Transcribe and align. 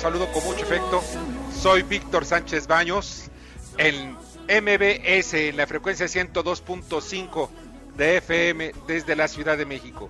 Saludo 0.00 0.32
con 0.32 0.42
mucho 0.44 0.64
efecto. 0.64 1.02
Soy 1.52 1.82
Víctor 1.82 2.24
Sánchez 2.24 2.66
Baños 2.66 3.28
en 3.76 4.16
MBS, 4.48 5.34
en 5.34 5.58
la 5.58 5.66
frecuencia 5.66 6.06
102.5 6.06 7.50
de 7.96 8.16
FM 8.16 8.72
desde 8.86 9.14
la 9.14 9.28
Ciudad 9.28 9.58
de 9.58 9.66
México. 9.66 10.08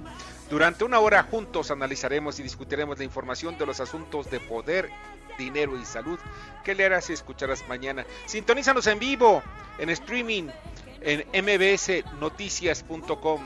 Durante 0.48 0.84
una 0.84 1.00
hora 1.00 1.24
juntos 1.24 1.72
analizaremos 1.72 2.38
y 2.38 2.44
discutiremos 2.44 2.98
la 2.98 3.05
información 3.05 3.58
de 3.58 3.66
los 3.66 3.80
asuntos 3.80 4.30
de 4.30 4.38
poder, 4.38 4.88
dinero 5.36 5.77
y 5.77 5.84
salud 5.84 6.20
que 6.62 6.77
leerás 6.77 7.11
y 7.11 7.14
escucharás 7.14 7.66
mañana. 7.66 8.06
Sintonízanos 8.27 8.86
en 8.86 9.00
vivo, 9.00 9.42
en 9.78 9.91
streaming, 9.91 10.50
en 11.00 11.24
mbsnoticias.com. 11.44 13.41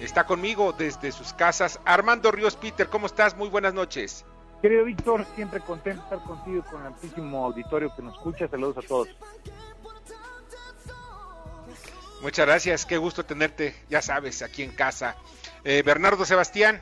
Está 0.00 0.24
conmigo 0.24 0.72
desde 0.72 1.10
sus 1.10 1.32
casas 1.32 1.80
Armando 1.84 2.30
Ríos 2.30 2.54
Peter. 2.54 2.88
¿Cómo 2.88 3.06
estás? 3.06 3.36
Muy 3.36 3.48
buenas 3.48 3.74
noches. 3.74 4.24
Querido 4.60 4.84
Víctor, 4.84 5.24
siempre 5.34 5.60
contento 5.60 6.02
de 6.02 6.16
estar 6.16 6.28
contigo 6.28 6.58
y 6.58 6.70
con 6.70 6.80
el 6.82 6.88
amplísimo 6.88 7.44
auditorio 7.46 7.94
que 7.94 8.02
nos 8.02 8.14
escucha. 8.14 8.46
Saludos 8.48 8.84
a 8.84 8.86
todos. 8.86 9.08
Muchas 12.22 12.46
gracias, 12.46 12.84
qué 12.84 12.98
gusto 12.98 13.24
tenerte, 13.24 13.74
ya 13.88 14.02
sabes, 14.02 14.42
aquí 14.42 14.62
en 14.62 14.72
casa. 14.72 15.16
Eh, 15.64 15.82
Bernardo 15.84 16.26
Sebastián, 16.26 16.78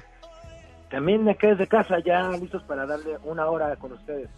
También 0.90 1.28
acá 1.28 1.48
desde 1.48 1.68
casa, 1.68 1.98
ya 2.04 2.28
listos 2.30 2.62
para 2.64 2.86
darle 2.86 3.18
una 3.22 3.46
hora 3.46 3.76
con 3.76 3.92
ustedes. 3.92 4.28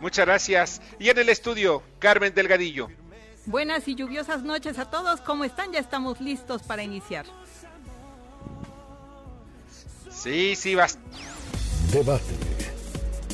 muchas 0.00 0.26
gracias. 0.26 0.82
Y 0.98 1.08
en 1.08 1.16
el 1.18 1.30
estudio, 1.30 1.82
Carmen 1.98 2.34
Delgadillo. 2.34 2.88
Buenas 3.46 3.88
y 3.88 3.94
lluviosas 3.94 4.42
noches 4.42 4.78
a 4.78 4.90
todos. 4.90 5.22
¿Cómo 5.22 5.44
están? 5.44 5.72
Ya 5.72 5.78
estamos 5.78 6.20
listos 6.20 6.62
para 6.62 6.82
iniciar. 6.82 7.24
Sí, 10.22 10.54
sí, 10.54 10.74
vas. 10.74 10.98
Debate. 11.92 12.34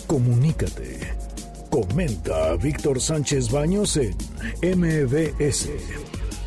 Comunícate. 0.06 1.00
Comenta 1.68 2.50
a 2.50 2.56
Víctor 2.56 3.00
Sánchez 3.00 3.50
Baños 3.50 3.96
en 3.96 4.14
MBS. 4.62 5.68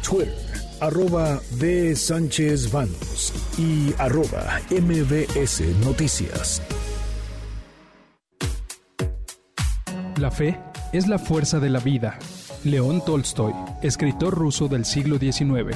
Twitter, 0.02 0.34
arroba 0.80 1.42
B. 1.60 1.94
Sánchez 1.94 2.72
Baños 2.72 3.34
y 3.58 3.94
arroba 3.98 4.62
MBS 4.72 5.62
Noticias. 5.84 6.62
La 10.16 10.32
fe 10.32 10.58
es 10.94 11.10
la 11.10 11.20
fuerza 11.20 11.60
de 11.60 11.70
la 11.70 11.80
vida. 11.82 12.18
León 12.64 13.04
Tolstoy, 13.06 13.54
escritor 13.82 14.36
ruso 14.36 14.70
del 14.70 14.86
siglo 14.86 15.18
XIX. 15.18 15.76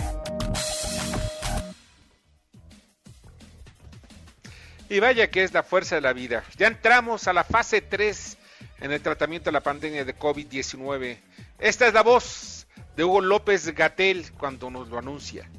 Y 4.93 4.99
vaya 4.99 5.31
que 5.31 5.43
es 5.43 5.51
la 5.51 5.63
fuerza 5.63 5.95
de 5.95 6.01
la 6.01 6.13
vida. 6.13 6.43
Ya 6.55 6.67
entramos 6.67 7.27
a 7.27 7.33
la 7.33 7.43
fase 7.43 7.81
3 7.81 8.37
en 8.79 8.91
el 8.91 9.01
tratamiento 9.01 9.45
de 9.45 9.53
la 9.53 9.63
pandemia 9.63 10.05
de 10.05 10.15
COVID-19. 10.15 11.17
Esta 11.57 11.87
es 11.87 11.95
la 11.95 12.03
voz 12.03 12.67
de 12.95 13.03
Hugo 13.03 13.19
López 13.19 13.73
Gatel 13.73 14.31
cuando 14.33 14.69
nos 14.69 14.89
lo 14.89 14.99
anuncia. 14.99 15.49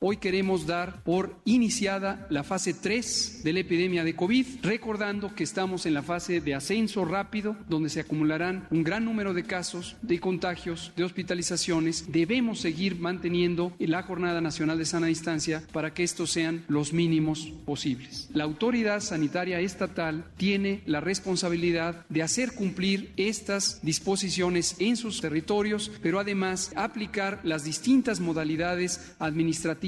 Hoy 0.00 0.18
queremos 0.18 0.64
dar 0.64 1.02
por 1.02 1.40
iniciada 1.44 2.28
la 2.30 2.44
fase 2.44 2.72
3 2.72 3.40
de 3.42 3.52
la 3.52 3.58
epidemia 3.58 4.04
de 4.04 4.14
COVID, 4.14 4.46
recordando 4.62 5.34
que 5.34 5.42
estamos 5.42 5.86
en 5.86 5.94
la 5.94 6.04
fase 6.04 6.40
de 6.40 6.54
ascenso 6.54 7.04
rápido, 7.04 7.56
donde 7.68 7.88
se 7.88 7.98
acumularán 7.98 8.68
un 8.70 8.84
gran 8.84 9.04
número 9.04 9.34
de 9.34 9.42
casos, 9.42 9.96
de 10.02 10.20
contagios, 10.20 10.92
de 10.96 11.02
hospitalizaciones. 11.02 12.12
Debemos 12.12 12.60
seguir 12.60 12.94
manteniendo 13.00 13.72
la 13.80 14.04
Jornada 14.04 14.40
Nacional 14.40 14.78
de 14.78 14.86
Sana 14.86 15.08
Distancia 15.08 15.64
para 15.72 15.92
que 15.92 16.04
estos 16.04 16.30
sean 16.30 16.64
los 16.68 16.92
mínimos 16.92 17.52
posibles. 17.66 18.28
La 18.32 18.44
autoridad 18.44 19.00
sanitaria 19.00 19.58
estatal 19.58 20.30
tiene 20.36 20.80
la 20.86 21.00
responsabilidad 21.00 22.06
de 22.08 22.22
hacer 22.22 22.54
cumplir 22.54 23.12
estas 23.16 23.80
disposiciones 23.82 24.76
en 24.78 24.96
sus 24.96 25.20
territorios, 25.20 25.90
pero 26.00 26.20
además 26.20 26.70
aplicar 26.76 27.40
las 27.42 27.64
distintas 27.64 28.20
modalidades 28.20 29.16
administrativas 29.18 29.87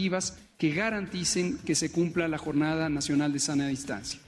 que 0.59 0.71
garanticen 0.71 1.59
que 1.59 1.75
se 1.75 1.91
cumpla 1.91 2.29
la 2.29 2.39
Jornada 2.39 2.89
Nacional 2.89 3.33
de 3.33 3.41
Sana 3.41 3.67
Distancia. 3.67 4.21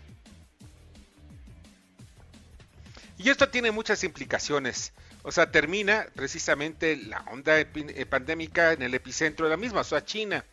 Y 3.18 3.30
esto 3.30 3.48
tiene 3.48 3.70
muchas 3.70 4.02
implicaciones. 4.02 4.92
O 5.22 5.30
sea, 5.30 5.50
termina 5.50 6.06
precisamente 6.14 6.96
la 6.96 7.20
onda 7.30 7.60
eh, 7.60 8.06
pandémica 8.06 8.72
en 8.72 8.82
el 8.82 8.94
epicentro 8.94 9.46
de 9.46 9.50
la 9.50 9.56
misma, 9.56 9.82
o 9.82 9.84
sea, 9.84 10.04
China. 10.04 10.44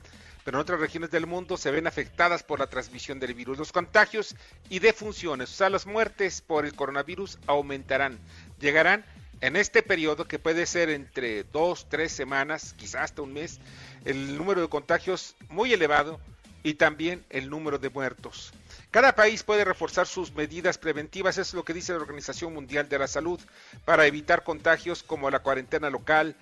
Pero 0.46 0.58
en 0.58 0.62
otras 0.62 0.80
regiones 0.80 1.12
del 1.12 1.26
mundo 1.26 1.58
se 1.58 1.72
ven 1.72 1.88
afectadas 1.88 2.44
por 2.44 2.60
la 2.60 2.68
transmisión 2.68 3.20
del 3.20 3.34
virus. 3.34 3.58
Los 3.58 3.72
contagios 3.72 4.36
y 4.70 4.80
defunciones, 4.80 5.50
o 5.52 5.54
sea, 5.54 5.70
las 5.70 5.86
muertes 5.86 6.42
por 6.42 6.66
el 6.66 6.76
coronavirus 6.76 7.40
aumentarán. 7.48 8.20
Llegarán 8.60 9.04
en 9.42 9.56
este 9.56 9.84
periodo 9.84 10.28
que 10.28 10.40
puede 10.40 10.66
ser 10.66 10.90
entre 10.90 11.44
dos, 11.44 11.88
tres 11.90 12.12
semanas, 12.12 12.74
quizás 12.78 13.04
hasta 13.04 13.22
un 13.22 13.34
mes, 13.34 13.60
el 14.06 14.38
número 14.38 14.62
de 14.62 14.70
contagios 14.70 15.36
muy 15.50 15.74
elevado 15.74 16.20
y 16.64 16.74
también 16.74 17.26
el 17.30 17.50
número 17.50 17.78
de 17.80 17.90
muertos. 17.90 18.52
Cada 18.92 19.16
país 19.16 19.44
puede 19.44 19.64
reforzar 19.64 20.08
sus 20.08 20.34
medidas 20.34 20.78
preventivas, 20.78 21.38
es 21.38 21.54
lo 21.54 21.64
que 21.64 21.74
dice 21.74 21.94
la 21.94 22.00
Organización 22.00 22.54
Mundial 22.54 22.90
de 22.90 23.00
la 23.00 23.08
Salud, 23.08 23.40
para 23.86 24.06
evitar 24.06 24.44
contagios 24.44 25.04
como 25.04 25.30
la 25.30 25.40
cuarentena 25.40 25.90
local, 25.90 26.36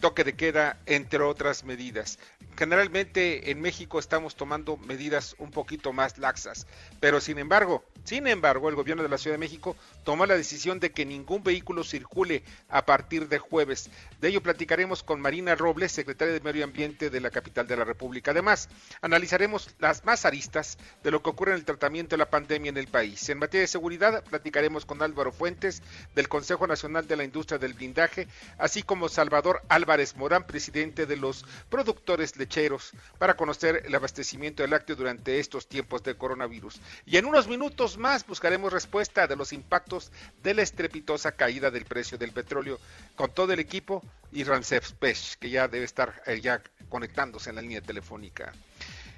toque 0.00 0.24
de 0.24 0.34
queda, 0.34 0.78
entre 0.86 1.22
otras 1.22 1.64
medidas. 1.64 2.18
Generalmente 2.58 3.50
en 3.50 3.60
México 3.60 3.98
estamos 3.98 4.34
tomando 4.34 4.76
medidas 4.76 5.36
un 5.38 5.52
poquito 5.52 5.92
más 5.92 6.18
laxas, 6.18 6.66
pero 7.00 7.20
sin 7.20 7.38
embargo, 7.38 7.84
Sin 8.04 8.26
embargo, 8.26 8.68
el 8.68 8.74
gobierno 8.74 9.02
de 9.02 9.08
la 9.08 9.18
Ciudad 9.18 9.34
de 9.34 9.38
México 9.38 9.76
tomó 10.04 10.26
la 10.26 10.36
decisión 10.36 10.80
de 10.80 10.90
que 10.90 11.06
ningún 11.06 11.42
vehículo 11.44 11.84
circule 11.84 12.42
a 12.68 12.84
partir 12.84 13.28
de 13.28 13.38
jueves. 13.38 13.90
De 14.20 14.28
ello 14.28 14.42
platicaremos 14.42 15.02
con 15.02 15.20
Marina 15.20 15.54
Robles, 15.54 15.92
secretaria 15.92 16.34
de 16.34 16.40
Medio 16.40 16.64
Ambiente 16.64 17.10
de 17.10 17.20
la 17.20 17.30
capital 17.30 17.66
de 17.68 17.76
la 17.76 17.84
República. 17.84 18.32
Además, 18.32 18.68
analizaremos 19.02 19.70
las 19.78 20.04
más 20.04 20.24
aristas 20.24 20.78
de 21.04 21.12
lo 21.12 21.22
que 21.22 21.30
ocurre 21.30 21.52
en 21.52 21.58
el 21.58 21.64
tratamiento 21.64 22.14
de 22.14 22.18
la 22.18 22.30
pandemia 22.30 22.70
en 22.70 22.76
el 22.76 22.88
país. 22.88 23.28
En 23.28 23.38
materia 23.38 23.62
de 23.62 23.68
seguridad, 23.68 24.24
platicaremos 24.24 24.84
con 24.84 25.00
Álvaro 25.00 25.30
Fuentes 25.30 25.82
del 26.14 26.28
Consejo 26.28 26.66
Nacional 26.66 27.06
de 27.06 27.16
la 27.16 27.24
Industria 27.24 27.58
del 27.58 27.74
Blindaje, 27.74 28.26
así 28.58 28.82
como 28.82 29.08
Salvador 29.08 29.62
Álvarez 29.68 30.16
Morán, 30.16 30.46
presidente 30.46 31.06
de 31.06 31.16
los 31.16 31.44
productores 31.70 32.36
lecheros, 32.36 32.92
para 33.18 33.36
conocer 33.36 33.82
el 33.86 33.94
abastecimiento 33.94 34.62
del 34.62 34.70
lácteo 34.70 34.96
durante 34.96 35.38
estos 35.38 35.68
tiempos 35.68 36.02
de 36.02 36.16
coronavirus. 36.16 36.80
Y 37.06 37.16
en 37.16 37.26
unos 37.26 37.46
minutos 37.46 37.91
más 37.96 38.26
buscaremos 38.26 38.72
respuesta 38.72 39.26
de 39.26 39.36
los 39.36 39.52
impactos 39.52 40.12
de 40.42 40.54
la 40.54 40.62
estrepitosa 40.62 41.32
caída 41.32 41.70
del 41.70 41.84
precio 41.84 42.18
del 42.18 42.32
petróleo 42.32 42.78
con 43.16 43.32
todo 43.32 43.52
el 43.52 43.60
equipo 43.60 44.02
y 44.32 44.44
Rancef 44.44 44.92
Pech, 44.92 45.36
que 45.38 45.50
ya 45.50 45.68
debe 45.68 45.84
estar 45.84 46.22
eh, 46.26 46.40
ya 46.40 46.62
conectándose 46.88 47.50
en 47.50 47.56
la 47.56 47.62
línea 47.62 47.80
telefónica. 47.80 48.52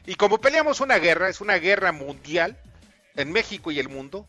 Y 0.07 0.17
como 0.17 0.41
peleamos 0.41 0.81
una 0.81 0.99
guerra, 0.99 1.29
es 1.29 1.41
una 1.41 1.57
guerra 1.59 1.93
mundial 1.93 2.59
en 3.17 3.33
México 3.33 3.71
y 3.71 3.79
el 3.79 3.89
mundo, 3.89 4.29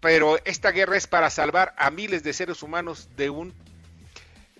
pero 0.00 0.38
esta 0.44 0.70
guerra 0.70 0.96
es 0.96 1.06
para 1.06 1.30
salvar 1.30 1.74
a 1.78 1.90
miles 1.90 2.22
de 2.22 2.32
seres 2.32 2.62
humanos 2.62 3.08
de 3.16 3.30
un 3.30 3.54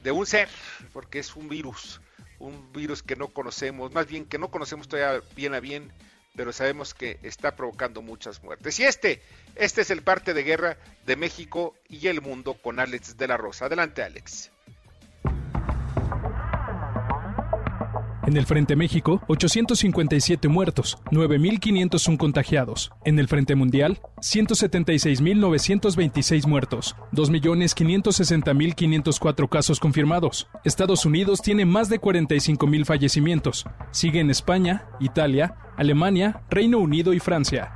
de 0.03 0.11
un 0.11 0.27
ser, 0.27 0.49
porque 0.93 1.19
es 1.19 1.35
un 1.35 1.49
virus, 1.49 2.01
un 2.39 2.73
virus 2.73 3.03
que 3.03 3.17
no 3.17 3.29
conocemos, 3.29 3.93
más 3.95 4.07
bien 4.07 4.27
que 4.27 4.39
no 4.39 4.51
conocemos 4.51 4.87
todavía 4.87 5.23
bien 5.35 5.55
a 5.55 5.61
bien 5.61 5.93
pero 6.37 6.53
sabemos 6.53 6.95
que 6.95 7.19
está 7.23 7.55
provocando 7.55 8.03
muchas 8.03 8.43
muertes. 8.43 8.79
Y 8.81 8.85
este, 8.85 9.23
este 9.55 9.83
es 9.83 9.91
el 9.91 10.03
parte 10.03 10.35
de 10.35 10.43
guerra 10.43 10.77
de 11.07 11.17
México 11.17 11.75
y 11.89 12.09
el 12.09 12.21
mundo 12.21 12.55
con 12.55 12.81
Alex 12.81 13.17
de 13.17 13.29
la 13.29 13.37
Rosa. 13.37 13.67
Adelante, 13.67 14.03
Alex. 14.03 14.51
En 18.27 18.39
el 18.39 18.47
Frente 18.47 18.75
México, 18.75 19.21
857 19.29 20.49
muertos, 20.49 20.97
9.501 21.11 22.17
contagiados. 22.17 22.91
En 23.05 23.19
el 23.19 23.29
Frente 23.29 23.55
Mundial, 23.55 24.01
176.926 24.17 26.47
muertos, 26.47 26.97
2.560.504 27.13 29.49
casos 29.51 29.79
confirmados. 29.79 30.49
Estados 30.65 31.05
Unidos 31.05 31.43
tiene 31.43 31.67
más 31.67 31.91
de 31.91 32.01
45.000 32.01 32.87
fallecimientos. 32.87 33.67
Sigue 33.91 34.21
en 34.21 34.31
España, 34.31 34.87
Italia, 35.01 35.57
Alemania, 35.77 36.41
Reino 36.49 36.79
Unido 36.79 37.13
y 37.13 37.21
Francia. 37.21 37.75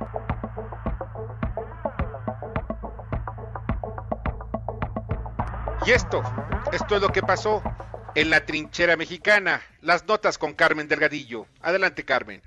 Y 5.85 5.91
esto, 5.91 6.23
esto 6.73 6.95
es 6.95 7.01
lo 7.01 7.09
que 7.09 7.21
pasó 7.21 7.61
en 8.15 8.29
la 8.29 8.45
trinchera 8.45 8.97
mexicana. 8.97 9.61
Las 9.81 10.05
notas 10.07 10.37
con 10.37 10.53
Carmen 10.53 10.87
Delgadillo. 10.87 11.47
Adelante, 11.61 12.03
Carmen. 12.03 12.41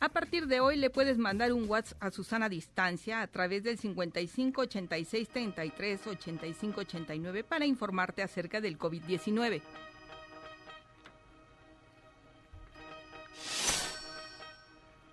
A 0.00 0.08
partir 0.08 0.46
de 0.46 0.60
hoy 0.60 0.76
le 0.76 0.88
puedes 0.88 1.18
mandar 1.18 1.52
un 1.52 1.68
WhatsApp 1.68 2.02
a 2.02 2.10
Susana 2.10 2.48
distancia 2.48 3.20
a 3.20 3.26
través 3.26 3.62
del 3.62 3.78
55 3.78 4.62
86 4.62 5.28
33 5.28 6.06
85 6.06 6.80
89 6.80 7.44
para 7.44 7.66
informarte 7.66 8.22
acerca 8.22 8.62
del 8.62 8.78
COVID-19. 8.78 9.60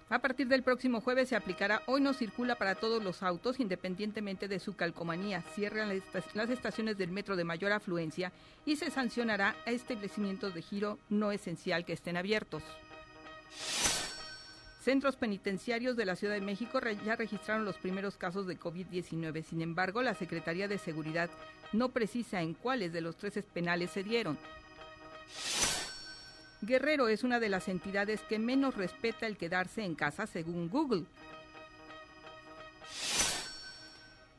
A 0.09 0.19
partir 0.19 0.47
del 0.47 0.63
próximo 0.63 1.01
jueves 1.01 1.27
se 1.27 1.35
aplicará 1.35 1.81
Hoy 1.85 1.99
no 1.99 2.13
circula 2.13 2.55
para 2.55 2.75
todos 2.75 3.03
los 3.03 3.23
autos 3.23 3.59
independientemente 3.59 4.47
de 4.47 4.59
su 4.59 4.73
calcomanía. 4.73 5.41
Cierran 5.53 5.89
las 6.33 6.49
estaciones 6.49 6.97
del 6.97 7.11
metro 7.11 7.35
de 7.35 7.43
mayor 7.43 7.73
afluencia 7.73 8.31
y 8.65 8.77
se 8.77 8.89
sancionará 8.89 9.55
a 9.65 9.71
establecimientos 9.71 10.53
de 10.53 10.61
giro 10.61 10.97
no 11.09 11.33
esencial 11.33 11.83
que 11.83 11.91
estén 11.91 12.15
abiertos. 12.15 12.63
Centros 14.81 15.17
penitenciarios 15.17 15.97
de 15.97 16.05
la 16.05 16.15
Ciudad 16.15 16.35
de 16.35 16.39
México 16.39 16.79
ya 17.05 17.17
registraron 17.17 17.65
los 17.65 17.75
primeros 17.75 18.15
casos 18.15 18.47
de 18.47 18.57
COVID-19. 18.57 19.43
Sin 19.43 19.61
embargo, 19.61 20.01
la 20.01 20.13
Secretaría 20.13 20.69
de 20.69 20.77
Seguridad 20.77 21.29
no 21.73 21.89
precisa 21.89 22.41
en 22.41 22.53
cuáles 22.53 22.93
de 22.93 23.01
los 23.01 23.17
13 23.17 23.43
penales 23.43 23.91
se 23.91 24.03
dieron. 24.03 24.37
Guerrero 26.67 27.07
es 27.07 27.23
una 27.23 27.39
de 27.39 27.47
las 27.47 27.69
entidades 27.69 28.21
que 28.23 28.39
menos 28.39 28.75
respeta 28.75 29.25
el 29.25 29.37
quedarse 29.37 29.85
en 29.85 29.95
casa 29.95 30.27
según 30.27 30.67
Google. 30.67 31.05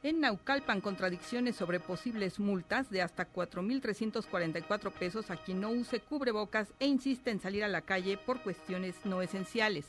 En 0.03 0.21
Naucalpan, 0.21 0.83
contradicciones 0.83 1.57
sobre 1.57 1.81
posibles 1.81 2.39
multas 2.39 2.91
de 2.91 3.01
hasta 3.01 3.33
4.344 3.33 4.93
pesos 4.93 5.31
a 5.31 5.39
quien 5.39 5.63
no 5.63 5.71
use 5.71 6.01
cubrebocas 6.01 6.69
e 6.79 6.87
insiste 6.87 7.31
en 7.31 7.41
salir 7.41 7.65
a 7.65 7.69
la 7.69 7.81
calle 7.81 8.19
por 8.19 8.43
cuestiones 8.43 8.95
no 9.05 9.23
esenciales. 9.23 9.87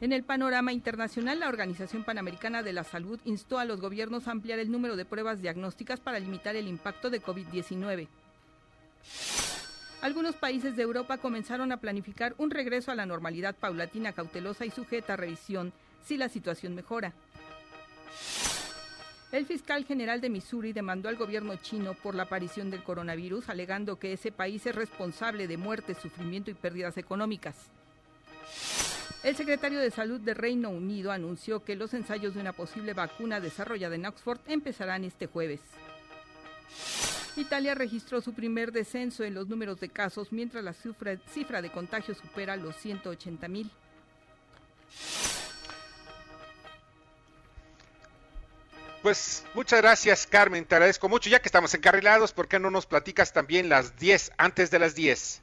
En 0.00 0.12
el 0.12 0.24
panorama 0.24 0.72
internacional, 0.72 1.38
la 1.38 1.48
Organización 1.48 2.02
Panamericana 2.02 2.64
de 2.64 2.72
la 2.72 2.82
Salud 2.82 3.20
instó 3.24 3.60
a 3.60 3.64
los 3.64 3.80
gobiernos 3.80 4.26
a 4.26 4.32
ampliar 4.32 4.58
el 4.58 4.72
número 4.72 4.96
de 4.96 5.04
pruebas 5.04 5.40
diagnósticas 5.40 6.00
para 6.00 6.18
limitar 6.18 6.56
el 6.56 6.66
impacto 6.66 7.10
de 7.10 7.22
COVID-19. 7.22 8.08
Algunos 10.02 10.34
países 10.34 10.76
de 10.76 10.82
Europa 10.82 11.18
comenzaron 11.18 11.72
a 11.72 11.76
planificar 11.76 12.34
un 12.38 12.50
regreso 12.50 12.90
a 12.90 12.94
la 12.94 13.04
normalidad 13.04 13.54
paulatina, 13.54 14.12
cautelosa 14.12 14.64
y 14.64 14.70
sujeta 14.70 15.12
a 15.12 15.16
revisión 15.16 15.72
si 16.04 16.16
la 16.16 16.28
situación 16.28 16.74
mejora. 16.74 17.12
El 19.30 19.46
fiscal 19.46 19.84
general 19.84 20.20
de 20.20 20.30
Missouri 20.30 20.72
demandó 20.72 21.08
al 21.08 21.16
gobierno 21.16 21.54
chino 21.56 21.94
por 21.94 22.16
la 22.16 22.24
aparición 22.24 22.70
del 22.70 22.82
coronavirus, 22.82 23.48
alegando 23.48 23.98
que 23.98 24.12
ese 24.14 24.32
país 24.32 24.66
es 24.66 24.74
responsable 24.74 25.46
de 25.46 25.56
muertes, 25.56 25.98
sufrimiento 25.98 26.50
y 26.50 26.54
pérdidas 26.54 26.96
económicas. 26.96 27.54
El 29.22 29.36
secretario 29.36 29.78
de 29.78 29.90
Salud 29.90 30.20
de 30.20 30.34
Reino 30.34 30.70
Unido 30.70 31.12
anunció 31.12 31.62
que 31.62 31.76
los 31.76 31.94
ensayos 31.94 32.34
de 32.34 32.40
una 32.40 32.54
posible 32.54 32.94
vacuna 32.94 33.38
desarrollada 33.38 33.94
en 33.94 34.06
Oxford 34.06 34.40
empezarán 34.48 35.04
este 35.04 35.26
jueves. 35.26 35.60
Italia 37.36 37.74
registró 37.74 38.20
su 38.20 38.32
primer 38.32 38.72
descenso 38.72 39.24
en 39.24 39.34
los 39.34 39.48
números 39.48 39.80
de 39.80 39.88
casos, 39.88 40.32
mientras 40.32 40.64
la 40.64 40.72
cifra, 40.72 41.62
de 41.62 41.70
contagios 41.70 42.18
supera 42.18 42.56
los 42.56 42.76
180 42.76 43.48
mil. 43.48 43.70
Pues 49.02 49.46
muchas 49.54 49.80
gracias 49.80 50.26
Carmen, 50.26 50.66
te 50.66 50.74
agradezco 50.74 51.08
mucho. 51.08 51.30
Ya 51.30 51.40
que 51.40 51.48
estamos 51.48 51.72
encarrilados, 51.74 52.32
¿por 52.32 52.48
qué 52.48 52.58
no 52.58 52.70
nos 52.70 52.84
platicas 52.84 53.32
también 53.32 53.68
las 53.68 53.96
10 53.96 54.32
antes 54.36 54.70
de 54.70 54.78
las 54.78 54.94
10? 54.94 55.42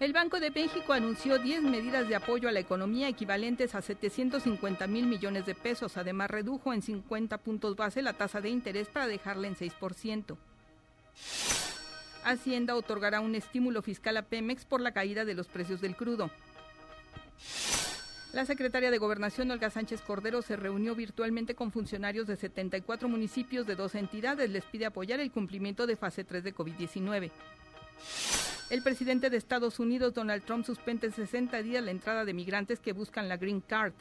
El 0.00 0.12
Banco 0.12 0.40
de 0.40 0.50
México 0.50 0.92
anunció 0.92 1.38
10 1.38 1.62
medidas 1.62 2.08
de 2.08 2.16
apoyo 2.16 2.48
a 2.48 2.52
la 2.52 2.60
economía 2.60 3.08
equivalentes 3.08 3.74
a 3.74 3.82
750 3.82 4.86
mil 4.88 5.06
millones 5.06 5.46
de 5.46 5.54
pesos. 5.54 5.96
Además, 5.96 6.30
redujo 6.30 6.74
en 6.74 6.82
50 6.82 7.38
puntos 7.38 7.76
base 7.76 8.02
la 8.02 8.12
tasa 8.12 8.42
de 8.42 8.50
interés 8.50 8.88
para 8.88 9.06
dejarla 9.06 9.46
en 9.46 9.56
6%. 9.56 10.36
Hacienda 12.26 12.74
otorgará 12.74 13.20
un 13.20 13.36
estímulo 13.36 13.82
fiscal 13.82 14.16
a 14.16 14.22
Pemex 14.22 14.64
por 14.64 14.80
la 14.80 14.90
caída 14.90 15.24
de 15.24 15.34
los 15.34 15.46
precios 15.46 15.80
del 15.80 15.94
crudo. 15.94 16.28
La 18.32 18.44
secretaria 18.44 18.90
de 18.90 18.98
Gobernación, 18.98 19.50
Olga 19.52 19.70
Sánchez 19.70 20.00
Cordero, 20.00 20.42
se 20.42 20.56
reunió 20.56 20.96
virtualmente 20.96 21.54
con 21.54 21.70
funcionarios 21.70 22.26
de 22.26 22.34
74 22.34 23.08
municipios 23.08 23.64
de 23.64 23.76
dos 23.76 23.94
entidades. 23.94 24.50
Les 24.50 24.64
pide 24.64 24.86
apoyar 24.86 25.20
el 25.20 25.30
cumplimiento 25.30 25.86
de 25.86 25.94
fase 25.94 26.24
3 26.24 26.42
de 26.42 26.52
COVID-19. 26.52 27.30
El 28.70 28.82
presidente 28.82 29.30
de 29.30 29.36
Estados 29.36 29.78
Unidos, 29.78 30.12
Donald 30.12 30.42
Trump, 30.42 30.66
suspende 30.66 31.12
60 31.12 31.62
días 31.62 31.84
la 31.84 31.92
entrada 31.92 32.24
de 32.24 32.34
migrantes 32.34 32.80
que 32.80 32.92
buscan 32.92 33.28
la 33.28 33.36
Green 33.36 33.60
Card. 33.60 33.92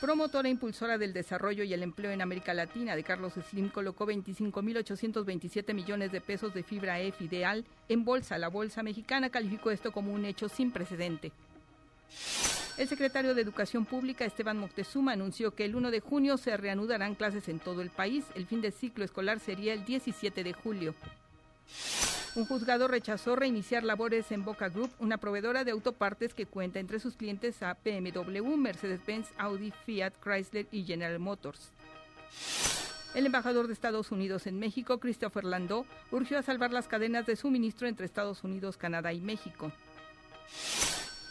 Promotora 0.00 0.46
e 0.46 0.52
impulsora 0.52 0.96
del 0.96 1.12
desarrollo 1.12 1.64
y 1.64 1.74
el 1.74 1.82
empleo 1.82 2.12
en 2.12 2.22
América 2.22 2.54
Latina, 2.54 2.94
de 2.94 3.02
Carlos 3.02 3.32
Slim 3.50 3.68
colocó 3.68 4.06
25.827 4.06 5.74
millones 5.74 6.12
de 6.12 6.20
pesos 6.20 6.54
de 6.54 6.62
fibra 6.62 7.00
F 7.00 7.24
ideal 7.24 7.64
en 7.88 8.04
bolsa. 8.04 8.38
La 8.38 8.46
bolsa 8.46 8.84
mexicana 8.84 9.28
calificó 9.28 9.72
esto 9.72 9.90
como 9.90 10.12
un 10.12 10.24
hecho 10.24 10.48
sin 10.48 10.70
precedente. 10.70 11.32
El 12.76 12.86
secretario 12.86 13.34
de 13.34 13.42
Educación 13.42 13.86
Pública, 13.86 14.24
Esteban 14.24 14.58
Moctezuma, 14.58 15.14
anunció 15.14 15.56
que 15.56 15.64
el 15.64 15.74
1 15.74 15.90
de 15.90 15.98
junio 15.98 16.36
se 16.36 16.56
reanudarán 16.56 17.16
clases 17.16 17.48
en 17.48 17.58
todo 17.58 17.82
el 17.82 17.90
país. 17.90 18.24
El 18.36 18.46
fin 18.46 18.60
de 18.60 18.70
ciclo 18.70 19.04
escolar 19.04 19.40
sería 19.40 19.74
el 19.74 19.84
17 19.84 20.44
de 20.44 20.52
julio. 20.52 20.94
Un 22.38 22.46
juzgado 22.46 22.86
rechazó 22.86 23.34
reiniciar 23.34 23.82
labores 23.82 24.30
en 24.30 24.44
Boca 24.44 24.68
Group, 24.68 24.92
una 25.00 25.18
proveedora 25.18 25.64
de 25.64 25.72
autopartes 25.72 26.34
que 26.34 26.46
cuenta 26.46 26.78
entre 26.78 27.00
sus 27.00 27.16
clientes 27.16 27.64
a 27.64 27.76
BMW, 27.84 28.54
Mercedes-Benz, 28.54 29.26
Audi, 29.38 29.72
Fiat, 29.84 30.12
Chrysler 30.22 30.68
y 30.70 30.84
General 30.84 31.18
Motors. 31.18 31.72
El 33.16 33.26
embajador 33.26 33.66
de 33.66 33.72
Estados 33.72 34.12
Unidos 34.12 34.46
en 34.46 34.56
México, 34.60 35.00
Christopher 35.00 35.42
Landau, 35.42 35.84
urgió 36.12 36.38
a 36.38 36.42
salvar 36.42 36.72
las 36.72 36.86
cadenas 36.86 37.26
de 37.26 37.34
suministro 37.34 37.88
entre 37.88 38.06
Estados 38.06 38.44
Unidos, 38.44 38.76
Canadá 38.76 39.12
y 39.12 39.20
México. 39.20 39.72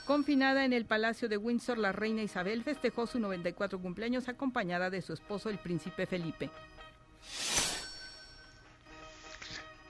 Confinada 0.06 0.66
en 0.66 0.74
el 0.74 0.84
Palacio 0.84 1.30
de 1.30 1.38
Windsor, 1.38 1.78
la 1.78 1.94
reina 1.94 2.22
Isabel 2.22 2.64
festejó 2.64 3.08
su 3.08 3.22
94 3.22 3.80
cumpleaños 3.80 4.28
acompañada 4.28 4.90
de 4.90 5.02
su 5.02 5.14
esposo, 5.14 5.50
el 5.50 5.58
príncipe 5.58 6.06
Felipe. 6.06 6.50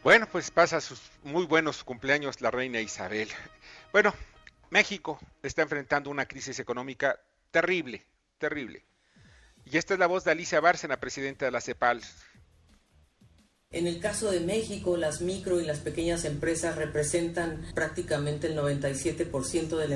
Bueno, 0.07 0.25
pues 0.31 0.51
pasa 0.51 0.79
sus 0.79 1.01
muy 1.21 1.45
buenos 1.45 1.83
cumpleaños 1.83 2.39
la 2.39 2.49
reina 2.49 2.79
Isabel. 2.79 3.27
Bueno, 3.91 4.13
México 4.69 5.19
está 5.43 5.63
enfrentando 5.63 6.09
una 6.09 6.25
crisis 6.25 6.59
económica 6.59 7.19
terrible, 7.51 8.05
terrible. 8.37 8.85
Y 9.65 9.75
esta 9.75 9.95
es 9.95 9.99
la 9.99 10.07
voz 10.07 10.23
de 10.23 10.31
Alicia 10.31 10.61
Bárcena, 10.61 11.01
presidenta 11.01 11.43
de 11.43 11.51
la 11.51 11.59
CEPAL. 11.59 12.01
En 13.74 13.86
el 13.86 14.00
caso 14.00 14.31
de 14.31 14.39
México, 14.39 14.95
las 14.95 15.19
micro 15.19 15.59
y 15.59 15.65
las 15.65 15.79
pequeñas 15.79 16.24
empresas 16.24 16.77
representan 16.77 17.65
prácticamente 17.75 18.47
el 18.47 18.57
97% 18.57 19.75
de 19.75 19.88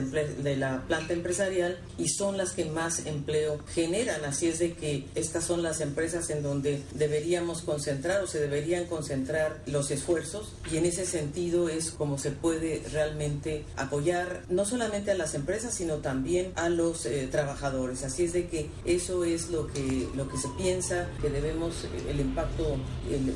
de 0.43 0.57
la 0.57 0.81
planta 0.89 1.13
empresarial 1.13 1.79
y 1.97 2.09
son 2.09 2.35
las 2.35 2.51
que 2.51 2.65
más 2.65 3.05
empleo 3.05 3.59
generan. 3.69 4.25
Así 4.25 4.47
es 4.47 4.59
de 4.59 4.73
que 4.73 5.05
estas 5.15 5.45
son 5.45 5.63
las 5.63 5.79
empresas 5.79 6.29
en 6.31 6.43
donde 6.43 6.83
deberíamos 6.95 7.61
concentrar 7.61 8.21
o 8.21 8.27
se 8.27 8.41
deberían 8.41 8.87
concentrar 8.87 9.61
los 9.67 9.89
esfuerzos 9.89 10.51
y 10.69 10.75
en 10.75 10.85
ese 10.85 11.05
sentido 11.05 11.69
es 11.69 11.91
como 11.91 12.17
se 12.17 12.31
puede 12.31 12.83
realmente 12.91 13.63
apoyar 13.77 14.43
no 14.49 14.65
solamente 14.65 15.11
a 15.11 15.15
las 15.15 15.33
empresas 15.33 15.73
sino 15.73 15.99
también 15.99 16.51
a 16.55 16.67
los 16.67 17.05
eh, 17.05 17.29
trabajadores. 17.31 18.03
Así 18.03 18.25
es 18.25 18.33
de 18.33 18.47
que 18.47 18.69
eso 18.83 19.23
es 19.23 19.49
lo 19.49 19.67
que, 19.67 20.09
lo 20.13 20.27
que 20.27 20.37
se 20.37 20.49
piensa 20.57 21.07
que 21.21 21.29
debemos, 21.29 21.85
el 22.09 22.19
impacto, 22.19 22.75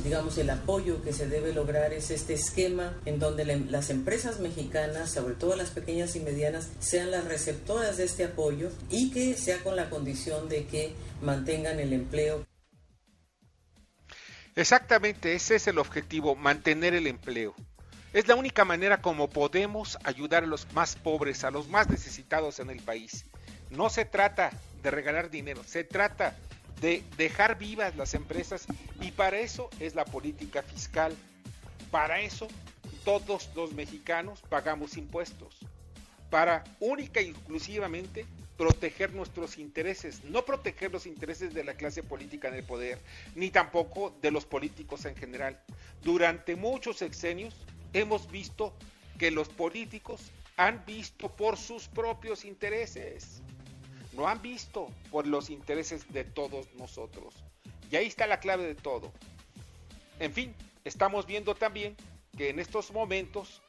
digamos, 0.03 0.24
el 0.37 0.49
apoyo 0.49 1.03
que 1.03 1.13
se 1.13 1.27
debe 1.27 1.53
lograr 1.53 1.93
es 1.93 2.09
este 2.09 2.33
esquema 2.33 2.99
en 3.05 3.19
donde 3.19 3.45
las 3.45 3.89
empresas 3.91 4.39
mexicanas, 4.39 5.11
sobre 5.11 5.35
todo 5.35 5.55
las 5.55 5.69
pequeñas 5.69 6.15
y 6.15 6.19
medianas, 6.19 6.69
sean 6.79 7.11
las 7.11 7.25
receptoras 7.25 7.97
de 7.97 8.05
este 8.05 8.25
apoyo 8.25 8.71
y 8.89 9.11
que 9.11 9.35
sea 9.35 9.59
con 9.59 9.75
la 9.75 9.89
condición 9.89 10.49
de 10.49 10.65
que 10.65 10.95
mantengan 11.21 11.79
el 11.79 11.93
empleo. 11.93 12.45
Exactamente, 14.55 15.35
ese 15.35 15.55
es 15.55 15.67
el 15.67 15.77
objetivo, 15.77 16.35
mantener 16.35 16.95
el 16.95 17.07
empleo. 17.07 17.53
Es 18.11 18.27
la 18.27 18.35
única 18.35 18.65
manera 18.65 19.01
como 19.01 19.29
podemos 19.29 19.99
ayudar 20.03 20.43
a 20.43 20.47
los 20.47 20.71
más 20.73 20.95
pobres, 20.95 21.43
a 21.43 21.51
los 21.51 21.67
más 21.67 21.89
necesitados 21.89 22.59
en 22.59 22.71
el 22.71 22.81
país. 22.81 23.25
No 23.69 23.89
se 23.89 24.05
trata 24.05 24.51
de 24.81 24.91
regalar 24.91 25.29
dinero, 25.29 25.63
se 25.63 25.83
trata 25.83 26.35
de 26.81 27.03
dejar 27.17 27.57
vivas 27.57 27.95
las 27.95 28.13
empresas 28.13 28.65
y 29.01 29.11
para 29.11 29.39
eso 29.39 29.69
es 29.79 29.95
la 29.95 30.05
política 30.05 30.63
fiscal. 30.63 31.15
Para 31.91 32.19
eso 32.21 32.47
todos 33.03 33.49
los 33.55 33.73
mexicanos 33.73 34.41
pagamos 34.49 34.97
impuestos. 34.97 35.57
Para 36.29 36.63
única 36.79 37.21
y 37.21 37.29
exclusivamente 37.29 38.25
proteger 38.57 39.13
nuestros 39.13 39.57
intereses, 39.57 40.23
no 40.23 40.45
proteger 40.45 40.91
los 40.91 41.05
intereses 41.05 41.53
de 41.53 41.63
la 41.63 41.75
clase 41.75 42.03
política 42.03 42.47
en 42.47 42.55
el 42.55 42.63
poder, 42.63 42.99
ni 43.35 43.51
tampoco 43.51 44.15
de 44.21 44.31
los 44.31 44.45
políticos 44.45 45.05
en 45.05 45.15
general. 45.15 45.61
Durante 46.03 46.55
muchos 46.55 46.97
sexenios 46.97 47.55
hemos 47.93 48.29
visto 48.31 48.73
que 49.19 49.31
los 49.31 49.49
políticos 49.49 50.31
han 50.57 50.83
visto 50.85 51.29
por 51.35 51.57
sus 51.57 51.87
propios 51.87 52.45
intereses 52.45 53.41
no 54.15 54.27
han 54.27 54.41
visto 54.41 54.87
por 55.11 55.27
los 55.27 55.49
intereses 55.49 56.11
de 56.11 56.23
todos 56.23 56.73
nosotros. 56.75 57.35
Y 57.91 57.95
ahí 57.95 58.07
está 58.07 58.27
la 58.27 58.39
clave 58.39 58.63
de 58.63 58.75
todo. 58.75 59.11
En 60.19 60.33
fin, 60.33 60.55
estamos 60.83 61.25
viendo 61.25 61.55
también 61.55 61.95
que 62.37 62.49
en 62.49 62.59
estos 62.59 62.91
momentos 62.91 63.61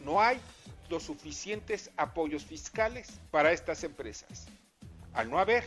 no 0.00 0.20
hay 0.20 0.40
los 0.88 1.04
suficientes 1.04 1.90
apoyos 1.96 2.44
fiscales 2.44 3.20
para 3.30 3.52
estas 3.52 3.84
empresas. 3.84 4.46
Al 5.12 5.30
no 5.30 5.38
haber, 5.38 5.64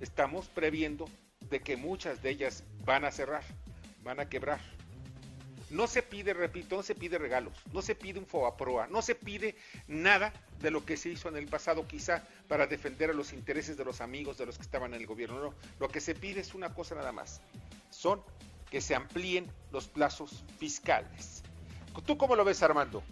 estamos 0.00 0.48
previendo 0.48 1.08
de 1.50 1.60
que 1.60 1.76
muchas 1.76 2.22
de 2.22 2.30
ellas 2.30 2.64
van 2.84 3.04
a 3.04 3.10
cerrar, 3.10 3.44
van 4.02 4.20
a 4.20 4.28
quebrar. 4.28 4.60
No 5.72 5.86
se 5.86 6.02
pide, 6.02 6.34
repito, 6.34 6.76
no 6.76 6.82
se 6.82 6.94
pide 6.94 7.16
regalos, 7.16 7.54
no 7.72 7.80
se 7.80 7.94
pide 7.94 8.18
un 8.18 8.26
FOAPROA, 8.26 8.88
no 8.88 9.00
se 9.00 9.14
pide 9.14 9.56
nada 9.88 10.32
de 10.60 10.70
lo 10.70 10.84
que 10.84 10.98
se 10.98 11.08
hizo 11.08 11.30
en 11.30 11.36
el 11.36 11.46
pasado 11.46 11.88
quizá 11.88 12.22
para 12.46 12.66
defender 12.66 13.08
a 13.08 13.14
los 13.14 13.32
intereses 13.32 13.78
de 13.78 13.84
los 13.84 14.02
amigos 14.02 14.36
de 14.36 14.44
los 14.44 14.58
que 14.58 14.64
estaban 14.64 14.92
en 14.92 15.00
el 15.00 15.06
gobierno. 15.06 15.42
No, 15.42 15.54
lo 15.80 15.88
que 15.88 16.00
se 16.00 16.14
pide 16.14 16.40
es 16.40 16.54
una 16.54 16.74
cosa 16.74 16.94
nada 16.94 17.10
más, 17.10 17.40
son 17.88 18.20
que 18.70 18.82
se 18.82 18.94
amplíen 18.94 19.46
los 19.72 19.88
plazos 19.88 20.44
fiscales. 20.58 21.42
¿Tú 22.04 22.18
cómo 22.18 22.36
lo 22.36 22.44
ves, 22.44 22.62
Armando? 22.62 23.02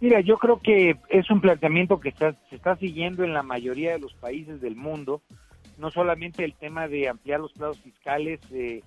Mira, 0.00 0.20
yo 0.20 0.38
creo 0.38 0.60
que 0.60 0.96
es 1.08 1.30
un 1.30 1.40
planteamiento 1.40 2.00
que 2.00 2.12
se 2.12 2.34
está 2.50 2.76
siguiendo 2.76 3.22
en 3.22 3.32
la 3.32 3.42
mayoría 3.42 3.92
de 3.92 3.98
los 4.00 4.12
países 4.14 4.60
del 4.60 4.76
mundo, 4.76 5.22
no 5.78 5.90
solamente 5.90 6.44
el 6.44 6.54
tema 6.54 6.88
de 6.88 7.08
ampliar 7.08 7.40
los 7.40 7.52
plazos 7.52 7.80
fiscales, 7.80 8.40
eh, 8.52 8.82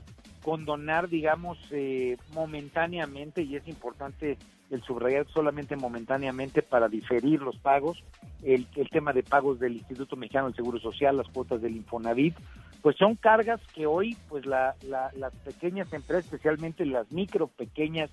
condonar, 0.49 1.09
digamos, 1.09 1.59
eh, 1.69 2.17
momentáneamente, 2.33 3.43
y 3.43 3.55
es 3.55 3.67
importante 3.67 4.35
el 4.71 4.81
subrayar 4.81 5.27
solamente 5.27 5.75
momentáneamente 5.75 6.63
para 6.63 6.89
diferir 6.89 7.39
los 7.39 7.55
pagos, 7.59 8.03
el, 8.41 8.65
el 8.75 8.89
tema 8.89 9.13
de 9.13 9.21
pagos 9.21 9.59
del 9.59 9.73
Instituto 9.73 10.15
Mexicano 10.15 10.47
del 10.47 10.55
Seguro 10.55 10.79
Social, 10.79 11.17
las 11.17 11.27
cuotas 11.27 11.61
del 11.61 11.75
Infonavit, 11.75 12.35
pues 12.81 12.97
son 12.97 13.15
cargas 13.15 13.61
que 13.75 13.85
hoy, 13.85 14.17
pues 14.27 14.47
la, 14.47 14.73
las 14.87 15.35
pequeñas 15.45 15.93
empresas, 15.93 16.25
especialmente 16.25 16.83
las 16.83 17.11
micro, 17.11 17.45
pequeñas, 17.45 18.09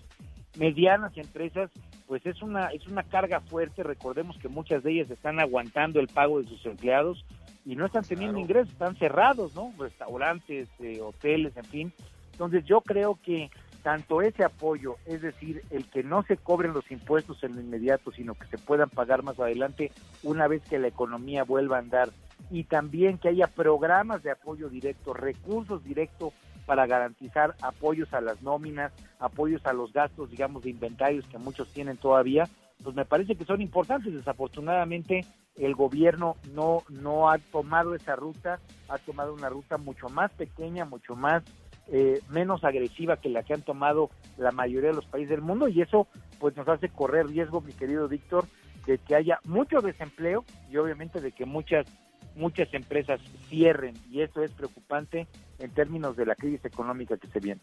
medianas 0.59 1.17
empresas, 1.17 1.71
pues 2.07 2.27
es 2.27 2.43
una, 2.43 2.67
es 2.67 2.87
una 2.87 3.03
carga 3.03 3.41
fuerte, 3.41 3.83
recordemos 3.83 4.37
que 4.37 4.49
muchas 4.49 4.83
de 4.83 4.93
ellas 4.93 5.11
están 5.11 5.41
aguantando 5.41 6.01
el 6.01 6.09
pago 6.09 6.43
de 6.43 6.49
sus 6.49 6.67
empleados 6.67 7.25
y 7.65 7.77
no 7.77 7.87
están 7.87 8.05
teniendo 8.05 8.39
ingresos, 8.39 8.73
están 8.73 8.95
cerrados, 8.97 9.55
¿no? 9.55 9.73
Restaurantes, 9.79 10.69
eh, 10.81 11.01
hoteles, 11.01 11.57
en 11.57 11.65
fin, 11.65 11.93
entonces 12.37 12.67
yo 12.67 12.83
creo 12.83 13.19
que 13.23 13.51
tanto 13.83 14.21
ese 14.21 14.45
apoyo, 14.45 14.97
es 15.07 15.23
decir, 15.23 15.63
el 15.71 15.89
que 15.89 16.03
no 16.03 16.23
se 16.23 16.37
cobren 16.37 16.75
los 16.75 16.91
impuestos 16.91 17.43
en 17.43 17.55
lo 17.55 17.63
inmediato, 17.63 18.13
sino 18.13 18.35
que 18.35 18.47
se 18.49 18.59
puedan 18.59 18.91
pagar 18.91 19.23
más 19.23 19.41
adelante 19.41 19.91
una 20.23 20.47
vez 20.47 20.61
que 20.69 20.79
la 20.79 20.89
economía 20.89 21.45
vuelva 21.45 21.77
a 21.77 21.79
andar, 21.79 22.11
y 22.51 22.65
también 22.65 23.17
que 23.17 23.29
haya 23.29 23.47
programas 23.47 24.23
de 24.23 24.33
apoyo 24.33 24.69
directo, 24.69 25.15
recursos 25.15 25.83
directos 25.83 26.35
para 26.67 26.87
garantizar 26.87 27.55
apoyos 27.63 28.13
a 28.13 28.21
las 28.21 28.43
nóminas, 28.43 28.93
apoyos 29.19 29.65
a 29.65 29.73
los 29.73 29.95
gastos, 29.95 30.31
digamos, 30.31 30.65
de 30.65 30.71
inventarios 30.71 31.27
que 31.29 31.39
muchos 31.39 31.73
tienen 31.73 31.97
todavía, 31.97 32.51
pues 32.83 32.95
me 32.95 33.07
parece 33.07 33.35
que 33.35 33.47
son 33.47 33.63
importantes. 33.63 34.13
Desafortunadamente, 34.13 35.25
el 35.57 35.75
gobierno 35.75 36.37
no, 36.53 36.83
no 36.91 37.31
ha 37.31 37.39
tomado 37.39 37.95
esa 37.95 38.15
ruta, 38.15 38.61
ha 38.89 38.99
tomado 38.99 39.33
una 39.33 39.49
ruta 39.49 39.79
mucho 39.79 40.11
más 40.11 40.31
pequeña, 40.33 40.85
mucho 40.85 41.17
más 41.17 41.43
eh, 41.89 42.21
menos 42.31 42.65
agresiva 42.65 43.19
que 43.19 43.29
la 43.29 43.43
que 43.43 43.55
han 43.55 43.63
tomado 43.63 44.11
la 44.39 44.51
mayoría 44.51 44.91
de 44.91 44.97
los 44.97 45.07
países 45.07 45.31
del 45.31 45.41
mundo 45.41 45.69
y 45.69 45.83
eso 45.83 46.09
pues 46.41 46.57
nos 46.57 46.69
hace 46.69 46.89
correr 46.89 47.27
riesgo, 47.27 47.61
mi 47.61 47.73
querido 47.73 48.09
Víctor, 48.09 48.47
de 48.87 48.99
que 48.99 49.15
haya 49.15 49.39
mucho 49.45 49.81
desempleo 49.81 50.45
y 50.71 50.77
obviamente 50.77 51.21
de 51.21 51.33
que 51.33 51.45
muchas 51.45 51.87
muchas 52.35 52.73
empresas 52.75 53.21
cierren 53.49 53.95
y 54.11 54.21
eso 54.21 54.43
es 54.43 54.51
preocupante 54.51 55.27
en 55.59 55.71
términos 55.71 56.17
de 56.17 56.27
la 56.27 56.35
crisis 56.35 56.65
económica 56.65 57.17
que 57.17 57.29
se 57.29 57.41
viene. 57.41 57.61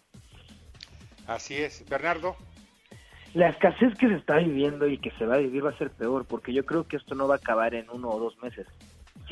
Así 1.27 1.56
es, 1.56 1.88
Bernardo. 1.88 2.36
La 3.34 3.50
escasez 3.50 3.96
que 3.96 4.08
se 4.08 4.15
está 4.15 4.38
viviendo 4.38 4.88
y 4.88 4.98
que 4.98 5.12
se 5.12 5.25
va 5.25 5.36
a 5.36 5.39
vivir 5.39 5.65
va 5.65 5.72
a 5.72 5.77
ser 5.77 5.92
peor 5.92 6.25
porque 6.25 6.53
yo 6.53 6.65
creo 6.65 6.88
que 6.88 6.98
esto 6.98 7.15
no 7.15 7.27
va 7.27 7.36
a 7.36 7.38
acabar 7.38 7.74
en 7.74 7.89
uno 7.89 8.10
o 8.10 8.20
dos 8.20 8.38
meses. 8.39 8.68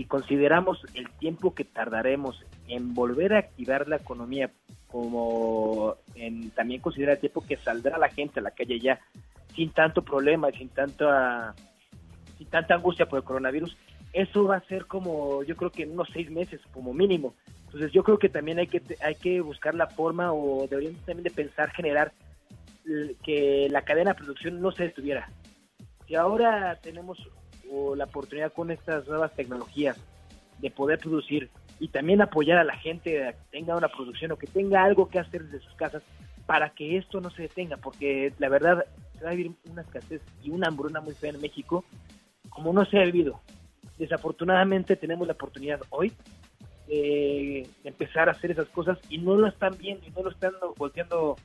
Si 0.01 0.07
consideramos 0.07 0.83
el 0.95 1.07
tiempo 1.19 1.53
que 1.53 1.63
tardaremos 1.63 2.43
en 2.67 2.95
volver 2.95 3.33
a 3.33 3.37
activar 3.37 3.87
la 3.87 3.97
economía 3.97 4.49
como 4.87 5.95
en, 6.15 6.49
también 6.49 6.81
considera 6.81 7.13
el 7.13 7.19
tiempo 7.19 7.45
que 7.45 7.57
saldrá 7.57 7.99
la 7.99 8.09
gente 8.09 8.39
a 8.39 8.41
la 8.41 8.49
calle 8.49 8.79
ya 8.79 8.99
sin 9.55 9.69
tanto 9.69 10.01
problema, 10.01 10.49
sin 10.49 10.69
tanta, 10.69 11.53
sin 12.35 12.47
tanta 12.47 12.73
angustia 12.73 13.05
por 13.05 13.19
el 13.19 13.23
coronavirus, 13.23 13.77
eso 14.11 14.45
va 14.45 14.55
a 14.55 14.65
ser 14.65 14.87
como, 14.87 15.43
yo 15.43 15.55
creo 15.55 15.69
que 15.69 15.83
en 15.83 15.91
unos 15.91 16.09
seis 16.11 16.31
meses 16.31 16.59
como 16.73 16.95
mínimo. 16.95 17.35
Entonces 17.65 17.91
yo 17.91 18.03
creo 18.03 18.17
que 18.17 18.29
también 18.29 18.57
hay 18.57 18.65
que, 18.65 18.81
hay 19.03 19.13
que 19.13 19.39
buscar 19.39 19.75
la 19.75 19.85
forma 19.85 20.33
o 20.33 20.65
deberíamos 20.67 21.05
también 21.05 21.25
de 21.25 21.29
pensar 21.29 21.69
generar 21.73 22.11
que 23.23 23.67
la 23.69 23.83
cadena 23.83 24.13
de 24.13 24.17
producción 24.17 24.61
no 24.61 24.71
se 24.71 24.85
detuviera. 24.85 25.29
Si 26.07 26.15
ahora 26.15 26.79
tenemos 26.81 27.19
la 27.95 28.05
oportunidad 28.05 28.53
con 28.53 28.71
estas 28.71 29.07
nuevas 29.07 29.33
tecnologías 29.33 29.97
de 30.59 30.71
poder 30.71 30.99
producir 30.99 31.49
y 31.79 31.87
también 31.87 32.21
apoyar 32.21 32.57
a 32.57 32.63
la 32.63 32.77
gente 32.77 33.11
que 33.11 33.35
tenga 33.51 33.75
una 33.75 33.87
producción 33.87 34.31
o 34.31 34.37
que 34.37 34.47
tenga 34.47 34.83
algo 34.83 35.09
que 35.09 35.19
hacer 35.19 35.43
desde 35.45 35.65
sus 35.65 35.73
casas 35.75 36.03
para 36.45 36.69
que 36.69 36.97
esto 36.97 37.21
no 37.21 37.29
se 37.29 37.43
detenga, 37.43 37.77
porque 37.77 38.33
la 38.37 38.49
verdad 38.49 38.85
se 39.17 39.23
va 39.23 39.31
a 39.31 39.33
vivir 39.33 39.53
una 39.69 39.81
escasez 39.81 40.21
y 40.43 40.49
una 40.49 40.67
hambruna 40.67 41.01
muy 41.01 41.13
fea 41.13 41.31
en 41.31 41.41
México 41.41 41.83
como 42.49 42.73
no 42.73 42.85
se 42.85 42.99
ha 42.99 43.03
vivido. 43.03 43.39
Desafortunadamente 43.97 44.95
tenemos 44.95 45.25
la 45.27 45.33
oportunidad 45.33 45.81
hoy 45.89 46.11
de 46.87 47.65
empezar 47.85 48.27
a 48.27 48.33
hacer 48.33 48.51
esas 48.51 48.67
cosas 48.67 48.99
y 49.09 49.17
no 49.17 49.35
lo 49.35 49.47
están 49.47 49.77
viendo 49.77 50.05
y 50.05 50.11
no 50.11 50.23
lo 50.23 50.29
están 50.29 50.51
volteando 50.77 51.37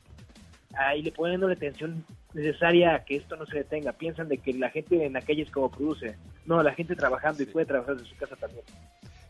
ahí 0.76 1.02
le 1.02 1.12
poniendo 1.12 1.48
la 1.48 1.54
atención 1.54 2.04
necesaria 2.34 3.04
que 3.04 3.16
esto 3.16 3.36
no 3.36 3.46
se 3.46 3.58
detenga. 3.58 3.92
Piensan 3.92 4.28
de 4.28 4.38
que 4.38 4.52
la 4.52 4.70
gente 4.70 5.04
en 5.04 5.14
la 5.14 5.22
calle 5.22 5.42
es 5.42 5.50
como 5.50 5.70
produce. 5.70 6.16
No, 6.44 6.62
la 6.62 6.74
gente 6.74 6.94
trabajando 6.94 7.42
y 7.42 7.46
puede 7.46 7.66
trabajar 7.66 7.96
desde 7.96 8.10
su 8.10 8.16
casa 8.16 8.36
también. 8.36 8.64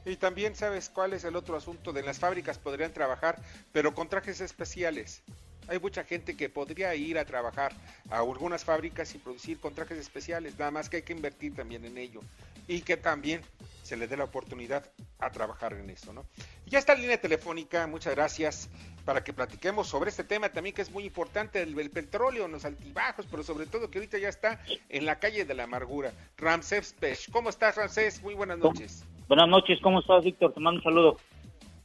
Y 0.05 0.17
también 0.17 0.55
sabes 0.55 0.89
cuál 0.89 1.15
es 1.15 1.25
el 1.25 1.35
otro 1.35 1.57
asunto, 1.57 1.93
de 1.93 2.03
las 2.03 2.19
fábricas 2.19 2.59
podrían 2.59 2.93
trabajar, 2.93 3.37
pero 3.73 3.93
con 3.95 4.09
trajes 4.09 4.41
especiales. 4.41 5.25
Hay 5.69 5.81
mucha 5.81 6.05
gente 6.05 6.37
que 6.37 6.49
podría 6.49 6.95
ir 6.95 7.19
a 7.19 7.25
trabajar 7.25 7.73
a 8.11 8.19
algunas 8.19 8.65
fábricas 8.65 9.13
y 9.17 9.19
producir 9.19 9.59
con 9.59 9.75
trajes 9.75 9.99
especiales, 9.99 10.57
nada 10.57 10.71
más 10.71 10.89
que 10.89 10.99
hay 10.99 11.03
que 11.03 11.13
invertir 11.13 11.57
también 11.57 11.85
en 11.85 11.99
ello 11.99 12.21
y 12.69 12.81
que 12.81 12.97
también 12.97 13.43
se 13.83 13.97
le 13.97 14.09
dé 14.09 14.17
la 14.17 14.25
oportunidad 14.25 14.91
a 15.21 15.31
trabajar 15.31 15.73
en 15.75 15.89
eso, 15.91 16.13
¿no? 16.13 16.27
Y 16.67 16.71
ya 16.71 16.79
está 16.79 16.95
la 16.95 17.01
línea 17.01 17.21
telefónica, 17.21 17.87
muchas 17.87 18.15
gracias, 18.17 18.69
para 19.05 19.23
que 19.23 19.33
platiquemos 19.33 19.87
sobre 19.87 20.11
este 20.11 20.25
tema 20.25 20.49
también 20.49 20.75
que 20.75 20.83
es 20.83 20.91
muy 20.91 21.05
importante, 21.05 21.63
el, 21.63 21.79
el 21.79 21.91
petróleo, 21.91 22.49
los 22.49 22.65
altibajos, 22.65 23.27
pero 23.31 23.45
sobre 23.45 23.67
todo 23.67 23.89
que 23.89 23.99
ahorita 23.99 24.19
ya 24.19 24.29
está 24.29 24.61
en 24.89 25.07
la 25.07 25.21
calle 25.21 25.45
de 25.45 25.55
la 25.55 25.65
amargura. 25.65 26.13
Ramsés 26.37 26.95
Pech, 26.99 27.31
¿cómo 27.31 27.49
estás 27.49 27.77
Ramsés? 27.77 28.21
Muy 28.23 28.35
buenas 28.35 28.59
noches. 28.59 29.05
Buenas 29.29 29.49
noches, 29.49 29.79
¿cómo 29.81 30.01
estás 30.01 30.25
Víctor? 30.25 30.53
Te 30.53 30.61
mando 30.61 30.81
un 30.81 30.85
saludo. 30.85 31.17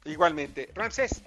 Igualmente. 0.04 0.70
Ramsés, 0.74 1.22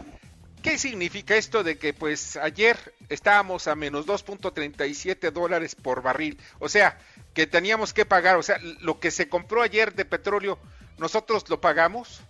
¿Qué 0.64 0.78
significa 0.78 1.37
esto 1.37 1.62
de 1.62 1.76
que 1.76 1.92
pues 1.92 2.38
ayer 2.38 2.78
estábamos 3.11 3.68
a 3.68 3.75
menos 3.75 4.06
2.37 4.06 5.30
dólares 5.30 5.75
por 5.75 6.00
barril? 6.00 6.38
O 6.58 6.70
sea, 6.70 6.99
que 7.35 7.47
teníamos 7.47 7.93
que 7.93 8.07
pagar, 8.07 8.37
o 8.37 8.43
sea, 8.43 8.57
lo 8.81 9.00
que 9.00 9.11
se 9.11 9.29
compró 9.29 9.62
ayer 9.62 9.93
de 9.95 10.05
petróleo, 10.05 10.59
¿nosotros 10.99 11.49
lo 11.50 11.61
pagamos? 11.61 12.23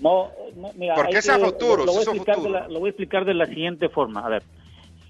No, 0.00 0.30
no 0.56 0.72
mira. 0.74 0.94
Porque 0.94 1.18
es 1.18 1.28
a 1.28 1.38
futuro, 1.38 1.86
lo, 1.86 1.92
voy 1.92 2.04
a 2.04 2.36
de 2.36 2.50
la, 2.50 2.68
lo 2.68 2.80
voy 2.80 2.88
a 2.88 2.90
explicar 2.90 3.24
de 3.24 3.34
la 3.34 3.46
siguiente 3.46 3.88
forma. 3.88 4.20
A 4.20 4.28
ver, 4.28 4.42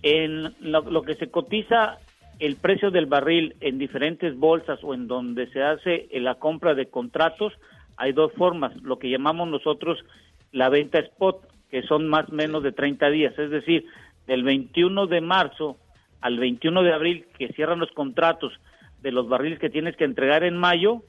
en 0.03 0.55
lo, 0.61 0.83
lo 0.83 1.03
que 1.03 1.15
se 1.17 1.31
cotiza 1.31 1.99
el 2.39 2.57
precio 2.57 2.91
del 2.91 3.07
barril 3.07 3.57
en 3.61 3.79
diferentes 3.79 4.37
bolsas 4.37 4.79
o 4.83 4.95
en 4.95 5.09
donde 5.09 5.51
se 5.51 5.63
hace 5.63 6.09
la 6.13 6.37
compra 6.37 6.75
de 6.75 6.87
contratos, 6.87 7.55
hay 7.97 8.13
dos 8.13 8.33
formas, 8.35 8.77
lo 8.83 8.99
que 8.99 9.11
llamamos 9.11 9.49
nosotros 9.49 9.99
la 10.53 10.69
venta 10.69 10.99
spot 10.99 11.47
que 11.71 11.83
son 11.83 12.09
más 12.09 12.29
o 12.29 12.33
menos 12.33 12.63
de 12.63 12.73
30 12.73 13.09
días, 13.11 13.39
es 13.39 13.51
decir, 13.51 13.87
del 14.27 14.45
21 14.45 15.07
de 15.07 15.21
marzo 15.21 15.79
al 16.21 16.39
21 16.39 16.83
de 16.83 16.93
abril 16.93 17.27
que 17.39 17.49
cierran 17.49 17.81
los 17.81 17.91
contratos 17.93 18.53
de 19.07 19.13
los 19.13 19.29
barriles 19.29 19.61
que 19.61 19.71
tienes 19.71 19.95
que 19.95 20.03
entregar 20.03 20.43
en 20.43 20.57
mayo, 20.57 21.05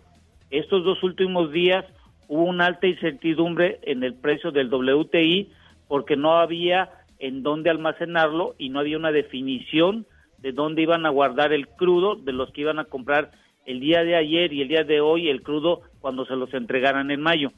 estos 0.52 0.84
dos 0.84 1.02
últimos 1.02 1.52
días 1.52 1.84
hubo 2.28 2.44
una 2.44 2.68
alta 2.68 2.86
incertidumbre 2.86 3.80
en 3.82 4.04
el 4.04 4.14
precio 4.14 4.52
del 4.52 4.72
WTI 4.72 5.50
porque 5.88 6.16
no 6.16 6.38
había 6.38 6.92
en 7.18 7.42
dónde 7.42 7.72
almacenarlo 7.72 8.54
y 8.60 8.70
no 8.70 8.82
había 8.82 9.00
una 9.00 9.12
definición 9.12 10.06
de 10.38 10.52
dónde 10.52 10.84
iban 10.84 11.08
a 11.08 11.10
guardar 11.10 11.54
el 11.54 11.70
crudo 11.70 12.14
de 12.14 12.34
los 12.34 12.52
que 12.52 12.62
iban 12.62 12.78
a 12.78 12.86
comprar 12.86 13.32
el 13.66 13.80
día 13.80 14.04
de 14.04 14.16
ayer 14.16 14.54
y 14.54 14.62
el 14.62 14.68
día 14.68 14.84
de 14.84 15.02
hoy 15.02 15.30
el 15.30 15.42
crudo 15.42 15.82
cuando 16.00 16.24
se 16.28 16.36
los 16.36 16.54
entregaran 16.54 17.10
en 17.10 17.20
mayo. 17.20 17.52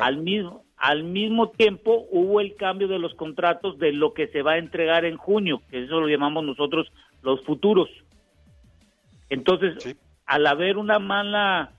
Al 0.00 0.18
mismo 0.18 0.62
al 0.76 1.02
mismo 1.02 1.48
tiempo 1.48 2.06
hubo 2.12 2.40
el 2.40 2.54
cambio 2.54 2.86
de 2.86 3.00
los 3.00 3.12
contratos 3.14 3.76
de 3.80 3.92
lo 3.92 4.14
que 4.14 4.28
se 4.28 4.42
va 4.42 4.52
a 4.52 4.58
entregar 4.58 5.04
en 5.04 5.16
junio, 5.16 5.62
que 5.68 5.82
eso 5.82 5.98
lo 5.98 6.06
llamamos 6.06 6.44
nosotros 6.44 6.92
los 7.22 7.44
futuros. 7.44 7.88
Entonces, 9.30 9.96
al 10.26 10.46
haber 10.46 10.76
una 10.76 10.98
mala 10.98 11.72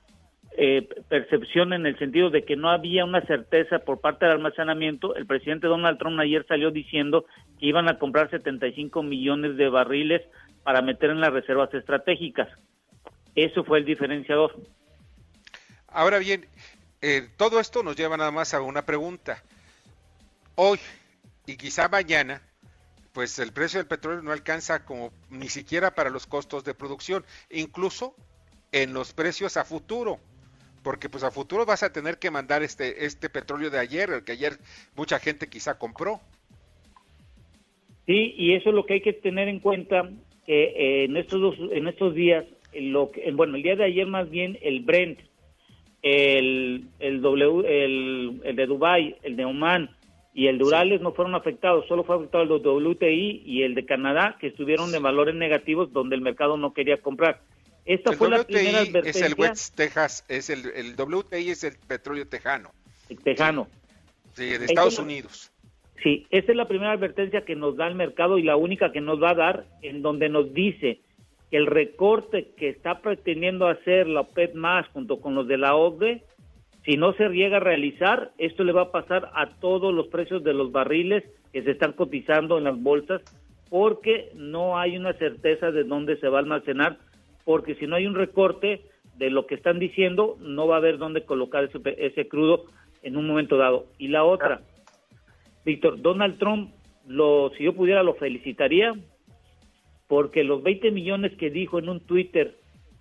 eh, 0.57 0.87
percepción 1.07 1.73
en 1.73 1.85
el 1.85 1.97
sentido 1.97 2.29
de 2.29 2.43
que 2.43 2.55
no 2.55 2.69
había 2.69 3.05
una 3.05 3.21
certeza 3.21 3.79
por 3.79 4.01
parte 4.01 4.25
del 4.25 4.35
almacenamiento, 4.35 5.15
el 5.15 5.25
presidente 5.25 5.67
Donald 5.67 5.97
Trump 5.97 6.19
ayer 6.19 6.45
salió 6.47 6.71
diciendo 6.71 7.25
que 7.59 7.67
iban 7.67 7.87
a 7.87 7.97
comprar 7.97 8.29
75 8.29 9.03
millones 9.03 9.57
de 9.57 9.69
barriles 9.69 10.21
para 10.63 10.81
meter 10.81 11.11
en 11.11 11.21
las 11.21 11.31
reservas 11.31 11.73
estratégicas. 11.73 12.49
Eso 13.35 13.63
fue 13.63 13.79
el 13.79 13.85
diferenciador. 13.85 14.55
Ahora 15.87 16.19
bien, 16.19 16.45
eh, 17.01 17.29
todo 17.37 17.59
esto 17.59 17.81
nos 17.81 17.95
lleva 17.95 18.17
nada 18.17 18.31
más 18.31 18.53
a 18.53 18.61
una 18.61 18.85
pregunta. 18.85 19.41
Hoy 20.55 20.79
y 21.45 21.57
quizá 21.57 21.87
mañana, 21.87 22.41
pues 23.19 23.37
el 23.37 23.51
precio 23.51 23.81
del 23.81 23.87
petróleo 23.87 24.21
no 24.21 24.31
alcanza 24.31 24.85
como 24.85 25.11
ni 25.29 25.49
siquiera 25.49 25.93
para 25.93 26.09
los 26.09 26.25
costos 26.25 26.63
de 26.63 26.73
producción, 26.73 27.25
incluso 27.51 28.15
en 28.71 28.93
los 28.93 29.11
precios 29.11 29.57
a 29.57 29.65
futuro, 29.65 30.19
porque 30.83 31.09
pues 31.09 31.25
a 31.25 31.29
futuro 31.29 31.65
vas 31.65 31.83
a 31.83 31.91
tener 31.91 32.17
que 32.17 32.31
mandar 32.31 32.63
este 32.63 33.05
este 33.05 33.29
petróleo 33.29 33.69
de 33.71 33.77
ayer, 33.77 34.09
el 34.09 34.23
que 34.23 34.31
ayer 34.31 34.53
mucha 34.95 35.19
gente 35.19 35.49
quizá 35.49 35.77
compró. 35.77 36.21
Sí, 38.05 38.35
y 38.37 38.53
eso 38.53 38.69
es 38.69 38.75
lo 38.75 38.85
que 38.85 38.93
hay 38.93 39.01
que 39.01 39.11
tener 39.11 39.49
en 39.49 39.59
cuenta 39.59 40.09
que 40.45 40.63
eh, 40.63 41.03
en 41.03 41.17
estos 41.17 41.41
dos, 41.41 41.57
en 41.73 41.89
estos 41.89 42.15
días, 42.15 42.45
lo 42.73 43.11
que, 43.11 43.29
bueno, 43.33 43.57
el 43.57 43.63
día 43.63 43.75
de 43.75 43.83
ayer 43.83 44.07
más 44.07 44.29
bien 44.29 44.57
el 44.61 44.79
Brent 44.79 45.19
el, 46.03 46.85
el, 46.99 47.21
w, 47.21 47.65
el, 47.67 48.55
de 48.55 48.65
Dubai, 48.65 49.17
el 49.23 49.35
de 49.35 49.43
Oman 49.43 49.89
y 50.39 50.47
el 50.47 50.57
de 50.57 50.63
Urales 50.63 51.01
no 51.01 51.11
fueron 51.11 51.35
afectados, 51.35 51.85
solo 51.89 52.05
fue 52.05 52.15
afectado 52.15 52.43
el 52.43 52.63
de 52.63 52.69
WTI 52.69 53.43
y 53.45 53.63
el 53.63 53.75
de 53.75 53.85
Canadá, 53.85 54.37
que 54.39 54.47
estuvieron 54.47 54.89
de 54.89 54.99
valores 54.99 55.35
negativos 55.35 55.91
donde 55.91 56.15
el 56.15 56.21
mercado 56.21 56.55
no 56.55 56.73
quería 56.73 56.95
comprar. 56.95 57.41
Esta 57.83 58.13
fue 58.13 58.29
la 58.29 58.45
primera 58.45 58.79
advertencia. 58.79 59.25
Es 59.25 59.33
el 59.33 59.37
West 59.37 59.75
Texas, 59.75 60.23
es 60.29 60.49
el, 60.49 60.71
el 60.75 60.95
WTI 60.95 61.49
es 61.49 61.65
el 61.65 61.75
petróleo 61.85 62.25
tejano. 62.25 62.71
El 63.09 63.19
tejano. 63.19 63.67
Sí, 64.31 64.45
de 64.45 64.63
Estados 64.63 64.97
Unidos. 64.97 65.51
Sí, 66.01 66.25
esa 66.29 66.53
es 66.53 66.57
la 66.57 66.69
primera 66.69 66.93
advertencia 66.93 67.43
que 67.43 67.57
nos 67.57 67.75
da 67.75 67.87
el 67.87 67.95
mercado 67.95 68.37
y 68.37 68.43
la 68.43 68.55
única 68.55 68.93
que 68.93 69.01
nos 69.01 69.21
va 69.21 69.31
a 69.31 69.35
dar 69.35 69.65
en 69.81 70.01
donde 70.01 70.29
nos 70.29 70.53
dice 70.53 71.01
que 71.51 71.57
el 71.57 71.65
recorte 71.65 72.51
que 72.55 72.69
está 72.69 73.01
pretendiendo 73.01 73.67
hacer 73.67 74.07
la 74.07 74.21
OPEP 74.21 74.55
más 74.55 74.87
junto 74.93 75.19
con 75.19 75.35
los 75.35 75.49
de 75.49 75.57
la 75.57 75.75
OCDE, 75.75 76.23
si 76.89 76.97
no 76.97 77.13
se 77.13 77.29
llega 77.29 77.57
a 77.57 77.59
realizar, 77.59 78.31
esto 78.39 78.63
le 78.63 78.71
va 78.71 78.81
a 78.81 78.91
pasar 78.91 79.29
a 79.35 79.59
todos 79.59 79.93
los 79.93 80.07
precios 80.07 80.43
de 80.43 80.55
los 80.55 80.71
barriles 80.71 81.23
que 81.53 81.61
se 81.61 81.69
están 81.69 81.93
cotizando 81.93 82.57
en 82.57 82.63
las 82.63 82.81
bolsas, 82.81 83.21
porque 83.69 84.31
no 84.33 84.79
hay 84.79 84.97
una 84.97 85.13
certeza 85.13 85.69
de 85.69 85.83
dónde 85.83 86.17
se 86.17 86.27
va 86.29 86.39
a 86.39 86.41
almacenar, 86.41 86.97
porque 87.45 87.75
si 87.75 87.85
no 87.85 87.95
hay 87.95 88.07
un 88.07 88.15
recorte 88.15 88.81
de 89.19 89.29
lo 89.29 89.45
que 89.45 89.53
están 89.53 89.77
diciendo, 89.77 90.35
no 90.39 90.65
va 90.65 90.77
a 90.77 90.77
haber 90.79 90.97
dónde 90.97 91.25
colocar 91.25 91.63
ese, 91.63 91.77
ese 91.99 92.27
crudo 92.27 92.65
en 93.03 93.17
un 93.17 93.27
momento 93.27 93.55
dado. 93.57 93.85
Y 93.99 94.07
la 94.07 94.23
otra, 94.23 94.61
Víctor, 95.65 96.01
Donald 96.01 96.39
Trump, 96.39 96.71
lo, 97.07 97.51
si 97.55 97.65
yo 97.65 97.75
pudiera, 97.75 98.01
lo 98.01 98.15
felicitaría 98.15 98.95
porque 100.07 100.43
los 100.43 100.63
20 100.63 100.89
millones 100.89 101.37
que 101.37 101.51
dijo 101.51 101.77
en 101.77 101.87
un 101.87 101.99
Twitter 101.99 102.57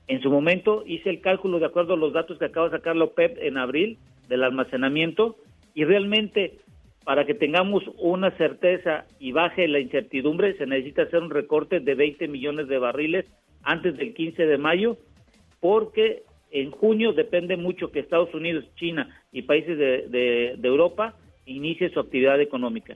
en 0.08 0.22
su 0.22 0.30
momento, 0.30 0.84
hice 0.86 1.10
el 1.10 1.20
cálculo 1.20 1.58
de 1.58 1.66
acuerdo 1.66 1.94
a 1.94 1.98
los 1.98 2.14
datos 2.14 2.38
que 2.38 2.46
acaba 2.46 2.70
de 2.70 2.78
sacar 2.78 2.96
la 2.96 3.04
OPEP 3.04 3.38
en 3.42 3.58
abril 3.58 3.98
del 4.28 4.42
almacenamiento 4.42 5.36
y 5.74 5.84
realmente 5.84 6.58
para 7.04 7.24
que 7.24 7.34
tengamos 7.34 7.82
una 7.98 8.30
certeza 8.32 9.04
y 9.18 9.32
baje 9.32 9.68
la 9.68 9.80
incertidumbre 9.80 10.56
se 10.58 10.66
necesita 10.66 11.02
hacer 11.02 11.22
un 11.22 11.30
recorte 11.30 11.80
de 11.80 11.94
20 11.94 12.28
millones 12.28 12.68
de 12.68 12.78
barriles 12.78 13.26
antes 13.62 13.96
del 13.96 14.14
15 14.14 14.46
de 14.46 14.58
mayo 14.58 14.96
porque 15.60 16.22
en 16.50 16.70
junio 16.70 17.12
depende 17.12 17.56
mucho 17.56 17.90
que 17.90 18.00
Estados 18.00 18.32
Unidos, 18.34 18.64
China 18.76 19.08
y 19.32 19.42
países 19.42 19.78
de, 19.78 20.56
de, 20.56 20.68
Europa 20.68 21.14
inicie 21.46 21.90
su 21.90 22.00
actividad 22.00 22.40
económica. 22.40 22.94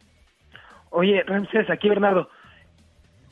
Oye, 0.91 1.23
Ramsés, 1.23 1.69
aquí 1.71 1.89
Bernardo, 1.89 2.29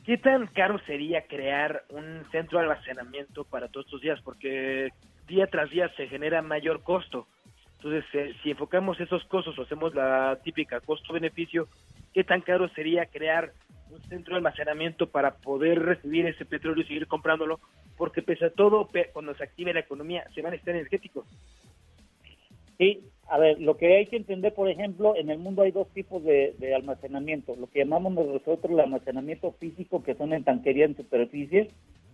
¿Qué 0.05 0.17
tan 0.17 0.47
caro 0.47 0.79
sería 0.87 1.27
crear 1.27 1.83
un 1.89 2.25
centro 2.31 2.57
de 2.57 2.65
almacenamiento 2.65 3.43
para 3.43 3.67
todos 3.67 3.85
estos 3.85 4.01
días? 4.01 4.19
Porque 4.21 4.89
día 5.27 5.45
tras 5.47 5.69
día 5.69 5.89
se 5.95 6.07
genera 6.07 6.41
mayor 6.41 6.81
costo. 6.81 7.27
Entonces, 7.75 8.03
eh, 8.13 8.33
si 8.41 8.51
enfocamos 8.51 8.99
esos 8.99 9.23
costos 9.25 9.57
o 9.57 9.61
hacemos 9.61 9.93
la 9.93 10.39
típica 10.43 10.79
costo-beneficio, 10.79 11.67
¿qué 12.13 12.23
tan 12.23 12.41
caro 12.41 12.67
sería 12.69 13.05
crear 13.05 13.53
un 13.91 14.01
centro 14.03 14.33
de 14.33 14.37
almacenamiento 14.37 15.09
para 15.09 15.35
poder 15.35 15.79
recibir 15.79 16.25
ese 16.25 16.45
petróleo 16.45 16.83
y 16.83 16.87
seguir 16.87 17.07
comprándolo? 17.07 17.59
Porque 17.95 18.23
pese 18.23 18.45
a 18.45 18.49
todo, 18.49 18.89
cuando 19.13 19.35
se 19.35 19.43
active 19.43 19.73
la 19.73 19.81
economía, 19.81 20.25
se 20.33 20.41
van 20.41 20.53
a 20.53 20.55
estar 20.55 20.75
energéticos. 20.75 21.27
A 23.31 23.37
ver, 23.37 23.61
lo 23.61 23.77
que 23.77 23.95
hay 23.95 24.07
que 24.07 24.17
entender, 24.17 24.53
por 24.53 24.69
ejemplo, 24.69 25.15
en 25.15 25.29
el 25.29 25.37
mundo 25.37 25.61
hay 25.61 25.71
dos 25.71 25.87
tipos 25.93 26.21
de, 26.21 26.53
almacenamiento. 26.75 27.55
Lo 27.55 27.67
que 27.67 27.79
llamamos 27.79 28.13
nosotros 28.13 28.73
el 28.73 28.81
almacenamiento 28.81 29.53
físico, 29.53 30.03
que 30.03 30.15
son 30.15 30.33
en 30.33 30.43
tanquería 30.43 30.83
en 30.83 30.97
superficie, 30.97 31.69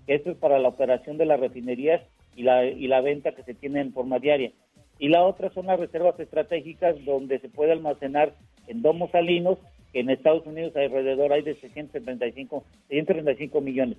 que 0.05 0.13
esto 0.13 0.29
es 0.29 0.37
para 0.37 0.59
la 0.59 0.67
operación 0.67 1.17
de 1.17 1.25
las 1.25 1.39
refinerías 1.39 2.03
y 2.35 2.43
la, 2.43 2.65
y 2.65 2.85
la 2.85 3.01
venta 3.01 3.31
que 3.31 3.41
se 3.41 3.55
tiene 3.55 3.81
en 3.81 3.93
forma 3.93 4.19
diaria. 4.19 4.51
Y 4.99 5.09
la 5.09 5.23
otra 5.23 5.49
son 5.49 5.65
las 5.65 5.79
reservas 5.79 6.19
estratégicas, 6.19 7.03
donde 7.03 7.39
se 7.39 7.49
puede 7.49 7.71
almacenar 7.71 8.35
en 8.67 8.83
domos 8.83 9.09
salinos, 9.09 9.57
que 9.93 10.01
en 10.01 10.11
Estados 10.11 10.45
Unidos 10.45 10.75
alrededor 10.75 11.33
hay 11.33 11.41
de 11.41 11.55
635, 11.55 12.63
635 12.89 13.59
millones. 13.61 13.97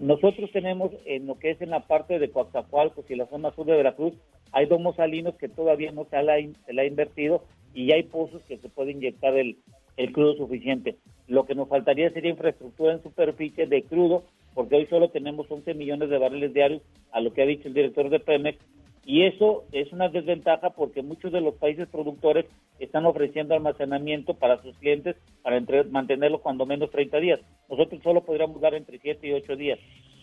Nosotros 0.00 0.50
tenemos 0.52 0.90
en 1.06 1.26
lo 1.26 1.38
que 1.38 1.50
es 1.50 1.60
en 1.62 1.70
la 1.70 1.86
parte 1.86 2.18
de 2.18 2.30
Coatzacoalcos 2.30 3.10
y 3.10 3.16
la 3.16 3.26
zona 3.26 3.50
sur 3.52 3.66
de 3.66 3.76
Veracruz, 3.76 4.14
hay 4.52 4.66
domos 4.66 4.96
salinos 4.96 5.34
que 5.36 5.48
todavía 5.48 5.90
no 5.92 6.04
se, 6.10 6.22
la, 6.22 6.36
se 6.66 6.72
le 6.72 6.82
ha 6.82 6.86
invertido 6.86 7.44
y 7.72 7.92
hay 7.92 8.02
pozos 8.04 8.42
que 8.42 8.58
se 8.58 8.68
puede 8.68 8.92
inyectar 8.92 9.34
el, 9.36 9.56
el 9.96 10.12
crudo 10.12 10.34
suficiente. 10.36 10.96
Lo 11.28 11.46
que 11.46 11.54
nos 11.54 11.68
faltaría 11.68 12.10
sería 12.10 12.30
infraestructura 12.30 12.92
en 12.92 13.02
superficie 13.02 13.66
de 13.66 13.82
crudo 13.84 14.24
porque 14.56 14.76
hoy 14.76 14.86
solo 14.86 15.10
tenemos 15.10 15.50
11 15.50 15.74
millones 15.74 16.08
de 16.08 16.16
barriles 16.16 16.54
diarios, 16.54 16.82
a 17.12 17.20
lo 17.20 17.34
que 17.34 17.42
ha 17.42 17.46
dicho 17.46 17.68
el 17.68 17.74
director 17.74 18.08
de 18.08 18.20
Pemex, 18.20 18.58
y 19.06 19.22
eso 19.22 19.64
es 19.70 19.92
una 19.92 20.08
desventaja 20.08 20.70
porque 20.70 21.00
muchos 21.00 21.30
de 21.30 21.40
los 21.40 21.54
países 21.54 21.88
productores 21.88 22.44
están 22.80 23.06
ofreciendo 23.06 23.54
almacenamiento 23.54 24.34
para 24.34 24.60
sus 24.62 24.76
clientes 24.78 25.14
para 25.42 25.62
mantenerlo 25.90 26.40
cuando 26.40 26.66
menos 26.66 26.90
30 26.90 27.16
días. 27.18 27.40
Nosotros 27.70 28.02
solo 28.02 28.24
podríamos 28.24 28.60
dar 28.60 28.74
entre 28.74 28.98
7 28.98 29.24
y 29.28 29.32
8 29.32 29.54
días. 29.54 29.78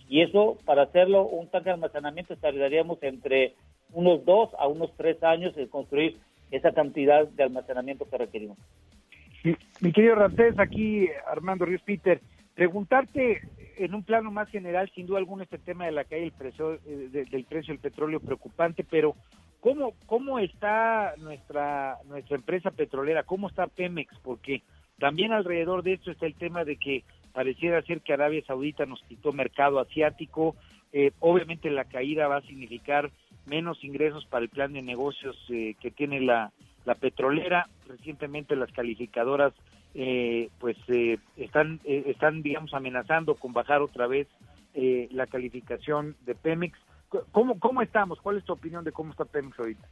Y 0.09 0.21
eso, 0.21 0.57
para 0.65 0.83
hacerlo, 0.83 1.25
un 1.25 1.47
tanque 1.47 1.69
de 1.69 1.75
almacenamiento 1.75 2.35
tardaríamos 2.35 3.01
entre 3.03 3.53
unos 3.93 4.25
2 4.25 4.49
a 4.59 4.67
unos 4.67 4.91
3 4.97 5.23
años 5.23 5.57
en 5.57 5.69
construir 5.69 6.17
esa 6.51 6.73
cantidad 6.73 7.25
de 7.25 7.43
almacenamiento 7.43 8.09
que 8.09 8.17
requerimos. 8.17 8.57
Mi, 9.79 9.93
querido 9.93 10.15
Ramsés, 10.15 10.59
aquí 10.59 11.07
Armando 11.25 11.63
Ríos 11.63 11.81
Peter, 11.83 12.19
preguntarte 12.53 13.41
en 13.77 13.93
un 13.93 14.03
plano 14.03 14.31
más 14.31 14.49
general, 14.49 14.91
sin 14.93 15.05
duda 15.05 15.19
alguna, 15.19 15.43
este 15.43 15.57
tema 15.57 15.85
de 15.85 15.91
la 15.91 16.03
caída 16.03 16.23
del 16.23 16.31
precio, 16.31 16.73
eh, 16.85 17.25
del 17.29 17.45
precio 17.45 17.73
del 17.73 17.81
petróleo 17.81 18.19
preocupante, 18.19 18.83
pero 18.83 19.15
¿cómo, 19.59 19.93
cómo 20.05 20.39
está 20.39 21.13
nuestra, 21.17 21.97
nuestra 22.05 22.35
empresa 22.37 22.71
petrolera? 22.71 23.23
¿Cómo 23.23 23.47
está 23.47 23.67
Pemex? 23.67 24.13
Porque 24.19 24.61
también 24.99 25.31
alrededor 25.31 25.83
de 25.83 25.93
esto 25.93 26.11
está 26.11 26.25
el 26.25 26.35
tema 26.35 26.63
de 26.63 26.77
que 26.77 27.03
pareciera 27.33 27.81
ser 27.81 28.01
que 28.01 28.13
Arabia 28.13 28.43
Saudita 28.45 28.85
nos 28.85 29.01
quitó 29.03 29.33
mercado 29.33 29.79
asiático. 29.79 30.55
Eh, 30.91 31.11
obviamente 31.19 31.69
la 31.71 31.85
caída 31.85 32.27
va 32.27 32.37
a 32.37 32.41
significar 32.41 33.11
menos 33.45 33.83
ingresos 33.83 34.25
para 34.25 34.43
el 34.43 34.49
plan 34.49 34.73
de 34.73 34.81
negocios 34.81 35.35
eh, 35.49 35.75
que 35.81 35.91
tiene 35.91 36.21
la, 36.21 36.51
la 36.85 36.95
petrolera. 36.95 37.67
Recientemente 37.87 38.55
las 38.55 38.71
calificadoras 38.71 39.53
eh, 39.95 40.49
pues 40.59 40.77
eh, 40.87 41.17
están, 41.37 41.79
eh, 41.83 42.03
están, 42.07 42.41
digamos, 42.41 42.73
amenazando 42.73 43.35
con 43.35 43.53
bajar 43.53 43.81
otra 43.81 44.07
vez 44.07 44.27
la 44.75 45.27
calificación 45.27 46.15
de 46.25 46.33
Pemex. 46.33 46.75
¿Cómo, 47.31 47.59
¿Cómo 47.59 47.83
estamos? 47.83 48.19
¿Cuál 48.21 48.37
es 48.37 48.43
tu 48.43 48.53
opinión 48.53 48.83
de 48.83 48.91
cómo 48.91 49.11
está 49.11 49.23
Pemex 49.23 49.59
ahorita? 49.59 49.87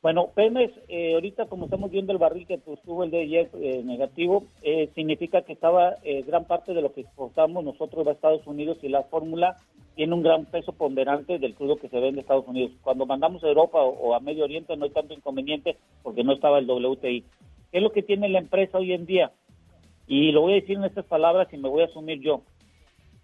Bueno, 0.00 0.30
Pemex, 0.34 0.72
ahorita 1.12 1.46
como 1.46 1.66
estamos 1.66 1.90
viendo 1.90 2.12
el 2.12 2.18
barril 2.18 2.46
que 2.46 2.54
estuvo 2.54 3.04
el 3.04 3.10
de 3.10 3.20
ayer 3.20 3.50
negativo, 3.84 4.46
significa 4.94 5.42
que 5.42 5.52
estaba 5.52 5.96
gran 6.26 6.46
parte 6.46 6.72
de 6.72 6.80
lo 6.80 6.94
que 6.94 7.02
exportamos 7.02 7.62
nosotros 7.62 8.06
a 8.06 8.12
Estados 8.12 8.46
Unidos 8.46 8.78
y 8.80 8.88
la 8.88 9.02
fórmula 9.02 9.58
tiene 9.96 10.14
un 10.14 10.22
gran 10.22 10.46
peso 10.46 10.72
ponderante 10.72 11.38
del 11.38 11.54
crudo 11.54 11.76
que 11.76 11.90
se 11.90 11.96
vende 11.96 12.08
en 12.08 12.18
Estados 12.20 12.48
Unidos. 12.48 12.72
Cuando 12.80 13.04
mandamos 13.04 13.44
a 13.44 13.48
Europa 13.48 13.82
o, 13.82 13.90
o, 13.90 14.14
a 14.14 14.20
Medio 14.20 14.44
Oriente 14.44 14.76
no 14.78 14.86
hay 14.86 14.92
tanto 14.92 15.12
inconveniente 15.12 15.76
porque 16.02 16.24
no 16.24 16.32
estaba 16.32 16.58
el 16.58 16.70
WTI. 16.70 17.22
¿Qué 17.70 17.78
es 17.78 17.82
lo 17.82 17.92
que 17.92 18.02
tiene 18.02 18.28
la 18.28 18.38
empresa 18.38 18.78
hoy 18.78 18.92
en 18.92 19.06
día? 19.06 19.32
Y 20.12 20.30
lo 20.30 20.42
voy 20.42 20.52
a 20.52 20.56
decir 20.56 20.76
en 20.76 20.84
estas 20.84 21.06
palabras 21.06 21.48
y 21.54 21.56
me 21.56 21.70
voy 21.70 21.80
a 21.80 21.86
asumir 21.86 22.20
yo. 22.20 22.42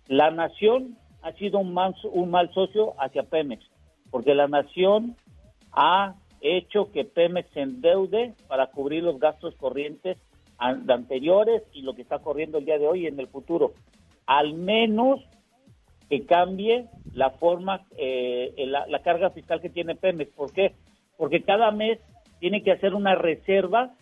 La 0.07 0.31
nación 0.31 0.96
ha 1.20 1.33
sido 1.33 1.59
un 1.59 1.74
mal, 1.74 1.94
un 2.14 2.31
mal 2.31 2.51
socio 2.55 2.94
hacia 2.98 3.24
Pemex, 3.24 3.62
porque 4.11 4.35
la 4.35 4.48
nación 4.48 5.14
ha 5.72 6.14
hecho 6.40 6.90
que 6.90 7.05
Pemex 7.05 7.51
se 7.53 7.61
endeude 7.61 8.33
para 8.46 8.68
cubrir 8.68 9.03
los 9.03 9.18
gastos 9.18 9.55
corrientes 9.57 10.16
anteriores 10.57 11.62
y 11.74 11.83
lo 11.83 11.92
que 11.92 12.01
está 12.01 12.20
corriendo 12.20 12.57
el 12.57 12.64
día 12.64 12.79
de 12.79 12.88
hoy 12.88 13.05
y 13.05 13.07
en 13.07 13.20
el 13.20 13.29
futuro. 13.29 13.74
Al 14.24 14.55
menos 14.55 15.20
que 16.09 16.24
cambie 16.24 16.87
la 17.12 17.33
forma, 17.33 17.83
eh, 17.98 18.55
la, 18.66 18.87
la, 18.87 19.03
carga 19.03 19.29
fiscal 19.29 19.61
que 19.61 19.68
tiene 19.68 19.94
Pemex. 19.94 20.33
¿Por 20.33 20.55
qué? 20.55 20.74
Porque 21.18 21.42
cada 21.42 21.70
mes 21.70 21.98
tiene 22.40 22.62
que 22.62 22.72
hacer 22.72 22.94
una 22.94 23.14
reserva 23.14 23.92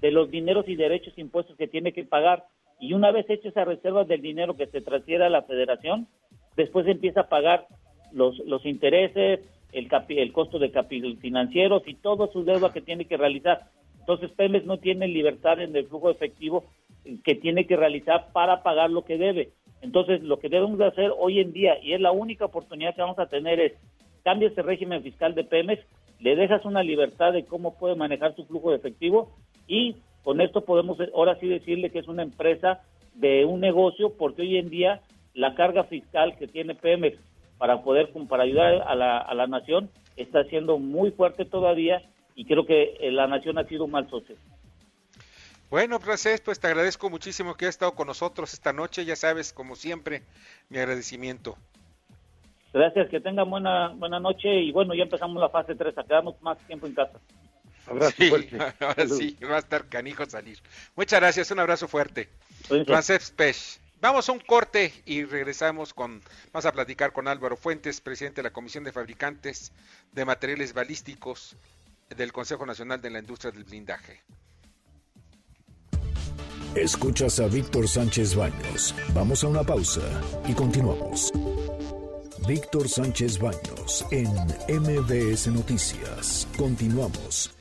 de 0.00 0.10
los 0.10 0.30
dineros 0.30 0.68
y 0.68 0.76
derechos 0.76 1.16
impuestos 1.16 1.56
que 1.56 1.68
tiene 1.68 1.92
que 1.92 2.04
pagar. 2.04 2.44
Y 2.78 2.92
una 2.92 3.10
vez 3.10 3.28
hecha 3.28 3.48
esa 3.48 3.64
reserva 3.64 4.04
del 4.04 4.20
dinero 4.20 4.56
que 4.56 4.66
se 4.66 4.80
transfiere 4.80 5.24
a 5.24 5.30
la 5.30 5.42
federación, 5.42 6.06
después 6.56 6.86
empieza 6.86 7.22
a 7.22 7.28
pagar 7.28 7.66
los, 8.12 8.38
los 8.40 8.64
intereses, 8.66 9.40
el, 9.72 9.88
el 10.08 10.32
costo 10.32 10.58
de 10.58 10.70
capital 10.70 11.16
financieros 11.18 11.82
y 11.86 11.94
toda 11.94 12.26
su 12.32 12.44
deuda 12.44 12.72
que 12.72 12.80
tiene 12.80 13.06
que 13.06 13.16
realizar. 13.16 13.64
Entonces 14.00 14.30
Pemex 14.30 14.64
no 14.66 14.78
tiene 14.78 15.08
libertad 15.08 15.60
en 15.60 15.74
el 15.74 15.86
flujo 15.86 16.10
efectivo 16.10 16.64
que 17.24 17.34
tiene 17.34 17.66
que 17.66 17.76
realizar 17.76 18.32
para 18.32 18.62
pagar 18.62 18.90
lo 18.90 19.02
que 19.04 19.18
debe. 19.18 19.50
Entonces 19.82 20.22
lo 20.22 20.38
que 20.38 20.48
debemos 20.48 20.78
de 20.78 20.86
hacer 20.86 21.12
hoy 21.16 21.40
en 21.40 21.52
día, 21.52 21.78
y 21.82 21.92
es 21.92 22.00
la 22.00 22.12
única 22.12 22.44
oportunidad 22.44 22.94
que 22.94 23.02
vamos 23.02 23.18
a 23.18 23.26
tener, 23.26 23.60
es 23.60 23.72
cambia 24.22 24.48
ese 24.48 24.62
régimen 24.62 25.02
fiscal 25.02 25.34
de 25.34 25.44
Pemex, 25.44 25.82
le 26.20 26.34
dejas 26.34 26.64
una 26.64 26.82
libertad 26.82 27.32
de 27.32 27.44
cómo 27.44 27.76
puede 27.78 27.94
manejar 27.94 28.34
su 28.34 28.46
flujo 28.46 28.70
de 28.70 28.76
efectivo 28.76 29.32
y 29.66 29.96
con 30.22 30.40
esto 30.40 30.62
podemos 30.62 30.98
ahora 31.14 31.38
sí 31.38 31.48
decirle 31.48 31.90
que 31.90 32.00
es 32.00 32.08
una 32.08 32.22
empresa 32.22 32.82
de 33.14 33.44
un 33.44 33.60
negocio 33.60 34.12
porque 34.16 34.42
hoy 34.42 34.58
en 34.58 34.70
día 34.70 35.00
la 35.34 35.54
carga 35.54 35.84
fiscal 35.84 36.36
que 36.38 36.46
tiene 36.46 36.74
Pemex 36.74 37.18
para 37.58 37.82
poder 37.82 38.10
para 38.28 38.44
ayudar 38.44 38.82
a 38.86 38.94
la, 38.94 39.18
a 39.18 39.34
la 39.34 39.46
nación 39.46 39.90
está 40.16 40.44
siendo 40.44 40.78
muy 40.78 41.10
fuerte 41.10 41.44
todavía 41.44 42.02
y 42.34 42.44
creo 42.44 42.66
que 42.66 42.96
eh, 43.00 43.10
la 43.10 43.26
nación 43.26 43.58
ha 43.58 43.64
sido 43.64 43.84
un 43.84 43.92
mal 43.92 44.08
socio. 44.10 44.36
Bueno, 45.70 45.98
Francés, 45.98 46.40
pues 46.40 46.60
te 46.60 46.68
agradezco 46.68 47.10
muchísimo 47.10 47.54
que 47.54 47.64
hayas 47.64 47.74
estado 47.74 47.92
con 47.92 48.06
nosotros 48.06 48.52
esta 48.52 48.72
noche. 48.72 49.04
Ya 49.04 49.16
sabes, 49.16 49.52
como 49.52 49.74
siempre, 49.74 50.22
mi 50.68 50.78
agradecimiento. 50.78 51.56
Gracias, 52.72 53.08
que 53.08 53.20
tengan 53.20 53.50
buena, 53.50 53.88
buena 53.96 54.20
noche 54.20 54.48
y 54.60 54.70
bueno, 54.70 54.94
ya 54.94 55.04
empezamos 55.04 55.40
la 55.40 55.48
fase 55.48 55.74
3, 55.74 55.96
a 55.98 56.04
quedarnos 56.04 56.40
más 56.42 56.58
tiempo 56.66 56.86
en 56.86 56.94
casa. 56.94 57.18
Abrazo 57.86 58.14
sí, 58.18 58.28
fuerte. 58.28 58.58
Ahora 58.80 59.08
sí, 59.08 59.36
va 59.42 59.56
a 59.56 59.60
estar 59.60 59.88
canijo 59.88 60.26
salir. 60.26 60.58
Muchas 60.94 61.20
gracias, 61.20 61.50
un 61.50 61.60
abrazo 61.60 61.88
fuerte. 61.88 62.28
Francés 62.86 63.32
Pech. 63.34 63.56
Vamos 64.00 64.28
a 64.28 64.32
un 64.32 64.40
corte 64.40 64.92
y 65.06 65.24
regresamos 65.24 65.94
con, 65.94 66.20
vamos 66.52 66.66
a 66.66 66.72
platicar 66.72 67.12
con 67.12 67.28
Álvaro 67.28 67.56
Fuentes, 67.56 68.00
presidente 68.00 68.36
de 68.36 68.44
la 68.44 68.52
Comisión 68.52 68.84
de 68.84 68.92
Fabricantes 68.92 69.72
de 70.12 70.24
Materiales 70.24 70.74
Balísticos 70.74 71.56
del 72.14 72.32
Consejo 72.32 72.66
Nacional 72.66 73.00
de 73.00 73.10
la 73.10 73.20
Industria 73.20 73.52
del 73.52 73.64
Blindaje. 73.64 74.22
Escuchas 76.74 77.40
a 77.40 77.46
Víctor 77.46 77.88
Sánchez 77.88 78.34
Baños. 78.34 78.94
Vamos 79.14 79.42
a 79.42 79.48
una 79.48 79.64
pausa 79.64 80.02
y 80.46 80.52
continuamos. 80.52 81.32
Víctor 82.46 82.86
Sánchez 82.86 83.38
Baños 83.38 84.04
en 84.10 84.28
MBS 84.68 85.48
Noticias. 85.48 86.46
Continuamos. 86.56 87.55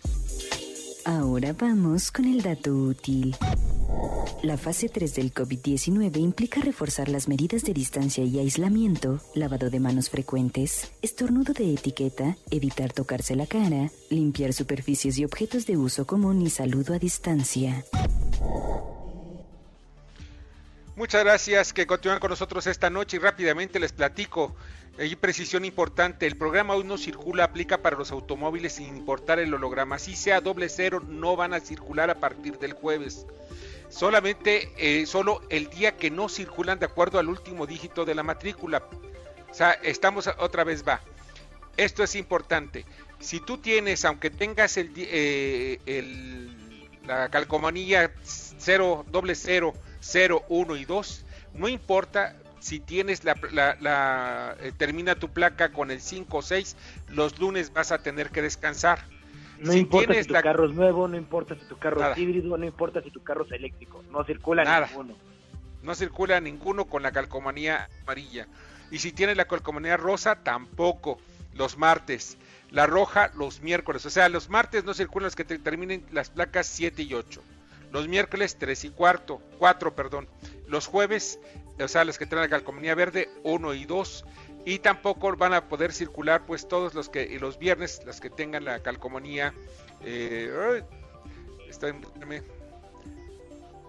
Ahora 1.06 1.54
vamos 1.54 2.12
con 2.12 2.26
el 2.26 2.42
dato 2.42 2.74
útil. 2.74 3.36
La 4.42 4.58
fase 4.58 4.90
3 4.90 5.14
del 5.14 5.32
COVID-19 5.32 6.18
implica 6.18 6.62
reforzar 6.62 7.10
las 7.10 7.28
medidas 7.28 7.64
de 7.64 7.76
distancia 7.76 8.24
y 8.24 8.40
aislamiento, 8.40 9.22
lavado 9.36 9.70
de 9.70 9.80
manos 9.80 10.10
frecuentes, 10.10 10.92
estornudo 11.04 11.54
de 11.54 11.76
etiqueta, 11.76 12.38
evitar 12.50 12.92
tocarse 12.92 13.36
la 13.36 13.46
cara, 13.46 13.92
limpiar 14.10 14.54
superficies 14.54 15.20
y 15.20 15.26
objetos 15.26 15.68
de 15.68 15.78
uso 15.78 16.08
común 16.08 16.42
y 16.42 16.50
saludo 16.50 16.96
a 16.96 16.98
distancia. 16.98 17.86
Muchas 20.96 21.24
gracias 21.24 21.74
que 21.74 21.86
continúan 21.86 22.20
con 22.20 22.30
nosotros 22.30 22.68
esta 22.68 22.90
noche 22.90 23.18
y 23.18 23.20
rápidamente 23.20 23.80
les 23.80 23.92
platico 23.92 24.56
hay 24.98 25.16
precisión 25.16 25.66
importante, 25.66 26.26
el 26.26 26.38
programa 26.38 26.74
aún 26.74 26.88
no 26.88 26.98
circula, 26.98 27.44
aplica 27.44 27.82
para 27.82 27.98
los 27.98 28.12
automóviles 28.12 28.74
sin 28.74 28.96
importar 28.96 29.40
el 29.40 29.54
holograma. 29.54 30.00
Si 30.00 30.16
sea 30.16 30.40
doble 30.40 30.70
cero, 30.70 31.02
no 31.06 31.36
van 31.36 31.54
a 31.54 31.60
circular 31.60 32.10
a 32.10 32.16
partir 32.16 32.58
del 32.60 32.74
jueves. 32.74 33.26
Solamente, 33.90 34.72
eh, 34.78 35.06
solo 35.06 35.42
el 35.50 35.70
día 35.70 35.98
que 35.98 36.10
no 36.10 36.30
circulan 36.30 36.80
de 36.80 36.86
acuerdo 36.86 37.20
al 37.20 37.28
último 37.28 37.68
dígito 37.68 38.06
de 38.06 38.16
la 38.16 38.24
matrícula. 38.24 38.84
O 39.50 39.54
sea, 39.54 39.72
estamos 39.72 40.30
otra 40.40 40.64
vez 40.64 40.88
va. 40.88 41.02
Esto 41.76 42.02
es 42.04 42.16
importante. 42.16 42.86
Si 43.20 43.42
tú 43.42 43.58
tienes, 43.58 44.06
aunque 44.06 44.30
tengas 44.30 44.78
el, 44.78 44.94
eh, 44.96 45.78
la 47.06 47.30
calcomanía 47.30 48.14
0, 48.24 49.06
doble 49.10 49.36
0, 49.36 49.74
0, 50.06 50.44
1 50.50 50.76
y 50.76 50.86
2, 50.86 51.26
no 51.56 51.68
importa, 51.68 52.36
si 52.60 52.80
tienes 52.80 53.24
la, 53.24 53.36
la, 53.52 54.56
eh, 54.62 54.72
termina 54.78 55.16
tu 55.16 55.30
placa 55.30 55.72
con 55.72 55.90
el 55.90 56.00
5 56.00 56.38
o 56.38 56.42
6, 56.42 56.76
los 57.10 57.40
lunes 57.40 57.74
vas 57.74 57.92
a 57.92 57.98
tener 58.00 58.30
que 58.30 58.42
descansar. 58.42 59.00
No 59.60 59.74
importa 59.74 60.14
si 60.14 60.26
tu 60.26 60.34
carro 60.34 60.66
es 60.66 60.76
nuevo, 60.76 61.08
no 61.08 61.18
importa 61.18 61.56
si 61.56 61.66
tu 61.66 61.78
carro 61.78 62.12
es 62.12 62.18
híbrido, 62.18 62.58
no 62.58 62.66
importa 62.66 63.02
si 63.02 63.10
tu 63.10 63.24
carro 63.24 63.46
es 63.46 63.52
eléctrico, 63.52 64.04
no 64.12 64.24
circula 64.24 64.64
ninguno. 64.64 65.16
No 65.82 65.96
circula 65.96 66.40
ninguno 66.40 66.86
con 66.86 67.04
la 67.04 67.12
calcomanía 67.12 67.90
amarilla. 68.04 68.48
Y 68.92 69.00
si 69.00 69.12
tienes 69.12 69.38
la 69.38 69.46
calcomanía 69.46 69.98
rosa, 69.98 70.36
tampoco. 70.44 71.20
Los 71.54 71.78
martes. 71.78 72.38
La 72.70 72.86
roja, 72.86 73.32
los 73.36 73.62
miércoles. 73.62 74.06
O 74.06 74.10
sea, 74.10 74.28
los 74.30 74.50
martes 74.50 74.84
no 74.84 74.94
circulan 74.94 75.26
los 75.26 75.36
que 75.36 75.46
terminen 75.46 76.04
las 76.12 76.30
placas 76.30 76.68
7 76.68 77.04
y 77.04 77.14
8. 77.14 77.42
Los 77.96 78.10
miércoles 78.10 78.58
3 78.60 78.84
y 78.84 78.90
cuarto, 78.90 79.42
4, 79.58 79.96
perdón. 79.96 80.28
Los 80.68 80.86
jueves 80.86 81.40
o 81.82 81.88
sea, 81.88 82.04
los 82.04 82.18
que 82.18 82.26
traen 82.26 82.44
la 82.44 82.50
calcomanía 82.50 82.94
verde 82.94 83.30
1 83.44 83.74
y 83.74 83.86
2 83.86 84.26
y 84.66 84.80
tampoco 84.80 85.34
van 85.38 85.54
a 85.54 85.70
poder 85.70 85.94
circular 85.94 86.46
pues 86.46 86.68
todos 86.68 86.94
los 86.94 87.08
que 87.08 87.40
los 87.40 87.58
viernes 87.58 88.02
los 88.06 88.20
que 88.20 88.30
tengan 88.30 88.66
la 88.66 88.82
calcomanía 88.82 89.54
eh, 90.04 90.84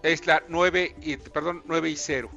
es 0.05 0.27
la 0.27 0.43
9 0.47 0.97
y 1.01 1.17
perdón 1.17 1.65
9 1.67 1.91
y 1.91 1.97
0 1.97 2.31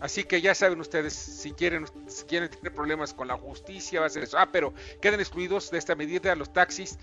Así 0.00 0.24
que 0.24 0.40
ya 0.40 0.54
saben 0.54 0.80
ustedes, 0.80 1.12
si 1.12 1.52
quieren, 1.52 1.86
si 2.06 2.24
quieren 2.24 2.48
tener 2.48 2.72
problemas 2.72 3.12
con 3.12 3.28
la 3.28 3.36
justicia, 3.36 4.00
va 4.00 4.06
a 4.06 4.10
ser 4.10 4.22
eso. 4.22 4.38
Ah, 4.38 4.48
pero 4.52 4.72
quedan 5.00 5.20
excluidos 5.20 5.70
de 5.70 5.78
esta 5.78 5.94
medida 5.94 6.34
los 6.36 6.52
taxis, 6.52 6.98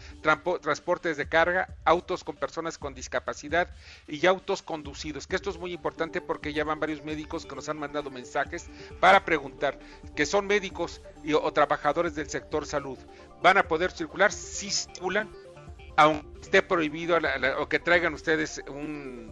transportes 0.62 1.18
de 1.18 1.28
carga, 1.28 1.76
autos 1.84 2.24
con 2.24 2.36
personas 2.36 2.78
con 2.78 2.94
discapacidad 2.94 3.70
y 4.08 4.26
autos 4.26 4.62
conducidos. 4.62 5.28
Que 5.28 5.36
esto 5.36 5.50
es 5.50 5.58
muy 5.58 5.74
importante 5.74 6.22
porque 6.22 6.54
ya 6.54 6.64
van 6.64 6.80
varios 6.80 7.04
médicos 7.04 7.46
que 7.46 7.56
nos 7.56 7.68
han 7.68 7.78
mandado 7.78 8.10
mensajes 8.12 8.68
para 9.00 9.26
preguntar 9.26 9.78
que 10.16 10.26
son 10.26 10.48
médicos 10.48 11.02
y, 11.24 11.34
o 11.34 11.52
trabajadores 11.52 12.16
del 12.16 12.30
sector 12.30 12.66
salud. 12.66 12.98
¿Van 13.42 13.58
a 13.58 13.64
poder 13.64 13.92
circular? 13.92 14.32
Si 14.32 14.72
circulan, 14.72 15.30
aunque 15.98 16.42
esté 16.42 16.62
prohibido 16.62 17.18
o 17.60 17.68
que 17.68 17.80
traigan 17.80 18.14
ustedes 18.14 18.62
un 18.68 19.32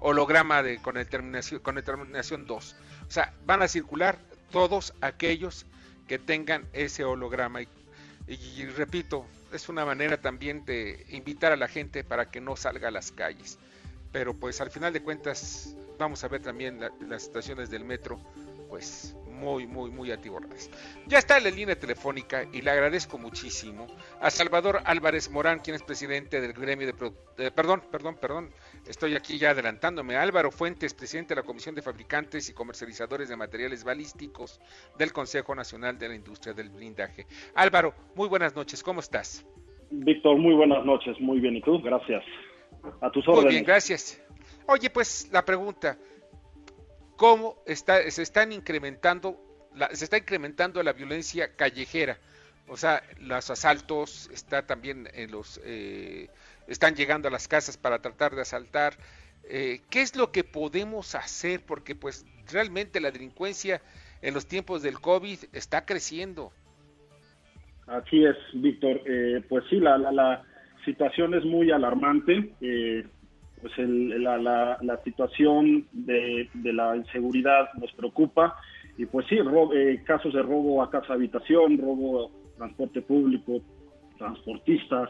holograma 0.00 0.62
de, 0.62 0.78
con, 0.78 0.96
el 0.96 1.08
terminación, 1.08 1.60
con 1.60 1.82
terminación 1.82 2.46
2. 2.46 2.76
O 3.08 3.10
sea, 3.10 3.32
van 3.46 3.62
a 3.62 3.68
circular 3.68 4.18
todos 4.50 4.92
aquellos 5.00 5.66
que 6.06 6.18
tengan 6.18 6.66
ese 6.72 7.04
holograma. 7.04 7.62
Y, 8.26 8.64
repito, 8.76 9.24
es 9.52 9.68
una 9.68 9.84
manera 9.84 10.20
también 10.20 10.64
de 10.64 11.06
invitar 11.10 11.52
a 11.52 11.56
la 11.56 11.68
gente 11.68 12.04
para 12.04 12.30
que 12.30 12.40
no 12.40 12.56
salga 12.56 12.88
a 12.88 12.90
las 12.90 13.12
calles. 13.12 13.58
Pero 14.12 14.34
pues 14.34 14.60
al 14.60 14.70
final 14.70 14.92
de 14.92 15.02
cuentas 15.02 15.74
vamos 15.98 16.22
a 16.24 16.28
ver 16.28 16.42
también 16.42 16.80
las 17.00 17.24
estaciones 17.24 17.70
del 17.70 17.84
metro, 17.84 18.18
pues 18.68 19.14
muy, 19.26 19.66
muy, 19.66 19.90
muy 19.90 20.10
atiborradas. 20.10 20.68
Ya 21.06 21.18
está 21.18 21.40
la 21.40 21.50
línea 21.50 21.78
telefónica 21.78 22.44
y 22.52 22.62
le 22.62 22.70
agradezco 22.70 23.18
muchísimo 23.18 23.86
a 24.20 24.30
Salvador 24.30 24.82
Álvarez 24.84 25.30
Morán, 25.30 25.60
quien 25.60 25.76
es 25.76 25.82
presidente 25.82 26.40
del 26.40 26.52
gremio 26.52 26.86
de... 26.86 27.50
perdón, 27.50 27.82
perdón, 27.90 28.16
perdón, 28.16 28.50
estoy 28.88 29.14
aquí 29.14 29.38
ya 29.38 29.50
adelantándome. 29.50 30.16
Álvaro 30.16 30.50
Fuentes, 30.50 30.94
presidente 30.94 31.34
de 31.34 31.40
la 31.40 31.46
Comisión 31.46 31.74
de 31.74 31.82
Fabricantes 31.82 32.48
y 32.48 32.54
Comercializadores 32.54 33.28
de 33.28 33.36
Materiales 33.36 33.84
Balísticos 33.84 34.60
del 34.98 35.12
Consejo 35.12 35.54
Nacional 35.54 35.98
de 35.98 36.08
la 36.08 36.14
Industria 36.14 36.54
del 36.54 36.70
Blindaje. 36.70 37.26
Álvaro, 37.54 37.94
muy 38.14 38.28
buenas 38.28 38.56
noches, 38.56 38.82
¿cómo 38.82 39.00
estás? 39.00 39.46
Víctor, 39.90 40.36
muy 40.38 40.54
buenas 40.54 40.84
noches, 40.84 41.18
muy 41.20 41.40
bien, 41.40 41.56
¿y 41.56 41.62
tú? 41.62 41.80
Gracias. 41.80 42.24
A 43.00 43.10
tus 43.10 43.26
órdenes. 43.28 43.44
Muy 43.44 43.52
bien, 43.52 43.64
gracias. 43.64 44.22
Oye, 44.66 44.90
pues 44.90 45.28
la 45.32 45.44
pregunta, 45.44 45.98
cómo 47.16 47.56
está, 47.66 48.10
se 48.10 48.22
están 48.22 48.52
incrementando, 48.52 49.38
la, 49.74 49.94
se 49.94 50.04
está 50.04 50.18
incrementando 50.18 50.82
la 50.82 50.92
violencia 50.92 51.54
callejera. 51.56 52.18
O 52.68 52.76
sea, 52.76 53.02
los 53.20 53.50
asaltos 53.50 54.28
está 54.32 54.66
también 54.66 55.08
en 55.14 55.30
los 55.30 55.58
eh, 55.64 56.28
están 56.68 56.94
llegando 56.94 57.28
a 57.28 57.30
las 57.30 57.48
casas 57.48 57.76
para 57.76 58.00
tratar 58.00 58.34
de 58.34 58.42
asaltar. 58.42 58.94
Eh, 59.44 59.80
¿Qué 59.90 60.02
es 60.02 60.16
lo 60.16 60.30
que 60.30 60.44
podemos 60.44 61.14
hacer? 61.14 61.62
Porque 61.66 61.94
pues 61.94 62.26
realmente 62.50 63.00
la 63.00 63.10
delincuencia 63.10 63.80
en 64.22 64.34
los 64.34 64.46
tiempos 64.46 64.82
del 64.82 65.00
COVID 65.00 65.38
está 65.52 65.84
creciendo. 65.84 66.52
Así 67.86 68.24
es, 68.24 68.36
Víctor. 68.52 69.00
Eh, 69.06 69.42
pues 69.48 69.64
sí, 69.70 69.80
la, 69.80 69.96
la, 69.98 70.44
situación 70.84 71.34
es 71.34 71.44
muy 71.44 71.70
alarmante. 71.70 72.52
Eh, 72.60 73.04
pues 73.60 73.72
la, 73.76 74.38
la, 74.38 74.78
la, 74.80 75.02
situación 75.02 75.86
de, 75.92 76.48
de, 76.54 76.72
la 76.72 76.96
inseguridad 76.96 77.68
nos 77.74 77.92
preocupa 77.92 78.56
y 78.96 79.06
pues 79.06 79.26
sí, 79.28 79.36
eh, 79.74 80.02
casos 80.04 80.32
de 80.34 80.42
robo 80.42 80.82
a 80.82 80.90
casa 80.90 81.14
habitación, 81.14 81.78
robo 81.78 82.26
a 82.26 82.56
transporte 82.56 83.00
público, 83.02 83.60
transportistas, 84.18 85.08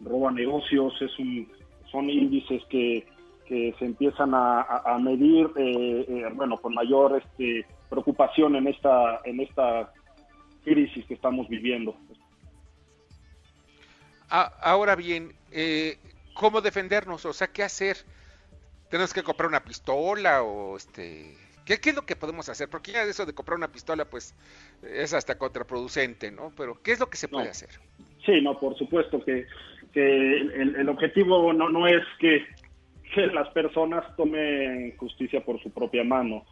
robo 0.00 0.28
a 0.28 0.32
negocios, 0.32 0.94
es 1.00 1.18
un, 1.18 1.50
son 1.90 2.08
índices 2.08 2.62
que, 2.70 3.06
que 3.46 3.74
se 3.78 3.84
empiezan 3.84 4.34
a, 4.34 4.62
a 4.62 4.98
medir, 4.98 5.50
eh, 5.56 6.04
eh, 6.08 6.24
bueno, 6.34 6.56
con 6.58 6.74
mayor 6.74 7.20
este, 7.20 7.66
preocupación 7.88 8.56
en 8.56 8.68
esta, 8.68 9.20
en 9.24 9.40
esta 9.40 9.92
crisis 10.64 11.04
que 11.06 11.14
estamos 11.14 11.48
viviendo. 11.48 11.96
Ahora 14.28 14.94
bien, 14.94 15.34
eh, 15.50 15.98
cómo 16.34 16.60
defendernos, 16.60 17.26
o 17.26 17.32
sea, 17.32 17.48
qué 17.48 17.64
hacer. 17.64 17.96
Tenemos 18.88 19.12
que 19.12 19.24
comprar 19.24 19.48
una 19.48 19.64
pistola 19.64 20.42
o 20.44 20.76
este, 20.76 21.36
¿qué, 21.64 21.80
es 21.82 21.94
lo 21.96 22.06
que 22.06 22.14
podemos 22.14 22.48
hacer? 22.48 22.68
Porque 22.68 22.92
ya 22.92 23.02
eso 23.02 23.26
de 23.26 23.32
comprar 23.32 23.58
una 23.58 23.72
pistola, 23.72 24.04
pues, 24.04 24.36
es 24.82 25.12
hasta 25.14 25.36
contraproducente, 25.36 26.30
¿no? 26.30 26.52
Pero 26.56 26.80
¿qué 26.80 26.92
es 26.92 27.00
lo 27.00 27.10
que 27.10 27.16
se 27.16 27.26
puede 27.26 27.48
hacer? 27.48 27.70
Sí, 28.24 28.40
no, 28.40 28.58
por 28.58 28.76
supuesto 28.78 29.24
que, 29.24 29.46
que 29.92 30.36
el, 30.36 30.88
objetivo 30.88 31.52
no, 31.52 31.68
no 31.68 31.86
es 31.86 32.02
que, 32.18 32.44
las 33.32 33.48
personas 33.48 34.04
tomen 34.16 34.96
justicia 34.96 35.44
por 35.44 35.60
su 35.60 35.72
propia 35.72 36.04
mano. 36.04 36.44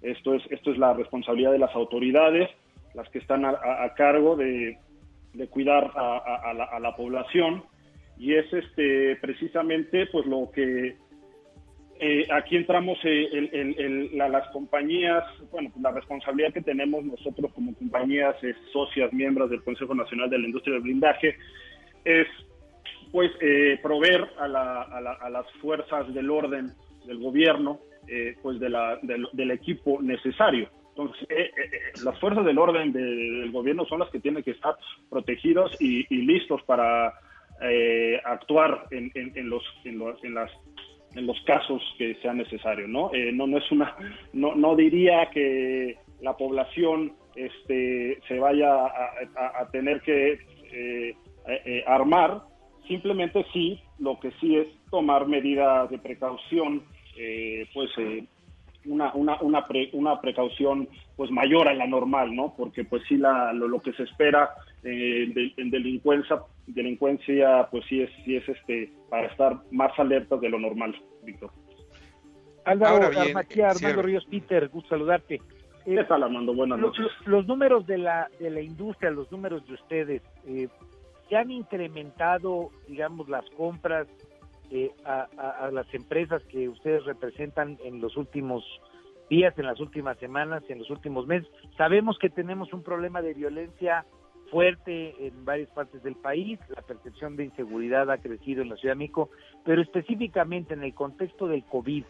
Esto 0.00 0.34
es, 0.34 0.42
esto 0.50 0.70
es 0.70 0.78
la 0.78 0.94
responsabilidad 0.94 1.50
de 1.50 1.58
las 1.58 1.74
autoridades, 1.74 2.48
las 2.94 3.08
que 3.08 3.18
están 3.18 3.44
a, 3.44 3.94
cargo 3.96 4.36
de, 4.36 4.78
de 5.32 5.48
cuidar 5.48 5.90
a, 5.96 6.52
la, 6.54 6.64
a 6.64 6.78
la 6.78 6.94
población 6.94 7.64
y 8.16 8.34
es 8.34 8.52
este 8.52 9.16
precisamente 9.16 10.06
pues 10.06 10.24
lo 10.26 10.50
que 10.52 10.96
eh, 12.00 12.26
aquí 12.32 12.56
entramos 12.56 12.98
eh, 13.04 14.10
las 14.12 14.48
compañías, 14.48 15.22
bueno, 15.52 15.70
la 15.80 15.92
responsabilidad 15.92 16.52
que 16.52 16.60
tenemos 16.60 17.04
nosotros 17.04 17.52
como 17.54 17.74
compañías 17.74 18.34
socias, 18.72 19.12
miembros 19.12 19.48
del 19.50 19.62
Consejo 19.62 19.94
Nacional 19.94 20.28
de 20.28 20.38
la 20.38 20.46
Industria 20.46 20.74
del 20.74 20.82
Blindaje, 20.82 21.36
es 22.04 22.26
pues 23.14 23.30
eh, 23.40 23.78
proveer 23.80 24.28
a, 24.40 24.48
las 24.48 25.46
fuerzas 25.60 26.12
del 26.12 26.30
orden 26.30 26.72
del 27.06 27.20
gobierno, 27.20 27.78
pues 28.42 28.58
de 28.58 28.68
la, 28.68 28.98
del, 29.02 29.50
equipo 29.52 30.02
necesario. 30.02 30.68
Entonces, 30.90 31.28
las 32.04 32.18
fuerzas 32.18 32.44
del 32.44 32.58
orden 32.58 32.92
del 32.92 33.52
gobierno 33.52 33.86
son 33.86 34.00
las 34.00 34.10
que 34.10 34.18
tienen 34.18 34.42
que 34.42 34.50
estar 34.50 34.74
protegidos 35.08 35.76
y 35.80 36.04
listos 36.10 36.60
para 36.64 37.14
eh, 37.62 38.20
actuar 38.24 38.88
en, 38.90 39.12
los, 39.48 39.62
en, 39.84 39.98
los, 39.98 40.22
en, 40.24 40.34
las, 40.34 40.50
en 41.14 41.26
los 41.26 41.40
casos 41.42 41.80
que 41.96 42.16
sea 42.16 42.34
necesario, 42.34 42.88
¿no? 42.88 43.14
Eh, 43.14 43.30
no, 43.32 43.46
no 43.46 43.58
es 43.58 43.70
una, 43.70 43.96
no, 44.32 44.56
no 44.56 44.74
diría 44.74 45.30
que 45.30 45.96
la 46.20 46.36
población 46.36 47.12
este, 47.36 48.18
se 48.26 48.38
vaya 48.40 48.86
a, 48.86 49.68
tener 49.70 50.00
que 50.00 50.40
eh, 50.72 51.84
armar, 51.86 52.42
simplemente 52.86 53.44
sí, 53.52 53.80
lo 53.98 54.18
que 54.20 54.30
sí 54.40 54.56
es 54.56 54.68
tomar 54.90 55.26
medidas 55.26 55.90
de 55.90 55.98
precaución, 55.98 56.82
pues 57.72 57.90
una, 58.86 59.12
una, 59.14 59.40
una, 59.40 59.64
una 59.92 60.20
precaución 60.20 60.88
pues 61.16 61.30
mayor 61.30 61.68
a 61.68 61.74
la 61.74 61.86
normal, 61.86 62.34
¿no? 62.34 62.54
Porque 62.56 62.84
pues 62.84 63.02
sí 63.08 63.16
la, 63.16 63.52
lo, 63.52 63.80
que 63.80 63.92
se 63.92 64.02
espera 64.02 64.50
eh, 64.82 65.32
en 65.56 65.70
delincuencia, 65.70 66.40
delincuencia 66.66 67.68
pues 67.70 67.84
sí 67.88 68.02
es, 68.02 68.10
sí 68.24 68.36
es 68.36 68.48
este 68.48 68.92
para 69.08 69.28
estar 69.28 69.58
más 69.70 69.96
alerta 69.98 70.36
de 70.36 70.48
lo 70.48 70.58
normal, 70.58 70.94
Víctor. 71.22 71.50
Álvaro 72.64 73.06
Armando 73.06 74.02
Ríos 74.02 74.24
Peter, 74.26 74.68
gusto 74.68 74.90
saludarte. 74.90 75.40
¿Qué 75.84 76.02
tal, 76.04 76.22
Armando? 76.22 76.54
Buenas 76.54 76.78
noches. 76.78 77.06
Los, 77.26 77.46
números 77.46 77.86
de 77.86 77.98
la, 77.98 78.30
de 78.40 78.48
la 78.48 78.62
industria, 78.62 79.10
los 79.10 79.30
números 79.30 79.66
de 79.66 79.74
ustedes, 79.74 80.22
eh, 80.46 80.68
¿se 81.28 81.36
han 81.36 81.50
incrementado, 81.50 82.70
digamos, 82.88 83.28
las 83.28 83.48
compras 83.50 84.06
eh, 84.70 84.90
a, 85.04 85.70
las 85.72 85.92
empresas 85.94 86.42
que 86.44 86.68
ustedes 86.68 87.04
representan 87.04 87.78
en 87.84 88.00
los 88.00 88.16
últimos 88.16 88.64
días, 89.28 89.56
en 89.58 89.66
las 89.66 89.78
últimas 89.78 90.18
semanas, 90.18 90.62
en 90.68 90.78
los 90.78 90.90
últimos 90.90 91.26
meses. 91.26 91.48
Sabemos 91.76 92.18
que 92.18 92.30
tenemos 92.30 92.72
un 92.72 92.82
problema 92.82 93.22
de 93.22 93.34
violencia 93.34 94.04
fuerte 94.50 95.26
en 95.26 95.44
varias 95.44 95.68
partes 95.70 96.02
del 96.02 96.16
país, 96.16 96.58
la 96.74 96.82
percepción 96.82 97.36
de 97.36 97.44
inseguridad 97.44 98.10
ha 98.10 98.18
crecido 98.18 98.62
en 98.62 98.70
la 98.70 98.76
Ciudad 98.76 98.94
de 98.94 98.98
México, 98.98 99.30
pero 99.64 99.80
específicamente 99.82 100.74
en 100.74 100.82
el 100.82 100.94
contexto 100.94 101.46
del 101.46 101.64
COVID, 101.64 102.04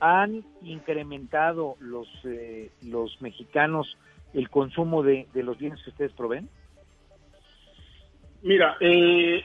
¿han 0.00 0.44
incrementado 0.62 1.76
los, 1.78 2.08
eh, 2.24 2.70
los 2.82 3.20
mexicanos 3.22 3.96
el 4.32 4.50
consumo 4.50 5.02
de, 5.02 5.26
de 5.32 5.42
los 5.42 5.58
bienes 5.58 5.82
que 5.82 5.90
ustedes 5.90 6.12
proveen? 6.12 6.48
Mira, 8.44 8.76
eh, 8.78 9.42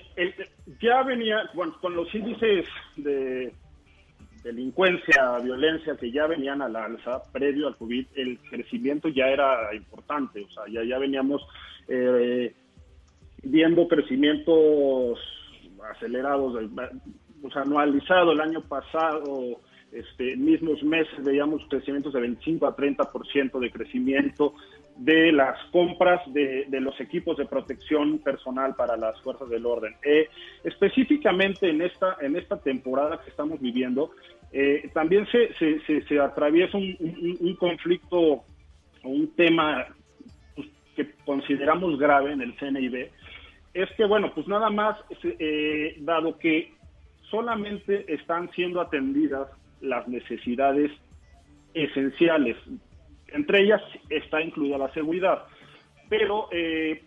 ya 0.82 1.04
venía, 1.04 1.50
bueno, 1.54 1.74
con 1.80 1.96
los 1.96 2.14
índices 2.14 2.66
de 2.98 3.54
delincuencia, 4.44 5.38
violencia 5.42 5.96
que 5.96 6.12
ya 6.12 6.28
venían 6.28 6.62
a 6.62 6.68
la 6.68 6.84
alza 6.84 7.24
previo 7.32 7.70
al 7.70 7.78
COVID, 7.78 8.08
el 8.16 8.38
crecimiento 8.40 9.08
ya 9.08 9.28
era 9.30 9.74
importante, 9.74 10.44
o 10.44 10.52
sea, 10.52 10.64
ya, 10.70 10.84
ya 10.84 11.00
veníamos 11.00 11.42
eh, 11.88 12.54
viendo 13.42 13.88
crecimientos 13.88 15.18
acelerados, 15.96 16.62
o 17.42 17.52
sea, 17.52 17.62
anualizado 17.62 18.34
el 18.34 18.42
año 18.42 18.60
pasado, 18.68 19.62
este, 19.94 20.36
mismos 20.36 20.84
meses 20.84 21.24
veíamos 21.24 21.66
crecimientos 21.70 22.12
de 22.12 22.20
25 22.20 22.68
a 22.68 22.76
30% 22.76 23.60
de 23.60 23.72
crecimiento 23.72 24.56
de 25.00 25.32
las 25.32 25.58
compras 25.72 26.22
de, 26.34 26.68
los 26.72 27.00
equipos 27.00 27.38
de 27.38 27.46
protección 27.46 28.20
personal 28.20 28.76
para 28.76 28.98
las 28.98 29.20
fuerzas 29.22 29.50
del 29.50 29.66
orden. 29.66 29.96
Eh, 30.04 30.28
específicamente 30.64 31.70
en 31.70 31.82
esta, 31.82 32.18
en 32.20 32.36
esta 32.36 32.58
temporada 32.58 33.22
que 33.24 33.30
estamos 33.30 33.62
viviendo, 33.62 34.12
eh, 34.52 34.90
también 34.94 35.26
se, 35.28 35.54
se, 36.02 36.20
atraviesa 36.20 36.78
un, 36.78 37.56
conflicto 37.58 38.20
o 38.20 38.44
un 39.04 39.34
tema 39.36 39.88
pues, 40.56 40.68
que 40.98 41.12
consideramos 41.24 41.98
grave 41.98 42.34
en 42.34 42.42
el 42.42 42.56
CNIB, 42.58 43.10
es 43.74 43.90
que, 43.96 44.04
bueno, 44.04 44.34
pues 44.34 44.48
nada 44.48 44.70
más, 44.70 44.98
eh, 45.24 45.96
dado 46.00 46.38
que 46.38 46.74
solamente 47.30 48.12
están 48.14 48.52
siendo 48.52 48.82
atendidas 48.82 49.48
las 49.80 50.08
necesidades 50.10 50.92
esenciales, 51.74 52.58
entre 53.34 53.62
ellas 53.62 53.82
está 54.10 54.42
incluida 54.42 54.78
la 54.78 54.92
seguridad, 54.94 55.44
pero 56.10 56.48
eh, 56.52 57.04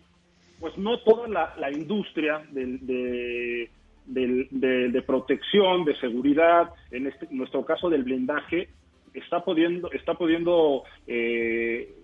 pues 0.61 0.77
no 0.79 0.99
toda 1.01 1.29
la, 1.29 1.71
industria 1.71 2.43
de 2.51 3.69
de, 4.07 5.03
protección, 5.07 5.85
de 5.85 5.97
seguridad, 5.97 6.71
en, 6.91 7.07
este, 7.07 7.27
nuestro 7.31 7.65
caso 7.65 7.89
del 7.89 8.05
blindaje, 8.05 8.69
está 9.15 9.45
pudiendo, 9.45 9.91
está 9.93 10.15
pudiendo 10.15 10.85
eh, 11.07 11.95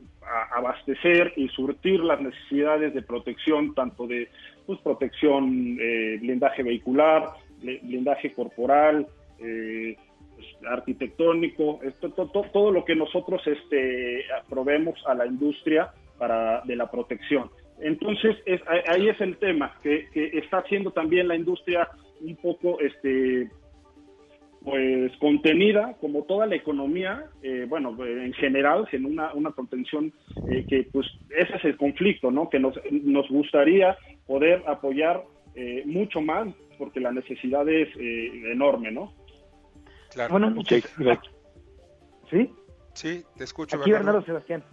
abastecer 0.54 1.32
y 1.36 1.48
surtir 1.48 2.00
las 2.00 2.20
necesidades 2.20 2.94
de 2.94 3.02
protección, 3.02 3.74
tanto 3.74 4.06
de 4.06 4.28
pues, 4.66 4.78
protección, 4.80 5.78
eh, 5.80 6.18
blindaje 6.20 6.62
vehicular, 6.62 7.30
blindaje 7.60 8.32
corporal, 8.32 9.06
eh, 9.40 9.96
pues, 10.38 10.70
arquitectónico, 10.70 11.80
esto, 11.82 12.10
todo 12.10 12.70
lo 12.70 12.84
que 12.84 12.94
nosotros 12.94 13.42
este, 13.44 14.24
probemos 14.48 14.96
a 15.06 15.14
la 15.14 15.26
industria 15.26 15.92
para, 16.16 16.62
de 16.64 16.76
la 16.76 16.88
protección. 16.88 17.50
Entonces, 17.80 18.36
ahí 18.88 19.08
es 19.08 19.20
el 19.20 19.36
tema, 19.38 19.74
que, 19.82 20.06
está 20.14 20.58
haciendo 20.58 20.92
también 20.92 21.26
la 21.26 21.34
industria 21.34 21.88
un 22.20 22.36
poco, 22.36 22.78
este, 22.78 23.50
pues, 24.64 25.12
contenida, 25.18 25.96
como 26.00 26.22
toda 26.22 26.46
la 26.46 26.54
economía, 26.54 27.24
eh, 27.42 27.66
bueno, 27.68 27.96
en 28.04 28.32
general, 28.34 28.86
en 28.92 29.06
una, 29.06 29.34
una 29.34 29.50
contención 29.50 30.12
eh, 30.48 30.66
que, 30.68 30.88
pues, 30.92 31.06
ese 31.36 31.56
es 31.56 31.64
el 31.64 31.76
conflicto, 31.76 32.30
¿no? 32.30 32.48
Que 32.48 32.60
nos, 32.60 32.78
nos 32.90 33.28
gustaría 33.28 33.96
poder 34.24 34.62
apoyar 34.68 35.24
eh, 35.56 35.82
mucho 35.84 36.20
más, 36.20 36.48
porque 36.78 37.00
la 37.00 37.10
necesidad 37.10 37.68
es 37.68 37.88
enorme, 37.96 38.92
¿no? 38.92 39.12
Claro. 40.18 40.32
Bueno, 40.32 40.50
muchas 40.50 40.82
gracias. 40.98 41.32
¿Sí? 42.28 42.52
Sí, 42.92 43.24
te 43.36 43.44
escucho. 43.44 43.76
Aquí 43.76 43.92
Bernardo 43.92 44.20
Sebastián. 44.22 44.64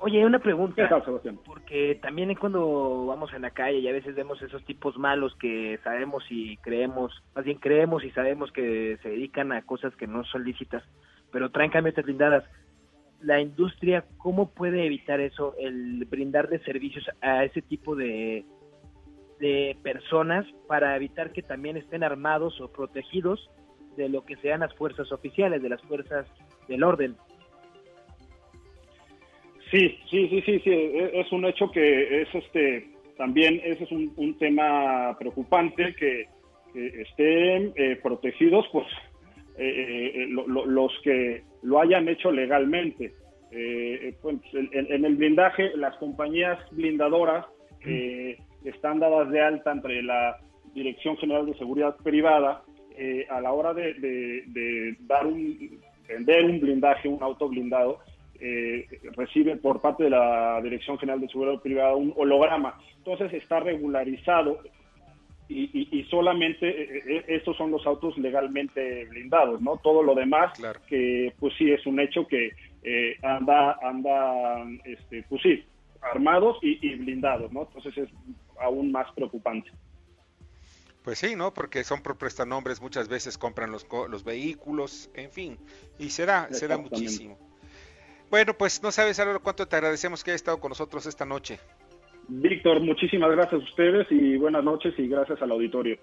Oye, 0.00 0.26
una 0.26 0.40
pregunta. 0.40 1.02
Porque 1.46 1.98
también 2.02 2.34
cuando 2.34 3.06
vamos 3.06 3.32
en 3.32 3.40
la 3.40 3.50
calle 3.50 3.78
y 3.78 3.88
a 3.88 3.92
veces 3.92 4.14
vemos 4.14 4.42
esos 4.42 4.62
tipos 4.66 4.98
malos 4.98 5.34
que 5.40 5.80
sabemos 5.82 6.22
y 6.28 6.58
creemos, 6.58 7.14
más 7.34 7.46
bien 7.46 7.56
creemos 7.56 8.04
y 8.04 8.10
sabemos 8.10 8.52
que 8.52 8.98
se 9.02 9.08
dedican 9.08 9.52
a 9.52 9.62
cosas 9.62 9.96
que 9.96 10.06
no 10.06 10.22
son 10.24 10.44
lícitas, 10.44 10.84
pero 11.32 11.50
traen 11.50 11.70
camionetas 11.70 12.04
blindadas. 12.04 12.44
La 13.22 13.40
industria, 13.40 14.04
¿cómo 14.18 14.50
puede 14.50 14.84
evitar 14.84 15.18
eso? 15.20 15.54
El 15.58 16.04
brindar 16.04 16.50
de 16.50 16.58
servicios 16.58 17.06
a 17.22 17.42
ese 17.42 17.62
tipo 17.62 17.96
de, 17.96 18.44
de 19.40 19.78
personas 19.82 20.44
para 20.66 20.94
evitar 20.94 21.32
que 21.32 21.42
también 21.42 21.78
estén 21.78 22.04
armados 22.04 22.60
o 22.60 22.70
protegidos 22.70 23.48
de 23.98 24.08
lo 24.08 24.24
que 24.24 24.36
sean 24.36 24.60
las 24.60 24.72
fuerzas 24.74 25.10
oficiales, 25.12 25.60
de 25.60 25.68
las 25.68 25.82
fuerzas 25.82 26.26
del 26.68 26.84
orden. 26.84 27.16
Sí, 29.70 29.98
sí, 30.08 30.28
sí, 30.28 30.40
sí, 30.46 30.60
sí, 30.60 30.70
e, 30.70 31.20
es 31.20 31.30
un 31.32 31.44
hecho 31.44 31.70
que 31.70 32.22
es 32.22 32.34
este, 32.34 32.90
también 33.18 33.60
ese 33.64 33.84
es 33.84 33.92
un, 33.92 34.38
tema 34.38 35.16
preocupante 35.18 35.94
que, 35.94 36.26
estén 36.74 37.72
eh, 37.74 37.98
protegidos, 38.00 38.64
pues, 38.70 38.86
eh, 39.58 40.12
eh, 40.14 40.26
los 40.28 40.92
que 41.02 41.42
lo 41.62 41.80
hayan 41.80 42.08
hecho 42.08 42.30
legalmente. 42.30 43.12
Pues, 44.22 44.36
en, 44.52 45.04
el 45.04 45.16
blindaje, 45.16 45.76
las 45.76 45.96
compañías 45.96 46.58
blindadoras 46.70 47.46
están 48.64 49.00
dadas 49.00 49.30
de 49.30 49.40
alta 49.40 49.72
entre 49.72 50.02
la 50.02 50.36
Dirección 50.74 51.16
General 51.16 51.46
de 51.46 51.54
Seguridad 51.54 51.96
Privada 51.96 52.62
a 53.30 53.40
la 53.40 53.52
hora 53.52 53.74
de, 53.74 53.94
de 53.94 54.96
dar 55.00 55.26
un, 55.26 55.80
vender 56.08 56.44
un 56.44 56.60
blindaje, 56.60 57.08
un 57.08 57.22
auto 57.22 57.48
blindado 57.48 58.00
eh, 58.40 58.86
recibe 59.16 59.56
por 59.56 59.80
parte 59.80 60.04
de 60.04 60.10
la 60.10 60.60
Dirección 60.62 60.96
General 60.96 61.20
de 61.20 61.28
Seguridad 61.28 61.60
Privada 61.60 61.96
un 61.96 62.14
holograma. 62.16 62.78
Entonces 62.98 63.32
está 63.32 63.58
regularizado 63.58 64.60
y, 65.48 66.04
solamente 66.10 66.68
eh, 66.68 67.02
eh, 67.08 67.24
estos 67.28 67.56
son 67.56 67.70
los 67.70 67.84
autos 67.86 68.16
legalmente 68.18 69.06
blindados, 69.06 69.60
¿no? 69.62 69.78
Todo 69.78 70.02
lo 70.02 70.14
demás, 70.14 70.52
que 70.86 71.32
pues 71.40 71.54
sí 71.56 71.72
es 71.72 71.84
un 71.86 71.98
hecho 71.98 72.26
que 72.26 72.50
anda, 73.22 73.76
anda, 73.82 74.64
este, 74.84 75.24
pues 75.28 75.42
sí, 75.42 75.64
armados 76.00 76.58
y, 76.62 76.94
blindados, 76.96 77.50
¿no? 77.50 77.62
Entonces 77.62 77.96
es 77.96 78.10
aún 78.60 78.92
más 78.92 79.10
preocupante. 79.12 79.70
Pues 81.08 81.20
sí, 81.20 81.36
¿no? 81.36 81.54
Porque 81.54 81.84
son 81.84 82.02
por 82.02 82.18
prestanombres, 82.18 82.82
muchas 82.82 83.08
veces 83.08 83.38
compran 83.38 83.72
los, 83.72 83.86
los 84.10 84.24
vehículos, 84.24 85.08
en 85.14 85.30
fin, 85.30 85.58
y 85.98 86.10
se 86.10 86.26
da, 86.26 86.52
se 86.52 86.68
da 86.68 86.76
muchísimo. 86.76 87.38
Bueno, 88.28 88.52
pues 88.52 88.82
no 88.82 88.92
sabes, 88.92 89.18
Álvaro, 89.18 89.42
cuánto 89.42 89.66
te 89.66 89.74
agradecemos 89.76 90.22
que 90.22 90.32
haya 90.32 90.36
estado 90.36 90.60
con 90.60 90.68
nosotros 90.68 91.06
esta 91.06 91.24
noche. 91.24 91.60
Víctor, 92.28 92.80
muchísimas 92.80 93.30
gracias 93.30 93.54
a 93.54 93.64
ustedes 93.64 94.06
y 94.10 94.36
buenas 94.36 94.62
noches 94.62 94.92
y 94.98 95.08
gracias 95.08 95.40
al 95.40 95.50
auditorio. 95.50 95.96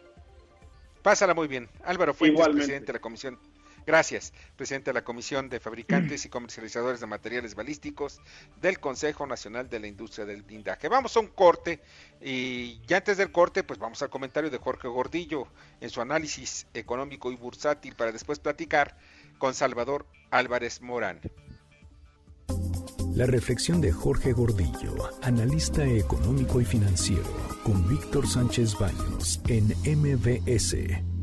Pásala 1.04 1.36
muy 1.36 1.48
bien. 1.48 1.70
Álvaro 1.84 2.16
Fuentes, 2.16 2.48
presidente 2.48 2.88
de 2.88 2.94
la 2.94 3.00
Comisión. 3.00 3.38
Gracias, 3.86 4.34
presidente 4.56 4.90
de 4.90 4.96
la 4.96 5.04
Comisión 5.04 5.48
de 5.48 5.60
Fabricantes 5.60 6.26
y 6.26 6.30
Comercializadores 6.30 7.00
de 7.00 7.06
Materiales 7.06 7.54
Balísticos 7.54 8.20
del 8.60 8.80
Consejo 8.80 9.28
Nacional 9.28 9.70
de 9.70 9.80
la 9.80 9.88
Industria 9.88 10.26
del 10.26 10.42
Blindaje. 10.42 10.90
Vamos 10.90 11.16
a 11.16 11.20
un 11.20 11.28
corte 11.28 11.82
y 12.20 12.80
ya 12.88 12.98
antes 12.98 13.18
del 13.18 13.32
corte, 13.32 13.64
pues 13.64 13.78
vamos 13.78 14.02
al 14.02 14.10
comentario 14.10 14.50
de 14.50 14.58
Jorge 14.58 14.88
Gordillo 14.88 15.48
en 15.82 15.92
su 15.92 16.02
análisis 16.02 16.68
económico 16.74 17.32
y 17.32 17.36
bursátil 17.36 17.96
para 17.96 18.12
después 18.12 18.40
platicar 18.40 18.98
con 19.38 19.54
Salvador 19.54 20.08
Álvarez 20.32 20.82
Morán. 20.82 21.22
La 23.16 23.26
reflexión 23.26 23.80
de 23.80 23.94
Jorge 23.94 24.34
Gordillo, 24.34 24.94
analista 25.22 25.86
económico 25.86 26.60
y 26.60 26.66
financiero, 26.66 27.24
con 27.64 27.88
Víctor 27.88 28.28
Sánchez 28.28 28.78
Baños 28.78 29.40
en 29.48 29.68
MBS. 29.86 30.76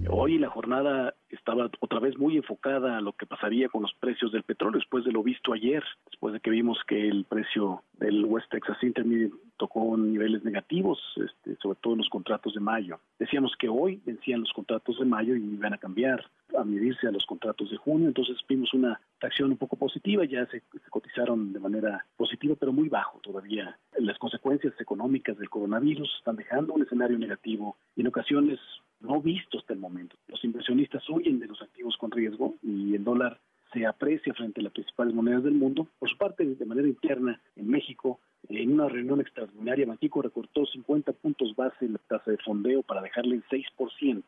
Hoy 0.09 0.38
la 0.38 0.48
jornada 0.48 1.14
estaba 1.33 1.71
otra 1.81 1.99
vez 1.99 2.16
muy 2.18 2.37
enfocada 2.37 2.99
a 2.99 3.01
lo 3.01 3.12
que 3.12 3.27
pasaría 3.27 3.68
con 3.68 3.83
los 3.83 3.92
precios 3.95 4.33
del 4.33 4.42
petróleo 4.42 4.79
después 4.79 5.05
de 5.05 5.12
lo 5.12 5.23
visto 5.23 5.53
ayer, 5.53 5.83
después 6.11 6.35
de 6.35 6.40
que 6.40 6.51
vimos 6.51 6.79
que 6.87 7.09
el 7.09 7.25
precio 7.25 7.83
del 7.95 8.25
West 8.25 8.51
Texas 8.51 8.83
Intermediate 8.83 9.35
tocó 9.62 9.96
niveles 9.96 10.42
negativos, 10.42 10.98
este, 11.25 11.55
sobre 11.62 11.79
todo 11.81 11.92
en 11.92 12.01
los 12.01 12.09
contratos 12.09 12.53
de 12.53 12.59
mayo. 12.59 12.98
Decíamos 13.16 13.53
que 13.57 13.68
hoy 13.68 14.03
vencían 14.05 14.40
los 14.40 14.53
contratos 14.53 14.98
de 14.98 15.05
mayo 15.05 15.37
y 15.37 15.55
iban 15.55 15.72
a 15.72 15.79
cambiar, 15.79 16.27
a 16.59 16.64
medirse 16.64 17.07
a 17.07 17.12
los 17.12 17.25
contratos 17.27 17.70
de 17.70 17.77
junio, 17.77 18.09
entonces 18.09 18.37
vimos 18.48 18.75
una 18.75 19.01
acción 19.20 19.53
un 19.53 19.57
poco 19.57 19.77
positiva, 19.77 20.25
ya 20.25 20.46
se, 20.46 20.59
se 20.72 20.90
cotizaron 20.90 21.53
de 21.53 21.61
manera 21.61 22.05
positiva, 22.16 22.57
pero 22.59 22.72
muy 22.72 22.88
bajo 22.88 23.20
todavía. 23.20 23.79
Las 24.01 24.18
consecuencias 24.18 24.75
económicas 24.81 25.38
del 25.38 25.48
coronavirus 25.48 26.12
están 26.18 26.35
dejando 26.35 26.75
un 26.75 26.83
escenario 26.83 27.16
negativo 27.16 27.77
y 27.94 28.01
en 28.01 28.09
ocasiones 28.09 28.59
no 28.98 29.20
visto 29.22 29.61
hasta 29.61 29.75
el 29.75 29.79
momento. 29.79 30.16
Los 30.27 30.42
inversionistas 30.42 31.09
huyen 31.09 31.38
de 31.38 31.46
los 31.46 31.62
activos 31.62 31.96
con 31.98 32.11
riesgo 32.11 32.57
y 32.64 32.96
el 32.96 33.05
dólar 33.05 33.38
se 33.72 33.87
aprecia 33.87 34.35
frente 34.35 34.61
a 34.61 34.64
las 34.64 34.72
principales 34.72 35.14
monedas 35.14 35.44
del 35.44 35.55
mundo. 35.55 35.87
Por 36.01 36.11
su 36.11 36.16
parte, 36.18 36.44
de 36.44 36.66
manera 36.66 36.88
interna, 36.88 37.40
en 37.55 37.68
México, 37.68 38.18
en 38.48 38.72
una 38.72 38.88
reunión 38.88 39.20
extraordinaria, 39.20 39.87
México 39.87 40.22
recortó 40.22 40.66
50 40.66 41.12
puntos 41.12 41.55
base 41.57 41.85
en 41.85 41.94
la 41.94 42.00
tasa 42.09 42.31
de 42.31 42.38
fondeo 42.38 42.83
para 42.83 43.02
dejarle 43.02 43.37
en 43.37 43.44
6%. 43.44 44.24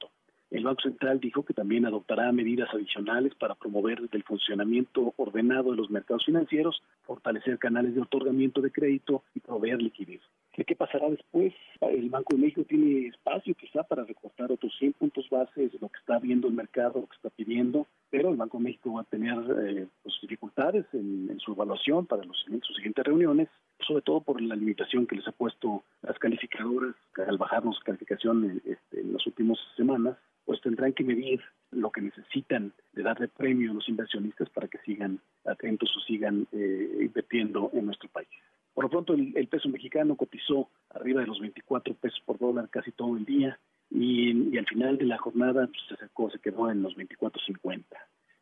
El 0.50 0.64
Banco 0.64 0.82
Central 0.82 1.18
dijo 1.18 1.44
que 1.44 1.52
también 1.52 1.84
adoptará 1.84 2.30
medidas 2.30 2.68
adicionales 2.72 3.34
para 3.34 3.56
promover 3.56 4.00
el 4.12 4.22
funcionamiento 4.22 5.12
ordenado 5.16 5.72
de 5.72 5.76
los 5.76 5.90
mercados 5.90 6.24
financieros, 6.26 6.80
fortalecer 7.02 7.58
canales 7.58 7.94
de 7.94 8.02
otorgamiento 8.02 8.60
de 8.60 8.70
crédito 8.70 9.24
y 9.34 9.40
proveer 9.40 9.82
liquidez. 9.82 10.20
¿Qué 10.62 10.76
pasará 10.76 11.10
después? 11.10 11.52
El 11.80 12.08
Banco 12.10 12.36
de 12.36 12.42
México 12.42 12.62
tiene 12.62 13.08
espacio 13.08 13.54
quizá 13.56 13.82
para 13.82 14.04
recortar 14.04 14.52
otros 14.52 14.72
100 14.78 14.92
puntos 14.92 15.28
base, 15.28 15.68
lo 15.80 15.88
que 15.88 15.98
está 15.98 16.20
viendo 16.20 16.46
el 16.46 16.54
mercado, 16.54 17.00
lo 17.00 17.08
que 17.08 17.16
está 17.16 17.28
pidiendo, 17.30 17.88
pero 18.08 18.30
el 18.30 18.36
Banco 18.36 18.58
de 18.58 18.64
México 18.64 18.92
va 18.92 19.00
a 19.00 19.04
tener 19.04 19.36
eh, 19.66 19.88
pues, 20.02 20.14
dificultades 20.22 20.86
en, 20.92 21.38
su 21.40 21.52
evaluación 21.52 22.06
para 22.06 22.22
los, 22.22 22.38
sus 22.62 22.76
siguientes 22.76 23.04
reuniones, 23.04 23.48
sobre 23.80 24.02
todo 24.02 24.20
por 24.20 24.40
la 24.40 24.54
limitación 24.54 25.06
que 25.08 25.16
les 25.16 25.26
ha 25.26 25.32
puesto 25.32 25.82
las 26.02 26.18
calificadoras 26.20 26.94
al 27.26 27.36
bajarnos 27.36 27.80
calificación 27.80 28.62
este, 28.64 29.00
en 29.00 29.12
las 29.12 29.26
últimas 29.26 29.58
semanas 29.76 30.16
pues 30.44 30.60
tendrán 30.60 30.92
que 30.92 31.04
medir 31.04 31.40
lo 31.70 31.90
que 31.90 32.02
necesitan 32.02 32.72
de 32.92 33.02
darle 33.02 33.28
premio 33.28 33.70
a 33.70 33.74
los 33.74 33.88
inversionistas 33.88 34.50
para 34.50 34.68
que 34.68 34.78
sigan 34.84 35.18
atentos 35.46 35.90
o 35.96 36.00
sigan 36.00 36.46
eh, 36.52 36.98
invirtiendo 37.00 37.70
en 37.72 37.86
nuestro 37.86 38.08
país. 38.10 38.28
Por 38.74 38.84
lo 38.84 38.90
pronto, 38.90 39.14
el, 39.14 39.48
peso 39.48 39.68
mexicano 39.68 40.16
cotizó 40.16 40.68
arriba 40.90 41.20
de 41.20 41.28
los 41.28 41.38
24 41.38 41.94
pesos 41.94 42.20
por 42.26 42.38
dólar 42.38 42.68
casi 42.68 42.90
todo 42.90 43.16
el 43.16 43.24
día 43.24 43.58
y, 43.90 44.58
al 44.58 44.66
final 44.66 44.98
de 44.98 45.04
la 45.04 45.16
jornada 45.18 45.68
pues, 45.68 45.80
se 45.88 45.94
acercó, 45.94 46.28
se 46.30 46.40
quedó 46.40 46.70
en 46.70 46.82
los 46.82 46.96
24.50. 46.96 47.84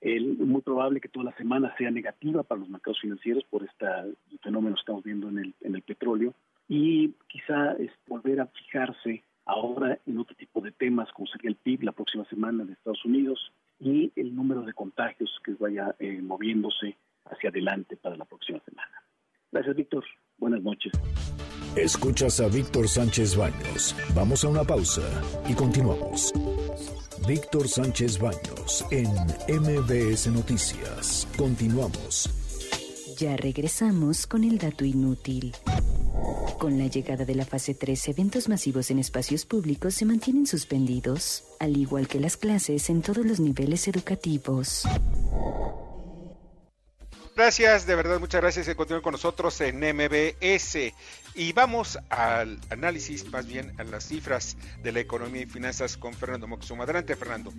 El, 0.00 0.38
muy 0.38 0.62
probable 0.62 1.00
que 1.00 1.08
toda 1.08 1.26
la 1.26 1.36
semana 1.36 1.74
sea 1.76 1.90
negativa 1.90 2.42
para 2.42 2.60
los 2.60 2.70
mercados 2.70 3.00
financieros 3.00 3.44
por 3.44 3.62
este 3.62 3.86
fenómeno 4.42 4.74
que 4.74 4.80
estamos 4.80 5.04
viendo 5.04 5.28
en 5.28 5.38
el, 5.38 5.54
en 5.60 5.74
el 5.74 5.82
petróleo 5.82 6.34
y 6.66 7.10
quizá 7.28 7.76
volver 8.08 8.40
a 8.40 8.46
fijarse 8.46 9.22
ahora 9.44 9.98
en 10.06 10.18
otro 10.18 10.34
tipo 10.34 10.60
de 10.60 10.72
temas 10.72 11.12
como 11.12 11.26
sería 11.26 11.50
el 11.50 11.56
PIB 11.56 11.82
la 11.82 11.92
próxima 11.92 12.24
semana 12.24 12.64
de 12.64 12.72
Estados 12.72 13.04
Unidos 13.04 13.52
y 13.78 14.10
el 14.16 14.34
número 14.34 14.62
de 14.62 14.72
contagios 14.72 15.30
que 15.44 15.52
vaya 15.54 15.94
eh, 15.98 16.22
moviéndose 16.22 16.96
hacia 17.26 17.50
adelante 17.50 17.96
para 17.96 18.16
la 18.16 18.24
próxima 18.24 18.60
semana. 18.60 19.01
Gracias, 19.52 19.76
Víctor. 19.76 20.04
Buenas 20.38 20.62
noches. 20.62 20.92
Escuchas 21.76 22.40
a 22.40 22.48
Víctor 22.48 22.88
Sánchez 22.88 23.36
Baños. 23.36 23.94
Vamos 24.14 24.44
a 24.44 24.48
una 24.48 24.64
pausa 24.64 25.02
y 25.48 25.54
continuamos. 25.54 26.32
Víctor 27.28 27.68
Sánchez 27.68 28.18
Baños 28.18 28.84
en 28.90 29.08
MBS 29.48 30.28
Noticias. 30.28 31.28
Continuamos. 31.36 32.28
Ya 33.18 33.36
regresamos 33.36 34.26
con 34.26 34.42
el 34.42 34.58
dato 34.58 34.84
inútil. 34.84 35.54
Con 36.58 36.78
la 36.78 36.86
llegada 36.86 37.24
de 37.24 37.34
la 37.34 37.44
fase 37.44 37.74
3, 37.74 38.08
eventos 38.08 38.48
masivos 38.48 38.90
en 38.90 38.98
espacios 38.98 39.44
públicos 39.44 39.94
se 39.94 40.04
mantienen 40.04 40.46
suspendidos, 40.46 41.44
al 41.60 41.76
igual 41.76 42.08
que 42.08 42.20
las 42.20 42.36
clases 42.36 42.88
en 42.90 43.02
todos 43.02 43.24
los 43.24 43.38
niveles 43.38 43.86
educativos. 43.88 44.84
Gracias, 47.34 47.86
de 47.86 47.94
verdad, 47.94 48.20
muchas 48.20 48.42
gracias 48.42 48.66
por 48.66 48.76
continuar 48.76 49.02
con 49.02 49.12
nosotros 49.12 49.58
en 49.62 49.78
MBS. 49.78 50.92
Y 51.34 51.52
vamos 51.54 51.98
al 52.10 52.60
análisis, 52.68 53.30
más 53.30 53.46
bien 53.46 53.72
a 53.78 53.84
las 53.84 54.04
cifras 54.04 54.56
de 54.82 54.92
la 54.92 55.00
economía 55.00 55.42
y 55.42 55.46
finanzas 55.46 55.96
con 55.96 56.12
Fernando 56.12 56.46
Moxuma. 56.46 56.84
Adelante, 56.84 57.16
Fernando. 57.16 57.52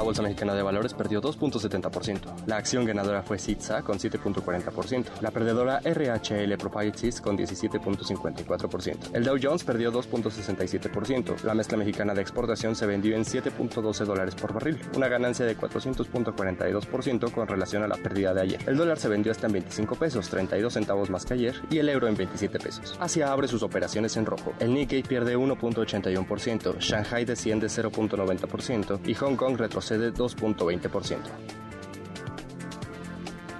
La 0.00 0.04
Bolsa 0.04 0.22
Mexicana 0.22 0.54
de 0.54 0.62
Valores 0.62 0.94
perdió 0.94 1.20
2.70%. 1.20 2.46
La 2.46 2.56
acción 2.56 2.86
ganadora 2.86 3.22
fue 3.22 3.38
CITSA 3.38 3.82
con 3.82 3.98
7.40%. 3.98 5.20
La 5.20 5.30
perdedora 5.30 5.80
RHL 5.80 6.56
Properties 6.56 7.20
con 7.20 7.36
17.54%. 7.36 9.10
El 9.12 9.24
Dow 9.24 9.36
Jones 9.40 9.62
perdió 9.62 9.92
2.67%. 9.92 11.42
La 11.42 11.52
mezcla 11.52 11.76
mexicana 11.76 12.14
de 12.14 12.22
exportación 12.22 12.74
se 12.74 12.86
vendió 12.86 13.14
en 13.14 13.24
7.12 13.24 14.06
dólares 14.06 14.34
por 14.36 14.54
barril, 14.54 14.80
una 14.96 15.08
ganancia 15.08 15.44
de 15.44 15.54
400.42% 15.54 17.30
con 17.30 17.46
relación 17.46 17.82
a 17.82 17.86
la 17.86 17.96
pérdida 17.96 18.32
de 18.32 18.40
ayer. 18.40 18.60
El 18.66 18.78
dólar 18.78 18.98
se 18.98 19.10
vendió 19.10 19.32
hasta 19.32 19.48
en 19.48 19.52
25 19.52 19.96
pesos, 19.96 20.30
32 20.30 20.72
centavos 20.72 21.10
más 21.10 21.26
que 21.26 21.34
ayer, 21.34 21.56
y 21.68 21.76
el 21.76 21.90
euro 21.90 22.08
en 22.08 22.16
27 22.16 22.58
pesos. 22.58 22.96
Asia 22.98 23.30
abre 23.30 23.48
sus 23.48 23.62
operaciones 23.62 24.16
en 24.16 24.24
rojo. 24.24 24.54
El 24.60 24.72
Nikkei 24.72 25.02
pierde 25.02 25.36
1.81%, 25.36 26.78
Shanghai 26.78 27.26
desciende 27.26 27.66
0.90% 27.66 29.00
y 29.06 29.12
Hong 29.12 29.36
Kong 29.36 29.58
retrocede 29.58 29.89
de 29.98 30.12
2.20%. 30.12 31.18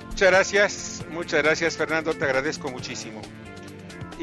Muchas 0.09 0.31
gracias, 0.31 1.07
muchas 1.11 1.43
gracias 1.43 1.77
Fernando, 1.77 2.13
te 2.13 2.25
agradezco 2.25 2.71
muchísimo. 2.71 3.23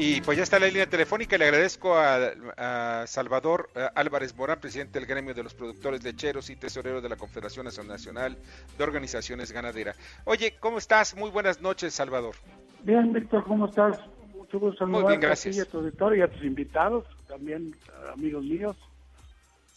Y 0.00 0.20
pues 0.20 0.38
ya 0.38 0.44
está 0.44 0.60
la 0.60 0.68
línea 0.68 0.86
telefónica, 0.86 1.36
le 1.36 1.46
agradezco 1.46 1.96
a, 1.96 2.30
a 2.56 3.06
Salvador 3.08 3.68
a 3.74 3.86
Álvarez 3.96 4.36
Morán, 4.36 4.60
presidente 4.60 5.00
del 5.00 5.08
gremio 5.08 5.34
de 5.34 5.42
los 5.42 5.54
productores 5.54 6.04
lecheros 6.04 6.50
y 6.50 6.56
tesorero 6.56 7.00
de 7.00 7.08
la 7.08 7.16
Confederación 7.16 7.66
Nacional 7.66 8.38
de 8.78 8.84
Organizaciones 8.84 9.50
Ganaderas. 9.50 9.98
Oye, 10.24 10.54
¿cómo 10.60 10.78
estás? 10.78 11.16
Muy 11.16 11.30
buenas 11.30 11.60
noches, 11.60 11.94
Salvador. 11.94 12.36
Bien, 12.84 13.12
Víctor, 13.12 13.42
¿cómo 13.42 13.66
estás? 13.66 13.98
Mucho 14.36 14.60
gusto 14.60 14.86
Muy 14.86 15.02
bien, 15.04 15.18
gracias. 15.20 15.58
a 15.58 15.64
tu 15.64 15.78
auditorio 15.78 16.20
y 16.20 16.22
a 16.22 16.28
tus 16.28 16.44
invitados, 16.44 17.04
también 17.26 17.74
amigos 18.14 18.44
míos. 18.44 18.76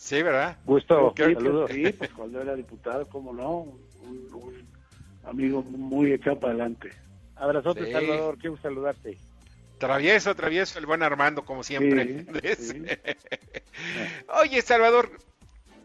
Sí, 0.01 0.23
¿verdad? 0.23 0.57
Gusto, 0.65 1.13
Sí, 1.15 1.33
saludos. 1.35 1.69
sí, 1.73 1.93
pues 1.93 2.09
cuando 2.09 2.41
era 2.41 2.55
diputado, 2.55 3.07
cómo 3.07 3.33
no, 3.33 3.59
un, 4.01 4.27
un 4.33 4.67
amigo 5.23 5.61
muy 5.61 6.11
echado 6.11 6.39
para 6.39 6.53
adelante. 6.53 6.89
Abrazote, 7.35 7.85
Sí. 7.85 7.91
Salvador, 7.91 8.37
quiero 8.39 8.57
saludarte. 8.57 9.15
Travieso, 9.77 10.33
travieso, 10.35 10.79
el 10.79 10.87
buen 10.87 11.03
Armando, 11.03 11.45
como 11.45 11.61
siempre. 11.63 12.25
Sí, 12.55 12.81
Oye, 14.41 14.61
Salvador, 14.63 15.11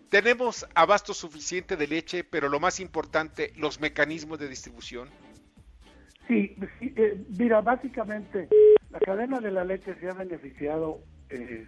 tenemos 0.09 0.67
abasto 0.75 1.13
suficiente 1.13 1.77
de 1.77 1.87
leche, 1.87 2.25
pero 2.25 2.49
lo 2.49 2.59
más 2.59 2.81
importante, 2.81 3.53
los 3.57 3.81
mecanismos 3.81 4.39
de 4.39 4.49
distribución. 4.49 5.11
Sí, 6.27 6.57
sí, 6.79 6.95
eh, 6.97 7.23
mira, 7.39 7.61
básicamente 7.61 8.49
la 8.91 8.99
cadena 8.99 9.41
de 9.41 9.51
la 9.51 9.63
leche 9.65 9.95
se 10.01 10.09
ha 10.09 10.15
beneficiado, 10.15 11.01
eh, 11.29 11.67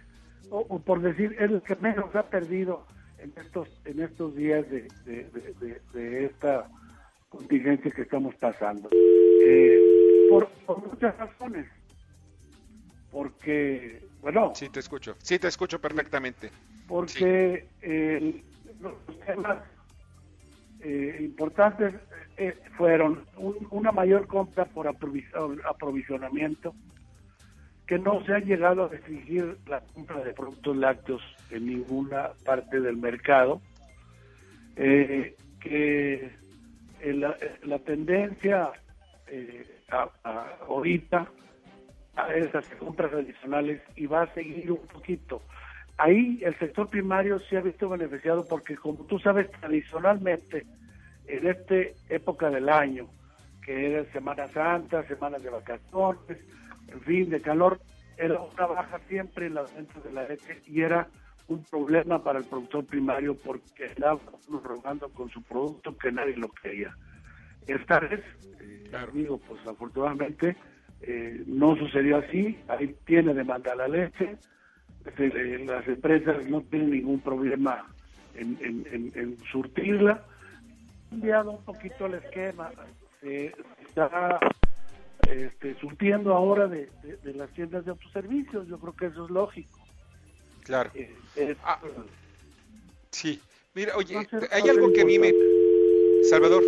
o, 0.49 0.65
o 0.69 0.79
por 0.79 1.01
decir, 1.01 1.33
es 1.39 1.51
el 1.51 1.61
que 1.63 1.75
menos 1.75 2.15
ha 2.15 2.29
perdido 2.29 2.87
en 3.17 3.33
estos 3.37 3.67
en 3.85 4.01
estos 4.01 4.35
días 4.35 4.69
de, 4.69 4.91
de- 5.05 5.23
de- 5.31 5.53
de- 5.59 5.81
de 5.93 6.25
esta 6.25 6.69
contingencia 7.29 7.91
que 7.91 8.01
estamos 8.03 8.33
pasando. 8.35 8.89
Eh, 8.93 10.27
por, 10.29 10.49
por 10.65 10.85
muchas 10.87 11.17
razones. 11.17 11.67
Porque, 13.11 14.07
bueno, 14.21 14.53
Sí, 14.55 14.69
te 14.69 14.79
escucho. 14.79 15.15
Sí, 15.19 15.39
te 15.39 15.47
escucho 15.47 15.79
perfectamente. 15.81 16.51
porque 16.87 17.69
eh, 17.81 18.43
los 18.79 18.93
temas 19.25 19.63
eh, 20.79 21.17
importantes 21.21 21.93
eh, 22.37 22.57
fueron 22.77 23.27
un- 23.37 23.67
una 23.71 23.91
mayor 23.91 24.27
compra 24.27 24.65
por 24.65 24.87
aprovision- 24.87 25.61
aprovisionamiento, 25.69 26.75
que 27.89 27.97
no 27.97 28.23
se 28.23 28.35
ha 28.35 28.39
llegado 28.39 28.83
a 28.83 28.87
restringir 28.87 29.57
la 29.65 29.79
compra 29.81 30.23
de 30.23 30.31
productos 30.35 30.77
lácteos 30.77 31.23
en 31.49 31.65
ninguna 31.65 32.29
parte 32.45 32.79
del 32.79 32.97
mercado, 32.97 33.63
eh, 34.75 35.35
que 35.59 36.31
la, 37.03 37.79
tendencia 37.79 38.69
eh, 39.25 39.65
a- 39.89 40.07
a- 40.23 40.57
ahorita 40.67 41.27
a 42.15 42.35
esas 42.35 42.63
compras 42.77 43.11
adicionales 43.11 43.81
y 43.95 44.05
va 44.05 44.21
a 44.21 44.33
seguir 44.35 44.71
un 44.71 44.85
poquito. 44.85 45.41
Ahí 45.97 46.39
el 46.43 46.55
sector 46.59 46.91
primario 46.91 47.39
se 47.39 47.57
ha 47.57 47.61
visto 47.61 47.89
beneficiado 47.89 48.47
porque, 48.47 48.77
como 48.77 49.03
tú 49.05 49.17
sabes, 49.17 49.49
tradicionalmente 49.59 50.67
en 51.25 51.47
esta 51.47 51.75
época 52.07 52.51
del 52.51 52.69
año, 52.69 53.09
que 53.65 53.87
era 53.87 54.05
Semana 54.11 54.47
Santa, 54.53 55.07
semanas 55.07 55.41
de 55.41 55.49
vacaciones, 55.49 56.37
en 56.91 57.01
fin, 57.01 57.29
de 57.29 57.41
calor, 57.41 57.79
era 58.17 58.39
una 58.41 58.65
baja 58.67 58.99
siempre 59.07 59.47
en 59.47 59.55
las 59.55 59.73
ventas 59.75 60.03
de 60.03 60.11
la 60.11 60.27
leche 60.27 60.61
y 60.67 60.81
era 60.81 61.07
un 61.47 61.65
problema 61.65 62.23
para 62.23 62.39
el 62.39 62.45
productor 62.45 62.85
primario 62.85 63.35
porque 63.37 63.85
estaba 63.87 64.19
rogando 64.49 65.09
con 65.13 65.29
su 65.29 65.43
producto 65.43 65.97
que 65.97 66.11
nadie 66.11 66.35
lo 66.37 66.49
quería. 66.61 66.95
Esta 67.67 67.99
vez, 67.99 68.23
eh, 68.61 68.91
digo, 69.13 69.39
pues 69.39 69.65
afortunadamente 69.67 70.55
eh, 71.01 71.43
no 71.47 71.75
sucedió 71.77 72.17
así, 72.17 72.59
ahí 72.67 72.95
tiene 73.05 73.33
demanda 73.33 73.75
la 73.75 73.87
leche, 73.87 74.37
se- 75.17 75.25
eh, 75.27 75.65
las 75.65 75.87
empresas 75.87 76.43
no 76.49 76.61
tienen 76.63 76.91
ningún 76.91 77.21
problema 77.21 77.93
en, 78.33 78.57
en- 78.61 78.87
en- 78.91 79.11
en 79.15 79.39
surtirla. 79.51 80.13
Ha 80.13 81.09
cambiado 81.11 81.51
un 81.51 81.63
poquito 81.63 82.05
el 82.07 82.15
esquema, 82.15 82.71
se, 83.21 83.55
se 83.55 83.83
está 83.83 84.39
este, 85.27 85.75
surtiendo 85.79 86.33
ahora 86.33 86.67
de, 86.67 86.89
de- 87.03 87.17
de 87.23 87.33
las 87.33 87.49
tiendas 87.53 87.85
de 87.85 87.91
autoservicios, 87.91 88.67
yo 88.67 88.79
creo 88.79 88.93
que 88.95 89.05
eso 89.07 89.25
es 89.25 89.31
lógico. 89.31 89.79
Claro. 90.63 90.91
Eh, 90.93 91.15
es- 91.35 91.57
Sí. 93.11 93.41
Mira, 93.73 93.95
oye, 93.95 94.15
Entonces, 94.17 94.49
hay 94.51 94.67
algo 94.69 94.91
que 94.93 95.01
a 95.01 95.05
mí 95.05 95.19
me... 95.19 95.33
Salvador, 96.23 96.63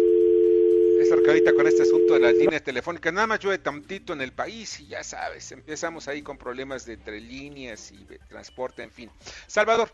esta 1.00 1.16
ahorita 1.16 1.54
con 1.54 1.68
este 1.68 1.82
asunto 1.82 2.14
de 2.14 2.20
las 2.20 2.34
líneas 2.34 2.64
telefónicas, 2.64 3.12
nada 3.14 3.28
más 3.28 3.40
llueve 3.40 3.58
tantito 3.58 4.14
en 4.14 4.22
el 4.22 4.32
país 4.32 4.80
y 4.80 4.88
ya 4.88 5.04
sabes, 5.04 5.52
empezamos 5.52 6.08
ahí 6.08 6.22
con 6.22 6.38
problemas 6.38 6.86
de 6.86 6.94
entre 6.94 7.20
líneas 7.20 7.92
y 7.92 8.06
de 8.06 8.20
transporte, 8.30 8.82
en 8.84 8.92
fin. 8.92 9.10
Salvador, 9.48 9.90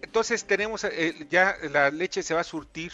entonces 0.00 0.44
tenemos 0.44 0.84
eh, 0.84 1.26
ya 1.28 1.56
la 1.70 1.90
leche 1.90 2.22
se 2.22 2.34
va 2.34 2.40
a 2.40 2.44
surtir 2.44 2.92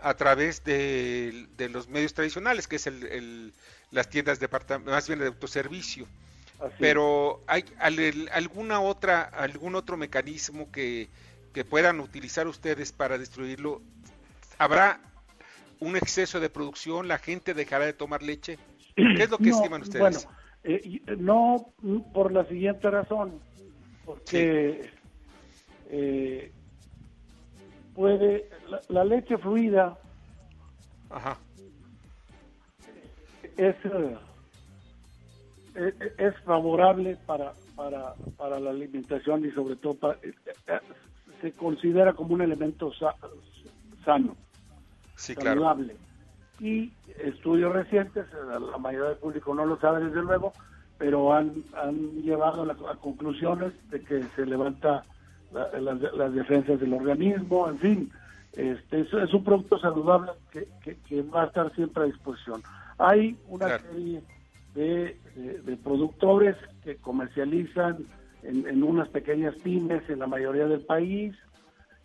a 0.00 0.14
través 0.14 0.62
de, 0.64 1.46
de 1.56 1.68
los 1.68 1.88
medios 1.88 2.12
tradicionales, 2.14 2.68
que 2.68 2.76
es 2.76 2.86
el, 2.86 3.02
el- 3.06 3.52
las 3.94 4.10
tiendas 4.10 4.40
departa- 4.40 4.78
más 4.78 5.06
bien 5.06 5.20
de 5.20 5.26
autoservicio. 5.28 6.06
Así 6.60 6.74
Pero 6.78 7.40
hay 7.46 7.64
alguna 8.32 8.80
otra 8.80 9.22
algún 9.22 9.74
otro 9.74 9.96
mecanismo 9.96 10.70
que, 10.70 11.08
que 11.52 11.64
puedan 11.64 12.00
utilizar 12.00 12.46
ustedes 12.46 12.92
para 12.92 13.16
destruirlo. 13.18 13.80
¿Habrá 14.58 15.00
un 15.80 15.96
exceso 15.96 16.40
de 16.40 16.50
producción? 16.50 17.08
¿La 17.08 17.18
gente 17.18 17.54
dejará 17.54 17.86
de 17.86 17.92
tomar 17.92 18.22
leche? 18.22 18.58
¿Qué 18.96 19.22
es 19.24 19.30
lo 19.30 19.38
que 19.38 19.50
No, 19.50 19.56
estiman 19.56 19.82
ustedes? 19.82 20.00
Bueno, 20.00 20.20
eh, 20.64 21.00
no 21.18 21.72
por 22.12 22.32
la 22.32 22.44
siguiente 22.46 22.90
razón, 22.90 23.40
porque 24.04 24.90
eh, 25.90 26.52
puede 27.94 28.48
la, 28.68 28.80
la 28.88 29.04
leche 29.04 29.36
fluida 29.38 29.98
Ajá. 31.10 31.38
Es 33.56 33.76
eh, 33.84 34.18
eh, 35.74 36.14
es 36.18 36.36
favorable 36.44 37.16
para 37.26 37.54
para 37.74 38.14
para 38.36 38.60
la 38.60 38.70
alimentación 38.70 39.44
y 39.44 39.50
sobre 39.52 39.76
todo 39.76 39.94
para- 39.94 40.18
eh, 40.22 40.34
se 41.40 41.52
considera 41.52 42.12
como 42.12 42.34
un 42.34 42.42
elemento 42.42 42.92
sa- 42.92 43.16
sano, 44.04 44.36
sí, 45.16 45.34
claro. 45.34 45.50
saludable. 45.60 45.96
Y 46.60 46.92
estudios 47.18 47.72
recientes, 47.72 48.26
la 48.32 48.78
mayoría 48.78 49.08
del 49.10 49.18
público 49.18 49.54
no 49.54 49.66
lo 49.66 49.76
sabe 49.80 50.04
desde 50.04 50.22
luego, 50.22 50.54
pero 50.98 51.32
han, 51.32 51.64
han 51.74 52.22
llevado 52.22 52.62
a, 52.62 52.96
conclusiones 52.96 53.72
de 53.90 54.00
que 54.04 54.28
se 54.36 54.46
levanta 54.46 55.04
la- 55.50 55.68
las, 55.80 56.00
las 56.14 56.32
defensas 56.32 56.78
del 56.78 56.94
organismo, 56.94 57.68
en 57.68 57.78
fin, 57.80 58.12
este 58.52 59.00
es, 59.00 59.12
es 59.12 59.34
un 59.34 59.42
producto 59.42 59.78
saludable 59.78 60.32
que, 60.52 60.68
que- 60.82 60.98
que 61.00 61.22
va 61.22 61.42
a 61.42 61.46
estar 61.46 61.74
siempre 61.74 62.04
a 62.04 62.06
disposición. 62.06 62.62
Hay 62.98 63.36
una 63.48 63.78
serie 63.78 64.22
de, 64.74 65.16
de- 65.34 65.60
de 65.62 65.76
productores 65.76 66.56
que 66.82 66.96
comercializan 66.96 68.06
en, 68.42 68.66
en 68.68 68.82
unas 68.82 69.08
pequeñas 69.08 69.54
pymes 69.62 70.08
en 70.10 70.18
la 70.20 70.26
mayoría 70.26 70.66
del 70.66 70.80
país 70.82 71.34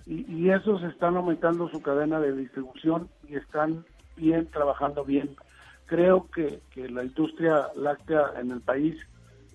y, 0.05 0.25
y 0.31 0.49
esos 0.51 0.81
están 0.83 1.15
aumentando 1.17 1.69
su 1.69 1.81
cadena 1.81 2.19
de 2.19 2.33
distribución 2.35 3.09
y 3.27 3.35
están 3.35 3.85
bien, 4.15 4.47
trabajando 4.47 5.03
bien. 5.05 5.35
Creo 5.85 6.27
que, 6.31 6.59
que 6.71 6.87
la 6.89 7.03
industria 7.03 7.67
láctea 7.75 8.33
en 8.39 8.51
el 8.51 8.61
país 8.61 8.95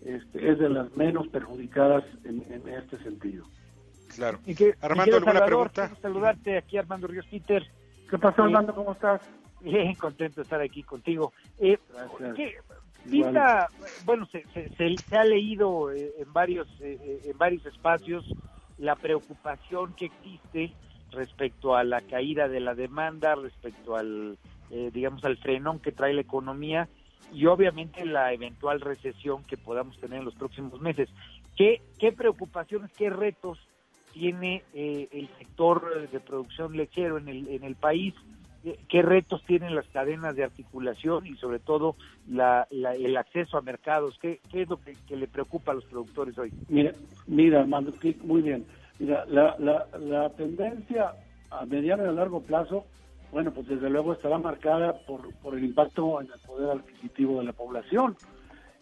este, 0.05 0.51
es 0.51 0.59
de 0.59 0.69
las 0.69 0.95
menos 0.97 1.29
perjudicadas 1.29 2.05
en, 2.25 2.45
en 2.53 2.69
este 2.69 2.99
sentido. 2.99 3.47
Claro. 4.15 4.39
Y 4.45 4.55
que, 4.55 4.75
Armando, 4.81 5.17
¿alguna 5.17 5.33
Salvador, 5.41 5.47
pregunta? 5.71 5.87
quiero 5.89 6.01
saludarte 6.03 6.59
aquí, 6.59 6.77
Armando 6.77 7.07
Ríos 7.07 7.27
Peter. 7.31 7.65
¿Qué 8.11 8.19
pasó, 8.19 8.43
Eh, 8.43 8.45
Armando? 8.47 8.75
¿Cómo 8.75 8.93
estás? 8.93 9.21
Bien, 9.65 9.95
contento 9.95 10.37
de 10.41 10.43
estar 10.43 10.61
aquí 10.61 10.83
contigo. 10.83 11.33
Eh, 11.59 11.79
Gracias. 11.89 12.35
¿qué- 12.37 12.55
Igual. 13.11 13.33
pinta- 13.33 13.69
bueno, 14.03 14.27
se, 14.27 14.47
se- 14.53 14.69
se- 14.77 15.01
se 15.09 15.17
ha 15.17 15.25
leído 15.25 15.91
eh, 15.91 16.13
en 16.19 16.33
varios 16.33 16.69
eh, 16.81 16.99
eh, 17.03 17.21
en 17.31 17.39
varios 17.39 17.65
espacios 17.67 18.25
la 18.79 18.95
preocupación 18.97 19.95
que 19.95 20.07
existe 20.07 20.75
respecto 21.13 21.77
a 21.77 21.85
la 21.85 22.01
caída 22.03 22.49
de 22.49 22.61
la 22.61 22.75
demanda, 22.75 23.35
respecto 23.37 23.97
al 23.97 24.39
eh, 24.71 24.91
digamos 24.93 25.25
al 25.25 25.37
frenón 25.39 25.81
que 25.81 25.93
trae 25.93 26.13
la 26.13 26.21
economía 26.23 26.89
y 27.33 27.47
obviamente 27.47 28.05
la 28.05 28.33
eventual 28.33 28.81
recesión 28.81 29.45
que 29.45 29.57
podamos 29.57 29.99
tener 29.99 30.19
en 30.19 30.25
los 30.27 30.35
próximos 30.35 30.79
meses. 30.81 31.09
¿Qué, 31.57 31.81
qué 31.99 32.13
preocupaciones, 32.13 32.91
qué 32.97 33.09
retos 33.11 33.59
tiene 34.13 34.63
eh, 34.75 35.09
el 35.13 35.29
sector 35.39 36.09
de 36.11 36.21
producción 36.21 36.77
lechero 36.77 37.17
en 37.19 37.29
el, 37.29 37.49
en 37.49 37.65
el 37.65 37.77
país? 37.77 38.15
¿Qué- 38.65 38.79
¿Qué 38.89 39.03
retos 39.03 39.45
tienen 39.45 39.75
las 39.75 39.87
cadenas 39.89 40.35
de 40.35 40.43
articulación 40.43 41.27
y 41.27 41.37
sobre 41.37 41.59
todo 41.59 41.97
la, 42.27 42.67
la- 42.71 42.95
el 42.95 43.15
acceso 43.19 43.59
a 43.59 43.63
mercados? 43.63 44.19
¿Qué, 44.23 44.41
qué 44.51 44.63
es 44.63 44.69
lo 44.71 44.79
que, 44.81 44.97
le 45.15 45.29
preocupa 45.29 45.73
a 45.73 45.75
los 45.75 45.85
productores 45.85 46.37
hoy? 46.39 46.51
Mira, 46.69 46.93
mira, 47.27 47.61
Armando, 47.61 47.93
muy 48.23 48.41
bien. 48.41 48.65
Mira, 48.99 49.27
la, 49.27 49.55
la, 49.59 49.87
la 49.99 50.31
tendencia 50.31 51.13
a 51.51 51.67
mediano 51.67 52.05
y 52.07 52.09
a 52.09 52.13
largo 52.13 52.41
plazo, 52.43 52.87
bueno, 53.33 53.53
pues 53.53 53.67
desde 53.69 53.91
luego 53.91 54.15
estará 54.15 54.39
marcada 54.39 54.95
por, 55.07 55.31
por 55.43 55.55
el 55.59 55.65
impacto 55.65 56.21
en 56.23 56.29
el 56.33 56.41
poder 56.47 56.71
adquisitivo 56.71 57.41
de 57.41 57.45
la 57.45 57.53
población. 57.53 58.17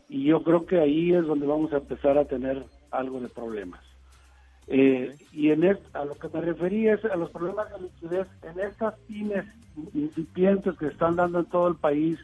Y 0.09 0.25
yo 0.25 0.45
creo 0.45 0.65
que 0.65 0.79
ahí 0.79 1.13
es 1.13 1.27
donde 1.27 1.47
vamos 1.47 1.73
a 1.73 1.79
empezar 1.79 2.19
a 2.19 2.27
tener 2.27 2.63
algo 2.93 3.19
de 3.21 3.29
problemas. 3.31 3.81
Eh, 4.69 5.17
y 5.33 5.51
en 5.51 5.65
a 5.93 6.05
lo 6.05 6.17
que 6.17 6.29
me 6.29 6.41
refería 6.41 6.95
es 6.95 7.05
a 7.05 7.17
los 7.17 7.31
problemas 7.31 7.71
de 7.73 7.81
liquidez 7.83 8.29
en 8.43 8.61
estas 8.61 8.95
pymes 9.07 9.45
incipientes 9.95 10.77
que 10.79 10.87
están 10.87 11.17
dando 11.17 11.41
en 11.41 11.47
todo 11.47 11.69
el 11.69 11.77
país 11.77 12.19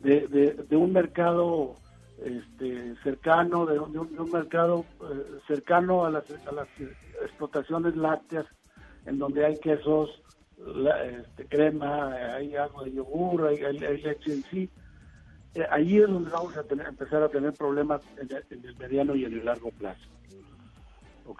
de, 0.00 0.26
de, 0.28 0.52
de 0.54 0.76
un 0.76 0.92
mercado 0.92 1.76
este, 2.18 2.94
cercano, 3.02 3.66
de 3.66 3.78
un, 3.78 3.92
de 3.92 3.98
un- 3.98 4.12
de 4.14 4.20
un 4.20 4.30
mercado 4.30 4.86
eh, 5.02 5.38
cercano 5.46 6.04
a 6.06 6.10
las, 6.10 6.24
a 6.46 6.52
las 6.52 6.68
explotaciones 7.22 7.94
lácteas, 7.96 8.46
en 9.04 9.18
donde 9.18 9.44
hay 9.44 9.58
quesos, 9.58 10.08
la- 10.56 11.04
este, 11.04 11.46
crema, 11.46 12.12
hay 12.36 12.56
agua 12.56 12.84
de 12.84 12.92
yogur, 12.92 13.46
hay, 13.48 13.62
hay- 13.62 13.84
hay 13.84 14.00
leche 14.02 14.32
en 14.32 14.44
sí. 14.50 14.70
Eh, 15.54 15.66
ahí 15.70 15.98
es 15.98 16.06
donde 16.08 16.30
vamos 16.30 16.56
a 16.56 16.62
tener, 16.64 16.86
empezar 16.86 17.22
a 17.22 17.28
tener 17.28 17.52
problemas 17.54 18.00
en 18.16 18.30
el, 18.34 18.44
en 18.50 18.64
el 18.64 18.76
mediano 18.76 19.14
y 19.14 19.24
en 19.24 19.32
el 19.34 19.44
largo 19.44 19.70
plazo. 19.72 20.00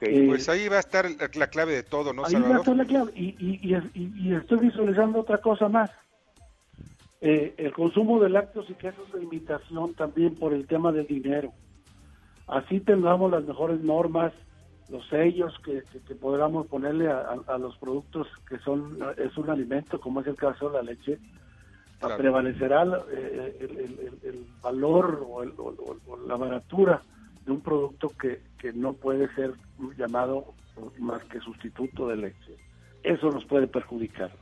Eh, 0.00 0.26
pues 0.28 0.48
ahí 0.48 0.68
va 0.68 0.76
a 0.76 0.80
estar 0.80 1.04
la, 1.10 1.30
la 1.34 1.46
clave 1.48 1.72
de 1.74 1.82
todo, 1.82 2.12
¿no, 2.12 2.24
Ahí 2.24 2.34
va 2.34 2.56
a 2.56 2.58
estar 2.58 2.76
la 2.76 2.84
clave. 2.84 3.12
Y, 3.14 3.36
y, 3.38 3.74
y, 3.94 4.28
y- 4.30 4.34
estoy 4.34 4.58
visualizando 4.58 5.20
otra 5.20 5.38
cosa 5.38 5.68
más. 5.68 5.90
Eh, 7.20 7.54
el 7.56 7.72
consumo 7.72 8.20
de 8.20 8.28
lácteos 8.28 8.68
y 8.68 8.74
quesos 8.74 9.10
de 9.12 9.22
imitación 9.22 9.94
también 9.94 10.34
por 10.36 10.52
el 10.52 10.66
tema 10.66 10.92
del 10.92 11.06
dinero. 11.06 11.52
Así 12.46 12.80
tengamos 12.80 13.30
las 13.30 13.44
mejores 13.44 13.80
normas, 13.80 14.32
los 14.88 15.06
sellos 15.08 15.54
que, 15.64 15.82
que, 15.92 16.00
que 16.00 16.14
podamos 16.14 16.66
ponerle 16.66 17.08
a, 17.08 17.18
a- 17.20 17.54
a 17.54 17.58
los 17.58 17.76
productos 17.78 18.26
que 18.48 18.58
son 18.58 18.98
es 19.16 19.36
un 19.36 19.50
alimento, 19.50 20.00
como 20.00 20.20
es 20.20 20.26
el 20.26 20.36
caso 20.36 20.68
de 20.70 20.76
la 20.76 20.82
leche, 20.82 21.18
Claro. 21.98 22.18
prevalecerá 22.18 22.82
eh, 23.10 23.56
el, 23.60 23.70
el- 23.70 23.98
el- 24.00 24.18
el 24.28 24.46
valor 24.62 25.24
o, 25.26 25.42
el- 25.42 25.54
o- 25.56 25.74
o- 25.78 25.96
o 26.12 26.16
la 26.26 26.36
baratura 26.36 27.02
de 27.46 27.52
un 27.52 27.62
producto 27.62 28.10
que, 28.10 28.42
que 28.58 28.72
no 28.72 28.92
puede 28.94 29.32
ser 29.34 29.54
llamado 29.96 30.54
más 30.98 31.24
que 31.26 31.40
sustituto 31.40 32.08
de 32.08 32.16
leche. 32.16 32.56
Eso 33.02 33.30
nos 33.30 33.44
puede 33.46 33.66
perjudicar. 33.68 34.32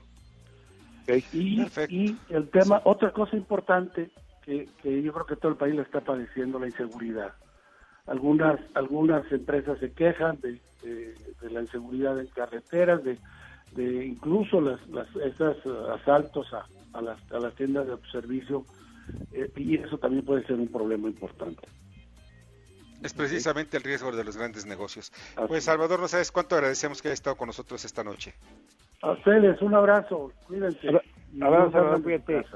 Y, 1.33 1.61
y 1.89 2.19
el 2.29 2.49
tema, 2.51 2.81
otra 2.85 3.13
cosa 3.13 3.37
importante 3.37 4.11
que, 4.43 4.71
que 4.83 5.03
yo 5.03 5.13
creo 5.13 5.27
que 5.27 5.37
todo 5.37 5.53
el 5.53 5.59
país 5.59 5.75
la 5.75 5.83
está 5.83 6.01
padeciendo, 6.01 6.59
la 6.59 6.67
inseguridad. 6.69 7.35
Algunas 8.07 8.59
algunas 8.75 9.31
empresas 9.33 9.79
se 9.79 9.93
quejan 9.93 10.41
de, 10.41 10.61
de- 10.83 11.15
de 11.41 11.51
la 11.51 11.61
inseguridad 11.63 12.19
en 12.19 12.27
carreteras, 12.29 13.03
de, 13.05 13.19
de 13.73 14.07
incluso 14.07 14.61
las, 14.61 14.81
las 14.89 15.09
esos 15.17 15.57
asaltos 16.01 16.53
a, 16.55 16.67
a 16.95 17.03
las, 17.03 17.19
a 17.33 17.39
las 17.39 17.55
tiendas 17.55 17.87
de 17.87 17.97
servicio, 18.11 18.65
eh, 19.33 19.51
y 19.57 19.77
eso 19.77 19.99
también 19.99 20.25
puede 20.25 20.45
ser 20.47 20.57
un 20.57 20.69
problema 20.69 21.09
importante. 21.09 21.69
Es 23.05 23.13
precisamente 23.15 23.77
el 23.77 23.83
riesgo 23.83 24.11
de 24.11 24.25
los 24.25 24.37
grandes 24.37 24.65
negocios. 24.67 25.13
Pues 25.47 25.65
Salvador, 25.65 26.01
no 26.01 26.09
sabes 26.09 26.33
cuánto 26.33 26.55
agradecemos 26.57 27.03
que 27.03 27.09
haya 27.09 27.15
estado 27.15 27.37
con 27.37 27.47
nosotros 27.49 27.85
esta 27.85 28.03
noche. 28.03 28.35
A 29.03 29.13
ustedes, 29.13 29.61
un 29.61 29.75
abrazo, 29.75 30.33
cuídense. 30.47 30.89
Abra- 30.89 31.65
abrazo, 31.65 31.97
de 31.97 32.03
cuídate. 32.03 32.47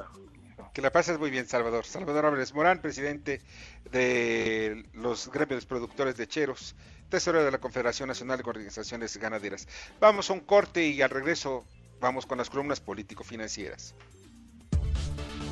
Que 0.72 0.82
la 0.82 0.90
pases 0.90 1.18
muy 1.18 1.30
bien, 1.30 1.46
Salvador. 1.46 1.84
Salvador 1.84 2.24
Álvarez 2.26 2.54
Morán, 2.54 2.80
presidente 2.80 3.42
de 3.90 4.84
los 4.94 5.30
gremios 5.30 5.66
productores 5.66 6.16
de 6.16 6.26
Cheros, 6.26 6.74
tesorero 7.10 7.44
de 7.44 7.50
la 7.50 7.58
Confederación 7.58 8.08
Nacional 8.08 8.38
de 8.38 8.48
Organizaciones 8.48 9.16
Ganaderas. 9.18 9.68
Vamos 10.00 10.30
a 10.30 10.32
un 10.32 10.40
corte 10.40 10.86
y 10.86 11.02
al 11.02 11.10
regreso 11.10 11.64
vamos 12.00 12.26
con 12.26 12.38
las 12.38 12.48
columnas 12.48 12.80
político-financieras. 12.80 13.94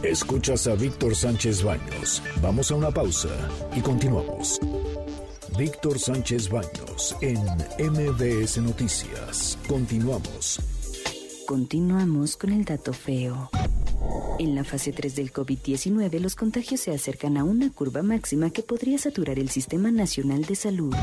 Escuchas 0.03 0.67
a 0.67 0.75
Víctor 0.75 1.17
Sánchez 1.17 1.63
Baños. 1.63 2.23
Vamos 2.43 2.71
a 2.71 2.75
una 2.75 2.91
pausa 2.91 3.29
y 3.75 3.81
continuamos. 3.81 4.61
Víctor 5.59 5.99
Sánchez 5.99 6.51
Baños 6.51 7.17
en 7.23 7.39
MBS 7.79 8.59
Noticias. 8.59 9.59
Continuamos. 9.67 10.61
Continuamos 11.47 12.37
con 12.37 12.53
el 12.53 12.65
dato 12.65 12.93
feo. 12.93 13.51
En 14.39 14.55
la 14.55 14.65
fase 14.65 14.93
3 14.93 15.17
del 15.17 15.33
COVID-19, 15.33 16.21
los 16.21 16.35
contagios 16.37 16.81
se 16.81 16.93
acercan 16.93 17.39
a 17.39 17.45
una 17.45 17.73
curva 17.73 18.03
máxima 18.03 18.51
que 18.51 18.63
podría 18.63 18.99
saturar 18.99 19.39
el 19.39 19.49
Sistema 19.49 19.91
Nacional 19.91 20.45
de 20.45 20.57
Salud. 20.57 20.95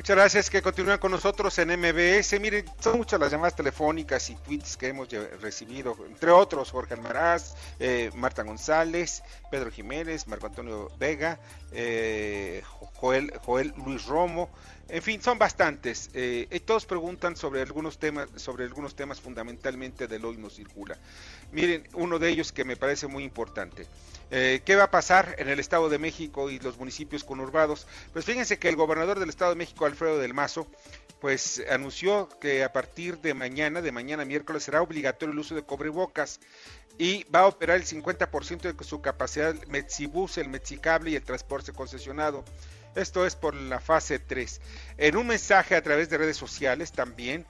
Muchas 0.00 0.16
gracias 0.16 0.48
que 0.48 0.62
continúan 0.62 0.96
con 0.96 1.10
nosotros 1.10 1.58
en 1.58 1.78
MBS. 1.78 2.40
Miren, 2.40 2.64
son 2.78 2.96
muchas 2.96 3.20
las 3.20 3.30
llamadas 3.30 3.54
telefónicas 3.54 4.30
y 4.30 4.34
tweets 4.34 4.78
que 4.78 4.88
hemos 4.88 5.10
recibido, 5.42 5.94
entre 6.06 6.30
otros 6.30 6.70
Jorge 6.70 6.94
Almaraz, 6.94 7.54
eh, 7.78 8.10
Marta 8.14 8.42
González, 8.42 9.22
Pedro 9.50 9.70
Jiménez, 9.70 10.26
Marco 10.26 10.46
Antonio 10.46 10.90
Vega, 10.98 11.38
eh, 11.72 12.62
Joel, 12.94 13.30
Joel 13.44 13.74
Luis 13.84 14.06
Romo, 14.06 14.48
en 14.88 15.02
fin, 15.02 15.20
son 15.22 15.38
bastantes. 15.38 16.08
eh, 16.14 16.48
y 16.50 16.60
todos 16.60 16.86
preguntan 16.86 17.36
sobre 17.36 17.60
algunos 17.60 17.98
temas, 17.98 18.26
sobre 18.36 18.64
algunos 18.64 18.94
temas 18.94 19.20
fundamentalmente 19.20 20.08
del 20.08 20.24
hoy 20.24 20.38
no 20.38 20.48
circula. 20.48 20.96
Miren, 21.52 21.86
uno 21.92 22.18
de 22.18 22.30
ellos 22.30 22.52
que 22.52 22.64
me 22.64 22.76
parece 22.76 23.06
muy 23.06 23.22
importante. 23.22 23.86
Eh, 24.30 24.62
¿Qué 24.64 24.76
va 24.76 24.84
a 24.84 24.90
pasar 24.90 25.34
en 25.38 25.48
el 25.48 25.58
Estado 25.58 25.88
de 25.88 25.98
México 25.98 26.50
y 26.50 26.60
los 26.60 26.78
municipios 26.78 27.24
conurbados? 27.24 27.86
Pues 28.12 28.24
fíjense 28.24 28.58
que 28.58 28.68
el 28.68 28.76
gobernador 28.76 29.18
del 29.18 29.28
Estado 29.28 29.50
de 29.50 29.56
México, 29.56 29.86
Alfredo 29.86 30.18
del 30.18 30.34
Mazo, 30.34 30.68
pues 31.20 31.62
anunció 31.68 32.28
que 32.40 32.64
a 32.64 32.72
partir 32.72 33.18
de 33.18 33.34
mañana, 33.34 33.82
de 33.82 33.92
mañana 33.92 34.24
miércoles, 34.24 34.62
será 34.62 34.82
obligatorio 34.82 35.32
el 35.32 35.38
uso 35.38 35.54
de 35.54 35.64
cobrebocas 35.64 36.40
y 36.96 37.24
va 37.24 37.40
a 37.40 37.46
operar 37.46 37.76
el 37.76 37.84
50% 37.84 38.72
de 38.72 38.84
su 38.84 39.00
capacidad 39.00 39.50
el 39.50 39.66
Metsibus, 39.68 40.38
el 40.38 40.48
Metsicable 40.48 41.10
y 41.10 41.16
el 41.16 41.22
transporte 41.22 41.72
concesionado. 41.72 42.44
Esto 42.94 43.24
es 43.26 43.36
por 43.36 43.54
la 43.54 43.80
fase 43.80 44.18
3. 44.18 44.60
En 44.98 45.16
un 45.16 45.26
mensaje 45.26 45.76
a 45.76 45.82
través 45.82 46.08
de 46.08 46.18
redes 46.18 46.36
sociales 46.36 46.92
también 46.92 47.46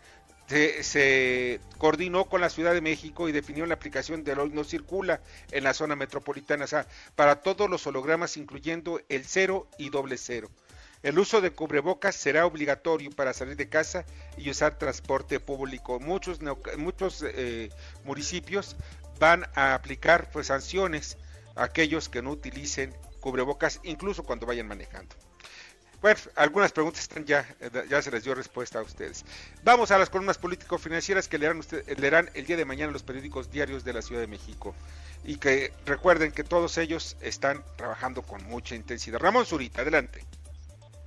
se, 0.50 1.60
coordinó 1.78 2.24
con 2.24 2.40
la 2.40 2.50
Ciudad 2.50 2.74
de 2.74 2.80
México 2.80 3.28
y 3.28 3.32
definió 3.32 3.66
la 3.66 3.74
aplicación 3.74 4.24
del 4.24 4.40
hoy 4.40 4.50
no 4.50 4.64
circula 4.64 5.20
en 5.52 5.64
la 5.64 5.74
zona 5.74 5.94
metropolitana, 5.94 6.64
o 6.64 6.68
sea, 6.68 6.86
para 7.14 7.36
todos 7.36 7.70
los 7.70 7.86
hologramas, 7.86 8.36
incluyendo 8.36 9.00
el 9.08 9.24
cero 9.24 9.68
y 9.78 9.90
doble 9.90 10.18
cero. 10.18 10.50
El 11.02 11.18
uso 11.18 11.40
de 11.40 11.52
cubrebocas 11.52 12.14
será 12.14 12.44
obligatorio 12.46 13.10
para 13.10 13.32
salir 13.32 13.56
de 13.56 13.68
casa 13.68 14.04
y 14.36 14.50
usar 14.50 14.76
transporte 14.76 15.40
público. 15.40 15.98
Muchos, 15.98 16.40
muchos 16.76 17.24
eh, 17.26 17.70
municipios 18.04 18.76
van 19.18 19.46
a 19.54 19.74
aplicar 19.74 20.30
pues, 20.30 20.48
sanciones 20.48 21.16
a 21.54 21.64
aquellos 21.64 22.08
que 22.08 22.22
no 22.22 22.32
utilicen 22.32 22.94
cubrebocas, 23.20 23.80
incluso 23.84 24.24
cuando 24.24 24.46
vayan 24.46 24.66
manejando. 24.66 25.14
Bueno, 26.00 26.18
algunas 26.36 26.72
preguntas 26.72 27.02
están 27.02 27.26
ya, 27.26 27.46
eh, 27.60 27.70
ya 27.88 28.00
se 28.00 28.10
les 28.10 28.24
dio 28.24 28.34
respuesta 28.34 28.78
a 28.78 28.82
ustedes. 28.82 29.24
Vamos 29.62 29.90
a 29.90 29.98
las 29.98 30.08
columnas 30.08 30.38
político-financieras 30.38 31.28
que 31.28 31.36
leerán, 31.36 31.58
usted, 31.58 31.86
leerán 31.98 32.30
el 32.34 32.46
día 32.46 32.56
de 32.56 32.64
mañana 32.64 32.90
los 32.90 33.02
periódicos 33.02 33.50
diarios 33.50 33.84
de 33.84 33.92
la 33.92 34.00
Ciudad 34.00 34.22
de 34.22 34.26
México. 34.26 34.74
Y 35.24 35.36
que 35.36 35.72
recuerden 35.84 36.32
que 36.32 36.42
todos 36.42 36.78
ellos 36.78 37.18
están 37.20 37.62
trabajando 37.76 38.22
con 38.22 38.42
mucha 38.44 38.74
intensidad. 38.74 39.18
Ramón 39.18 39.44
Zurita, 39.44 39.82
adelante. 39.82 40.24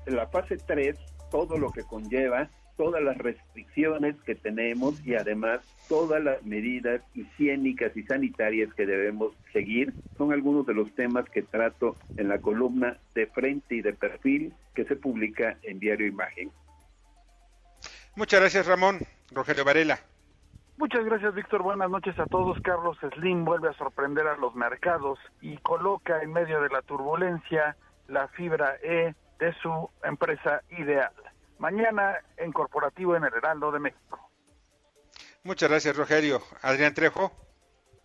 En 0.05 0.15
la 0.15 0.27
fase 0.27 0.57
3, 0.57 0.95
todo 1.31 1.57
lo 1.57 1.71
que 1.71 1.83
conlleva 1.83 2.51
todas 2.77 3.03
las 3.03 3.17
restricciones 3.17 4.15
que 4.25 4.35
tenemos 4.35 5.05
y 5.05 5.15
además 5.15 5.61
todas 5.87 6.23
las 6.23 6.43
medidas 6.43 7.01
higiénicas 7.13 7.95
y 7.95 8.03
sanitarias 8.03 8.73
que 8.73 8.85
debemos 8.85 9.33
seguir 9.51 9.93
son 10.17 10.31
algunos 10.31 10.65
de 10.65 10.73
los 10.73 10.93
temas 10.95 11.29
que 11.29 11.41
trato 11.41 11.95
en 12.17 12.29
la 12.29 12.39
columna 12.39 12.97
de 13.15 13.27
frente 13.27 13.75
y 13.75 13.81
de 13.81 13.93
perfil 13.93 14.53
que 14.75 14.85
se 14.85 14.95
publica 14.95 15.57
en 15.63 15.79
Diario 15.79 16.07
Imagen. 16.07 16.51
Muchas 18.15 18.39
gracias 18.39 18.67
Ramón. 18.67 18.99
Rogelio 19.31 19.65
Varela. 19.65 19.99
Muchas 20.77 21.05
gracias, 21.05 21.33
Víctor. 21.35 21.61
Buenas 21.61 21.89
noches 21.89 22.17
a 22.19 22.25
todos. 22.25 22.59
Carlos 22.61 22.97
Slim 23.15 23.45
vuelve 23.45 23.69
a 23.69 23.73
sorprender 23.73 24.27
a 24.27 24.37
los 24.37 24.55
mercados 24.55 25.19
y 25.39 25.57
coloca 25.57 26.21
en 26.21 26.33
medio 26.33 26.61
de 26.61 26.69
la 26.69 26.81
turbulencia 26.81 27.75
la 28.07 28.27
fibra 28.29 28.75
E 28.81 29.13
de 29.39 29.53
su 29.61 29.89
empresa 30.03 30.61
ideal. 30.77 31.13
Mañana 31.59 32.17
en 32.37 32.51
Corporativo 32.51 33.15
en 33.15 33.23
el 33.23 33.33
Heraldo 33.33 33.71
de 33.71 33.79
México. 33.79 34.29
Muchas 35.43 35.69
gracias, 35.69 35.95
Rogelio. 35.95 36.41
Adrián 36.61 36.93
Trejo. 36.93 37.31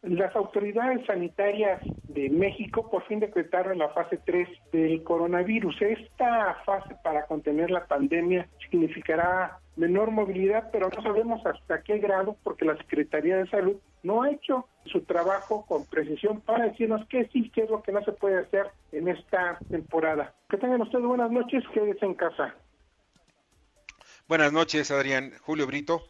Las 0.03 0.35
autoridades 0.37 1.05
sanitarias 1.07 1.81
de 2.09 2.31
México 2.31 2.89
por 2.89 3.05
fin 3.07 3.19
decretaron 3.19 3.79
la 3.79 3.89
fase 3.89 4.19
3 4.25 4.49
del 4.73 5.03
coronavirus. 5.03 5.83
Esta 5.83 6.55
fase 6.65 6.95
para 7.03 7.27
contener 7.27 7.71
la 7.71 7.85
pandemia 7.87 8.49
significará 8.71 9.59
menor 9.77 10.13
movilidad, 10.13 10.71
pero 10.73 10.89
no 10.89 11.03
sabemos 11.03 11.45
hasta 11.45 11.83
qué 11.83 11.99
grado 11.99 12.37
porque 12.45 12.65
la 12.65 12.77
Secretaría 12.77 13.39
de 13.39 13.49
Salud 13.49 13.77
no 14.05 14.23
ha 14.23 14.31
hecho 14.31 14.67
su 14.85 15.03
trabajo 15.03 15.67
con 15.67 15.85
precisión 15.87 16.41
para 16.43 16.67
decirnos 16.67 17.07
qué 17.09 17.29
sí, 17.33 17.51
qué 17.51 17.63
es 17.63 17.71
lo 17.71 17.83
que 17.83 17.93
no 17.93 18.03
se 18.05 18.13
puede 18.13 18.39
hacer 18.39 18.69
en 18.93 19.09
esta 19.09 19.59
temporada. 19.69 20.33
Que 20.49 20.59
tengan 20.59 20.83
ustedes 20.83 21.05
buenas 21.05 21.31
noches, 21.31 21.65
quédense 21.75 22.07
en 22.07 22.15
casa. 22.15 22.55
Buenas 24.29 24.53
noches, 24.53 24.91
Adrián. 24.91 25.33
Julio 25.41 25.67
Brito. 25.67 26.03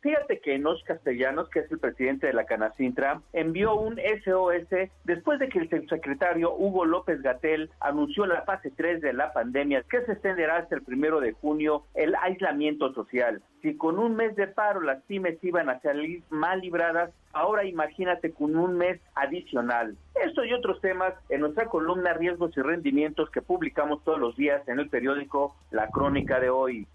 Fíjate 0.00 0.40
que 0.40 0.56
Enoch 0.56 0.82
Castellanos, 0.82 1.48
que 1.48 1.60
es 1.60 1.70
el 1.70 1.78
presidente 1.78 2.26
de 2.26 2.32
la 2.32 2.44
Canacintra, 2.44 3.22
envió 3.32 3.76
un 3.76 4.00
SOS 4.24 4.88
después 5.04 5.38
de 5.38 5.48
que 5.48 5.60
el 5.60 5.70
subsecretario 5.70 6.52
Hugo 6.52 6.84
López 6.84 7.22
Gatel 7.22 7.70
anunció 7.78 8.26
la 8.26 8.42
fase 8.42 8.72
3 8.76 9.00
de 9.00 9.12
la 9.12 9.32
pandemia, 9.32 9.84
que 9.88 10.04
se 10.04 10.12
extenderá 10.12 10.56
hasta 10.56 10.74
el 10.74 10.82
primero 10.82 11.20
de 11.20 11.32
junio 11.34 11.84
el 11.94 12.16
aislamiento 12.16 12.92
social. 12.94 13.40
Si 13.62 13.76
con 13.76 14.00
un 14.00 14.16
mes 14.16 14.34
de 14.34 14.48
paro 14.48 14.80
las 14.80 15.04
pymes 15.04 15.38
iban 15.44 15.70
a 15.70 15.80
salir 15.82 16.24
mal 16.30 16.60
libradas, 16.60 17.12
ahora 17.32 17.64
imagínate 17.64 18.32
con 18.32 18.56
un 18.56 18.76
mes 18.76 19.00
adicional. 19.14 19.96
Esto 20.20 20.44
y 20.44 20.52
otros 20.52 20.80
temas 20.80 21.14
en 21.28 21.42
nuestra 21.42 21.66
columna 21.66 22.12
Riesgos 22.12 22.56
y 22.56 22.60
Rendimientos 22.60 23.30
que 23.30 23.40
publicamos 23.40 24.02
todos 24.02 24.18
los 24.18 24.36
días 24.36 24.66
en 24.66 24.80
el 24.80 24.88
periódico 24.88 25.54
La 25.70 25.88
Crónica 25.90 26.40
de 26.40 26.50
hoy. 26.50 26.88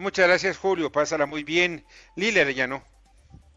Muchas 0.00 0.28
gracias, 0.28 0.56
Julio. 0.56 0.90
Pásala 0.90 1.26
muy 1.26 1.44
bien. 1.44 1.84
Lila 2.16 2.40
Arellano. 2.40 2.82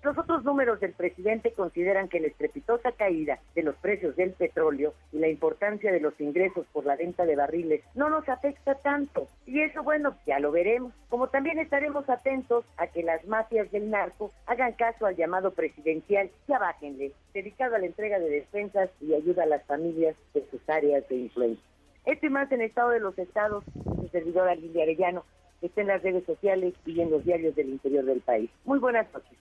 Los 0.03 0.17
otros 0.17 0.43
números 0.43 0.81
del 0.81 0.91
presidente 0.91 1.53
consideran 1.53 2.09
que 2.09 2.19
la 2.19 2.27
estrepitosa 2.27 2.91
caída 2.91 3.39
de 3.55 3.63
los 3.63 3.77
precios 3.77 4.17
del 4.17 4.31
petróleo 4.31 4.93
y 5.13 5.19
la 5.19 5.29
importancia 5.29 5.89
de 5.89 6.01
los 6.01 6.19
ingresos 6.19 6.65
por 6.73 6.85
la 6.85 6.97
venta 6.97 7.25
de 7.25 7.37
barriles 7.37 7.81
no 7.95 8.09
nos 8.09 8.27
afecta 8.27 8.75
tanto. 8.75 9.29
Y 9.45 9.61
eso, 9.61 9.83
bueno, 9.83 10.17
ya 10.27 10.39
lo 10.39 10.51
veremos. 10.51 10.91
Como 11.07 11.29
también 11.29 11.59
estaremos 11.59 12.09
atentos 12.09 12.65
a 12.75 12.87
que 12.87 13.03
las 13.03 13.25
mafias 13.25 13.71
del 13.71 13.89
narco 13.89 14.33
hagan 14.45 14.73
caso 14.73 15.05
al 15.05 15.15
llamado 15.15 15.53
presidencial, 15.53 16.29
ya 16.49 16.59
bájenle, 16.59 17.13
dedicado 17.33 17.75
a 17.75 17.79
la 17.79 17.85
entrega 17.85 18.19
de 18.19 18.29
despensas 18.29 18.89
y 18.99 19.13
ayuda 19.13 19.43
a 19.43 19.45
las 19.45 19.63
familias 19.63 20.17
de 20.33 20.45
sus 20.51 20.59
áreas 20.67 21.07
de 21.07 21.15
influencia. 21.15 21.63
Esto 22.05 22.25
y 22.25 22.29
más 22.29 22.51
en 22.51 22.59
Estado 22.59 22.89
de 22.89 22.99
los 22.99 23.17
Estados, 23.17 23.63
su 23.85 24.09
servidor 24.09 24.53
Lilia 24.57 24.83
Arellano 24.83 25.23
está 25.68 25.82
en 25.82 25.88
las 25.88 26.03
redes 26.03 26.26
sociales 26.26 26.74
y 26.86 26.99
en 27.01 27.11
los 27.11 27.24
diarios 27.24 27.55
del 27.55 27.70
interior 27.70 28.05
del 28.05 28.22
país. 28.22 28.49
Muy 28.66 28.80
buenas 28.80 29.11
noches. 29.14 29.38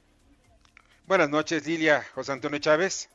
Buenas 1.06 1.30
noches, 1.30 1.66
Lilia. 1.66 2.02
José 2.14 2.32
Antonio 2.32 2.58
Chávez. 2.58 3.10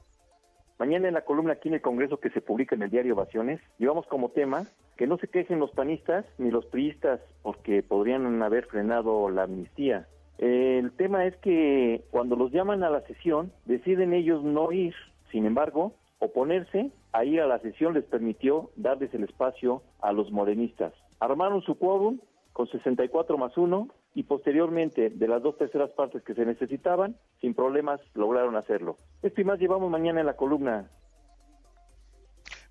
Mañana 0.80 1.08
en 1.08 1.16
la 1.16 1.26
columna 1.26 1.54
aquí 1.54 1.70
en 1.70 1.76
el 1.76 1.82
Congreso 1.82 2.20
que 2.20 2.30
se 2.30 2.42
publica 2.42 2.76
en 2.76 2.84
el 2.84 2.92
diario 2.92 3.16
Ovaciones, 3.16 3.60
llevamos 3.80 4.06
como 4.06 4.30
tema 4.30 4.68
que 4.96 5.08
no 5.08 5.18
se 5.18 5.28
quejen 5.28 5.60
los 5.60 5.72
panistas 5.72 6.26
ni 6.38 6.52
los 6.52 6.66
priistas 6.66 7.20
porque 7.42 7.82
podrían 7.82 8.42
haber 8.44 8.66
frenado 8.66 9.30
la 9.30 9.44
amnistía. 9.44 10.08
El 10.38 10.92
tema 10.92 11.26
es 11.26 11.36
que 11.38 12.04
cuando 12.12 12.36
los 12.36 12.52
llaman 12.52 12.84
a 12.84 12.92
la 12.92 13.02
sesión, 13.02 13.52
deciden 13.66 14.14
ellos 14.14 14.44
no 14.44 14.72
ir. 14.72 14.94
Sin 15.32 15.46
embargo, 15.46 15.94
oponerse 16.20 16.92
a 17.12 17.26
ir 17.26 17.42
a 17.42 17.48
la 17.48 17.60
sesión 17.60 17.94
les 17.94 18.04
permitió 18.04 18.70
darles 18.76 19.14
el 19.14 19.24
espacio 19.24 19.82
a 20.02 20.12
los 20.12 20.32
morenistas. 20.32 20.94
Armaron 21.20 21.64
su 21.64 21.76
quórum 21.76 22.20
con 22.58 22.68
64 22.68 23.38
más 23.38 23.56
1 23.56 23.88
y 24.16 24.24
posteriormente 24.24 25.12
de 25.12 25.28
las 25.28 25.44
dos 25.44 25.60
terceras 25.60 25.92
partes 25.92 26.24
que 26.24 26.34
se 26.34 26.44
necesitaban, 26.44 27.16
sin 27.40 27.54
problemas 27.54 28.02
lograron 28.16 28.56
hacerlo. 28.56 28.98
Esto 29.22 29.42
y 29.42 29.44
más 29.44 29.60
llevamos 29.60 29.92
mañana 29.92 30.22
en 30.22 30.26
la 30.26 30.36
columna. 30.36 30.90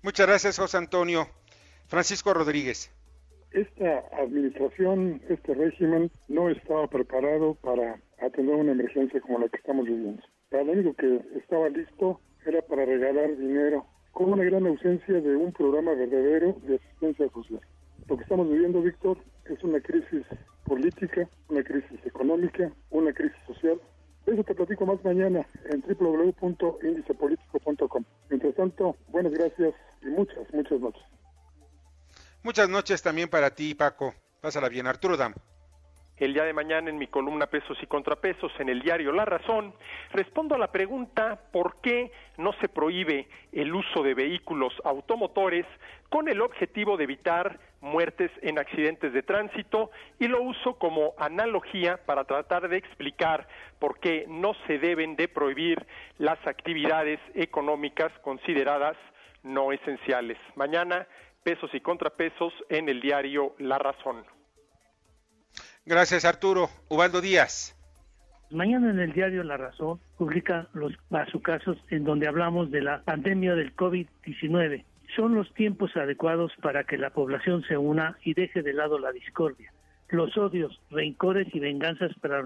Muchas 0.03 0.27
gracias, 0.27 0.59
José 0.59 0.75
Antonio. 0.75 1.27
Francisco 1.85 2.33
Rodríguez. 2.33 2.93
Esta 3.51 4.03
administración, 4.21 5.21
este 5.29 5.53
régimen, 5.53 6.11
no 6.27 6.49
estaba 6.49 6.87
preparado 6.87 7.55
para 7.55 7.97
atender 8.21 8.55
una 8.55 8.73
emergencia 8.73 9.21
como 9.21 9.39
la 9.39 9.47
que 9.47 9.55
estamos 9.55 9.85
viviendo. 9.85 10.21
Para 10.49 10.65
lo 10.65 10.73
único 10.73 10.95
que 10.95 11.21
estaba 11.37 11.69
listo 11.69 12.19
era 12.45 12.61
para 12.61 12.83
regalar 12.83 13.37
dinero, 13.37 13.85
con 14.11 14.33
una 14.33 14.43
gran 14.43 14.67
ausencia 14.67 15.13
de 15.13 15.35
un 15.37 15.53
programa 15.53 15.93
verdadero 15.93 16.57
de 16.63 16.75
asistencia 16.75 17.29
social. 17.29 17.61
Lo 18.07 18.17
que 18.17 18.23
estamos 18.23 18.49
viviendo, 18.49 18.81
Víctor, 18.81 19.19
es 19.45 19.63
una 19.63 19.79
crisis 19.81 20.25
política, 20.65 21.29
una 21.49 21.63
crisis 21.63 22.03
económica, 22.05 22.71
una 22.89 23.13
crisis 23.13 23.37
social. 23.45 23.79
Eso 24.25 24.43
te 24.43 24.55
platico 24.55 24.83
más 24.85 25.03
mañana 25.03 25.45
en 25.69 25.81
www.indicepolitico.com. 25.81 28.03
Mientras 28.29 28.55
tanto, 28.55 28.95
buenas 29.07 29.33
gracias 29.33 29.73
y 30.01 30.07
muchas, 30.07 30.51
muchas 30.53 30.79
noches. 30.79 31.03
Muchas 32.43 32.69
noches 32.69 33.01
también 33.01 33.27
para 33.29 33.49
ti, 33.51 33.75
Paco. 33.75 34.13
Pásala 34.41 34.69
bien, 34.69 34.87
Arturo 34.87 35.17
Dam. 35.17 35.33
El 36.19 36.33
día 36.33 36.45
de 36.45 36.53
mañana 36.53 36.89
en 36.89 36.97
mi 36.97 37.05
columna 37.05 37.45
Pesos 37.45 37.77
y 37.79 37.85
Contrapesos 37.85 38.51
en 38.57 38.69
el 38.69 38.81
diario 38.81 39.11
La 39.11 39.23
Razón, 39.23 39.71
respondo 40.13 40.55
a 40.55 40.57
la 40.57 40.71
pregunta 40.71 41.39
por 41.51 41.79
qué 41.79 42.11
no 42.37 42.53
se 42.53 42.69
prohíbe 42.69 43.27
el 43.51 43.71
uso 43.75 44.01
de 44.01 44.15
vehículos 44.15 44.73
automotores 44.83 45.67
con 46.09 46.27
el 46.27 46.41
objetivo 46.41 46.97
de 46.97 47.03
evitar 47.03 47.59
muertes 47.81 48.31
en 48.41 48.57
accidentes 48.57 49.13
de 49.13 49.21
tránsito 49.21 49.91
y 50.17 50.27
lo 50.27 50.41
uso 50.41 50.79
como 50.79 51.13
analogía 51.19 51.97
para 52.03 52.23
tratar 52.23 52.67
de 52.67 52.77
explicar 52.77 53.47
por 53.77 53.99
qué 53.99 54.25
no 54.27 54.55
se 54.65 54.79
deben 54.79 55.15
de 55.17 55.27
prohibir 55.27 55.85
las 56.17 56.39
actividades 56.47 57.19
económicas 57.35 58.11
consideradas 58.23 58.97
no 59.43 59.71
esenciales. 59.71 60.39
Mañana, 60.55 61.05
pesos 61.43 61.69
y 61.75 61.79
contrapesos 61.79 62.53
en 62.69 62.89
el 62.89 63.01
diario 63.01 63.53
La 63.59 63.77
Razón. 63.77 64.25
Gracias, 65.87 66.25
Arturo. 66.25 66.69
Ubaldo 66.89 67.21
Díaz. 67.21 67.73
Mañana 68.51 68.89
en 68.89 68.99
el 68.99 69.13
diario 69.13 69.41
La 69.45 69.55
Razón 69.55 70.01
publica 70.17 70.67
los 70.73 70.91
bazucasos 71.09 71.77
en 71.89 72.03
donde 72.03 72.27
hablamos 72.27 72.71
de 72.71 72.81
la 72.81 73.03
pandemia 73.03 73.55
del 73.55 73.73
COVID-19. 73.73 74.83
Son 75.15 75.33
los 75.33 75.53
tiempos 75.53 75.95
adecuados 75.95 76.51
para 76.61 76.83
que 76.83 76.97
la 76.97 77.11
población 77.11 77.63
se 77.69 77.77
una 77.77 78.17
y 78.25 78.33
deje 78.33 78.63
de 78.63 78.73
lado 78.73 78.99
la 78.99 79.13
discordia, 79.13 79.71
los 80.09 80.37
odios, 80.37 80.77
rencores 80.91 81.47
y 81.55 81.59
venganzas 81.59 82.11
para 82.19 82.45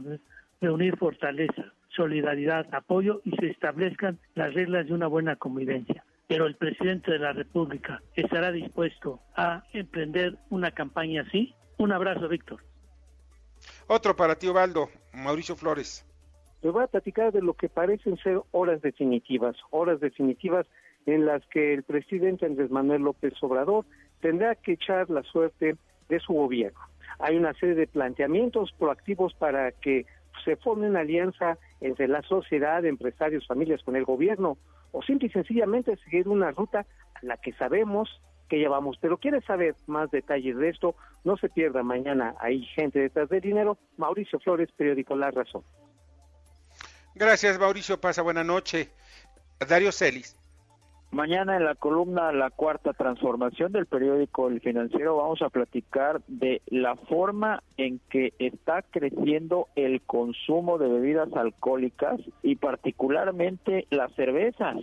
reunir 0.61 0.97
fortaleza, 0.97 1.73
solidaridad, 1.89 2.67
apoyo 2.71 3.21
y 3.25 3.35
se 3.37 3.47
establezcan 3.47 4.19
las 4.35 4.53
reglas 4.53 4.85
de 4.85 4.93
una 4.93 5.07
buena 5.07 5.35
convivencia. 5.35 6.03
Pero 6.27 6.45
el 6.45 6.53
presidente 6.57 7.11
de 7.11 7.17
la 7.17 7.33
República 7.33 8.03
estará 8.15 8.51
dispuesto 8.51 9.19
a 9.35 9.63
emprender 9.73 10.37
una 10.51 10.69
campaña 10.69 11.23
así. 11.27 11.55
Un 11.79 11.91
abrazo, 11.91 12.27
Víctor. 12.29 12.61
Otro 13.87 14.15
para 14.15 14.35
ti, 14.35 14.47
Ovaldo, 14.47 14.89
Mauricio 15.13 15.55
Flores. 15.55 16.05
Les 16.61 16.71
voy 16.71 16.83
a 16.83 16.87
platicar 16.87 17.31
de 17.31 17.41
lo 17.41 17.53
que 17.53 17.69
parecen 17.69 18.17
ser 18.17 18.41
horas 18.51 18.81
definitivas, 18.81 19.55
horas 19.71 19.99
definitivas 19.99 20.67
en 21.05 21.25
las 21.25 21.45
que 21.47 21.73
el 21.73 21.83
presidente 21.83 22.45
Andrés 22.45 22.69
Manuel 22.69 23.01
López 23.01 23.33
Obrador 23.41 23.85
tendrá 24.21 24.55
que 24.55 24.73
echar 24.73 25.09
la 25.09 25.23
suerte 25.23 25.75
de 26.09 26.19
su 26.19 26.33
gobierno. 26.33 26.79
Hay 27.19 27.35
una 27.35 27.53
serie 27.53 27.75
de 27.75 27.87
planteamientos 27.87 28.71
proactivos 28.77 29.33
para 29.33 29.71
que 29.71 30.05
se 30.45 30.55
forme 30.55 30.87
una 30.87 31.01
alianza 31.01 31.57
entre 31.81 32.07
la 32.07 32.21
sociedad, 32.21 32.85
empresarios, 32.85 33.47
familias 33.47 33.81
con 33.83 33.95
el 33.95 34.05
gobierno, 34.05 34.57
o 34.91 35.01
simple 35.01 35.27
y 35.27 35.31
sencillamente 35.31 35.97
seguir 35.97 36.27
una 36.27 36.51
ruta 36.51 36.85
a 37.15 37.19
la 37.25 37.37
que 37.37 37.53
sabemos 37.53 38.21
que 38.51 38.57
llevamos. 38.57 38.97
Pero 38.99 39.17
quiere 39.17 39.39
saber 39.41 39.75
más 39.87 40.11
detalles 40.11 40.57
de 40.57 40.67
esto, 40.67 40.93
no 41.23 41.37
se 41.37 41.47
pierda 41.47 41.83
mañana, 41.83 42.35
hay 42.37 42.65
gente 42.65 42.99
detrás 42.99 43.29
del 43.29 43.39
dinero. 43.39 43.77
Mauricio 43.95 44.39
Flores, 44.41 44.67
periódico 44.75 45.15
La 45.15 45.31
Razón. 45.31 45.63
Gracias, 47.15 47.57
Mauricio. 47.57 48.01
Pasa 48.01 48.21
buena 48.21 48.43
noche. 48.43 48.89
Dario 49.65 49.93
Celis. 49.93 50.35
Mañana 51.11 51.55
en 51.55 51.63
la 51.63 51.75
columna 51.75 52.31
La 52.33 52.49
Cuarta 52.49 52.91
Transformación 52.93 53.71
del 53.71 53.85
periódico 53.85 54.49
El 54.49 54.59
Financiero 54.59 55.17
vamos 55.17 55.41
a 55.41 55.49
platicar 55.49 56.21
de 56.27 56.61
la 56.67 56.95
forma 56.95 57.63
en 57.77 57.99
que 58.09 58.33
está 58.39 58.81
creciendo 58.81 59.67
el 59.75 60.01
consumo 60.01 60.77
de 60.77 60.87
bebidas 60.89 61.31
alcohólicas 61.33 62.19
y 62.43 62.55
particularmente 62.55 63.87
las 63.91 64.13
cervezas. 64.15 64.77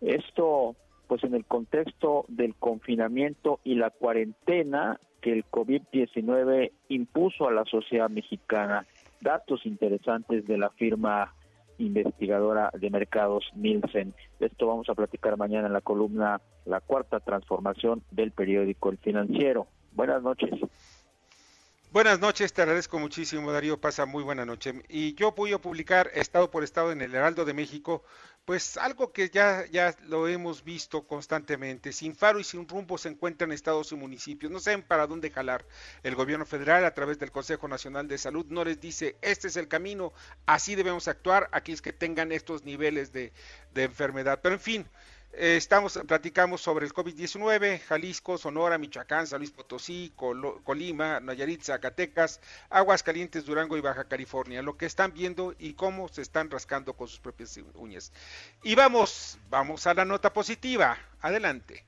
Esto 0.00 0.74
pues 1.06 1.24
en 1.24 1.34
el 1.34 1.44
contexto 1.44 2.24
del 2.28 2.54
confinamiento 2.54 3.60
y 3.64 3.74
la 3.74 3.90
cuarentena 3.90 4.98
que 5.20 5.32
el 5.32 5.44
COVID-19 5.46 6.72
impuso 6.88 7.48
a 7.48 7.52
la 7.52 7.64
sociedad 7.64 8.10
mexicana. 8.10 8.86
Datos 9.20 9.64
interesantes 9.64 10.46
de 10.46 10.58
la 10.58 10.70
firma 10.70 11.34
investigadora 11.78 12.70
de 12.78 12.90
mercados 12.90 13.44
Nielsen. 13.54 14.14
De 14.38 14.46
esto 14.46 14.66
vamos 14.66 14.88
a 14.88 14.94
platicar 14.94 15.36
mañana 15.36 15.66
en 15.66 15.72
la 15.72 15.80
columna 15.80 16.40
La 16.64 16.80
Cuarta 16.80 17.20
Transformación 17.20 18.02
del 18.10 18.32
periódico 18.32 18.90
El 18.90 18.98
Financiero. 18.98 19.66
Buenas 19.92 20.22
noches. 20.22 20.50
Buenas 21.94 22.18
noches, 22.18 22.52
te 22.52 22.60
agradezco 22.60 22.98
muchísimo, 22.98 23.52
Darío. 23.52 23.80
Pasa 23.80 24.04
muy 24.04 24.24
buena 24.24 24.44
noche. 24.44 24.82
Y 24.88 25.14
yo 25.14 25.30
voy 25.30 25.52
a 25.52 25.60
publicar 25.60 26.10
estado 26.14 26.50
por 26.50 26.64
estado 26.64 26.90
en 26.90 27.00
el 27.00 27.14
Heraldo 27.14 27.44
de 27.44 27.54
México, 27.54 28.02
pues 28.44 28.76
algo 28.78 29.12
que 29.12 29.30
ya, 29.30 29.64
ya 29.70 29.94
lo 30.08 30.26
hemos 30.26 30.64
visto 30.64 31.06
constantemente. 31.06 31.92
Sin 31.92 32.16
faro 32.16 32.40
y 32.40 32.44
sin 32.44 32.68
rumbo 32.68 32.98
se 32.98 33.10
encuentran 33.10 33.52
estados 33.52 33.92
y 33.92 33.94
municipios. 33.94 34.50
No 34.50 34.58
saben 34.58 34.82
para 34.82 35.06
dónde 35.06 35.30
jalar. 35.30 35.68
El 36.02 36.16
gobierno 36.16 36.44
federal, 36.44 36.84
a 36.84 36.94
través 36.94 37.20
del 37.20 37.30
Consejo 37.30 37.68
Nacional 37.68 38.08
de 38.08 38.18
Salud, 38.18 38.44
no 38.48 38.64
les 38.64 38.80
dice: 38.80 39.16
este 39.22 39.46
es 39.46 39.56
el 39.56 39.68
camino, 39.68 40.12
así 40.46 40.74
debemos 40.74 41.06
actuar. 41.06 41.48
Aquí 41.52 41.70
es 41.70 41.80
que 41.80 41.92
tengan 41.92 42.32
estos 42.32 42.64
niveles 42.64 43.12
de, 43.12 43.32
de 43.72 43.84
enfermedad. 43.84 44.40
Pero 44.42 44.56
en 44.56 44.60
fin. 44.60 44.88
Eh, 45.36 45.56
estamos, 45.56 45.98
platicamos 46.06 46.60
sobre 46.60 46.86
el 46.86 46.92
COVID-19, 46.92 47.80
Jalisco, 47.80 48.38
Sonora, 48.38 48.78
Michoacán, 48.78 49.26
San 49.26 49.40
Luis 49.40 49.50
Potosí, 49.50 50.12
Colima, 50.14 51.18
Nayarit, 51.18 51.62
Zacatecas, 51.62 52.40
Aguascalientes, 52.70 53.44
Durango 53.44 53.76
y 53.76 53.80
Baja 53.80 54.04
California, 54.04 54.62
lo 54.62 54.76
que 54.76 54.86
están 54.86 55.12
viendo 55.12 55.54
y 55.58 55.74
cómo 55.74 56.08
se 56.08 56.22
están 56.22 56.50
rascando 56.50 56.92
con 56.92 57.08
sus 57.08 57.18
propias 57.18 57.58
uñas. 57.74 58.12
Y 58.62 58.76
vamos, 58.76 59.38
vamos 59.50 59.86
a 59.86 59.94
la 59.94 60.04
nota 60.04 60.32
positiva. 60.32 60.96
Adelante. 61.20 61.84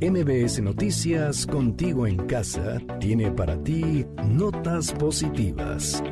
MBS 0.00 0.62
Noticias, 0.62 1.46
contigo 1.46 2.06
en 2.06 2.26
casa, 2.26 2.78
tiene 3.00 3.30
para 3.30 3.62
ti 3.62 4.06
notas 4.24 4.92
positivas. 4.92 6.02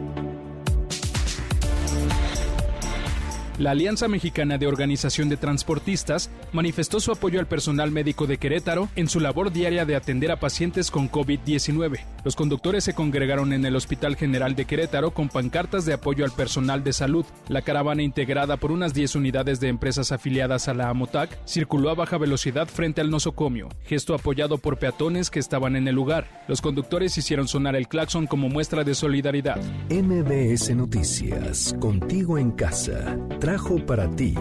La 3.59 3.73
Alianza 3.73 4.07
Mexicana 4.07 4.57
de 4.57 4.69
Organización 4.69 5.29
de 5.29 5.37
Transportistas 5.37 6.31
manifestó 6.53 7.01
su 7.01 7.11
apoyo 7.11 7.41
al 7.41 7.49
personal 7.49 7.91
médico 7.91 8.29
de 8.29 8.39
Querétaro 8.39 8.89
en 8.95 9.09
su 9.09 9.19
labor 9.19 9.51
diaria 9.51 9.85
de 9.85 9.97
atender 9.97 10.31
a 10.31 10.39
pacientes 10.39 10.93
con 10.93 11.11
COVID-19. 11.11 11.99
Los 12.23 12.37
conductores 12.37 12.85
se 12.85 12.95
congregaron 12.95 13.53
en 13.53 13.65
el 13.65 13.75
Hospital 13.75 14.15
General 14.15 14.55
de 14.55 14.65
Querétaro 14.65 15.11
con 15.11 15.29
pancartas 15.29 15.85
de 15.87 15.93
apoyo 15.93 16.25
al 16.25 16.31
personal 16.31 16.85
de 16.85 16.93
salud. 16.93 17.27
La 17.49 17.63
caravana 17.63 18.05
integrada 18.05 18.59
por 18.59 18.71
unas 18.71 18.95
10 18.95 19.17
unidades 19.17 19.59
de 19.59 19.67
empresas 19.67 20.13
afiliadas 20.13 20.69
a 20.69 20.75
la 20.75 20.89
AMOTAC 20.89 21.37
circuló 21.45 21.91
a 21.91 21.95
baja 21.95 22.17
velocidad 22.17 22.69
frente 22.69 23.01
al 23.01 23.11
nosocomio, 23.11 23.69
gesto 23.83 24.15
apoyado 24.15 24.59
por 24.59 24.79
peatones 24.79 25.31
que 25.31 25.41
estaban 25.41 25.75
en 25.75 25.89
el 25.89 25.97
lugar. 25.97 26.45
Los 26.47 26.61
conductores 26.61 27.19
hicieron 27.19 27.49
sonar 27.49 27.75
el 27.75 27.89
claxon 27.89 28.29
como 28.29 28.49
muestra 28.49 28.85
de 28.85 28.95
solidaridad. 28.95 29.61
MBS 29.91 30.77
Noticias, 30.77 31.75
contigo 31.81 32.39
en 32.39 32.53
casa 32.53 33.19
trajo 33.49 33.78
para 33.86 34.11
ti 34.11 34.34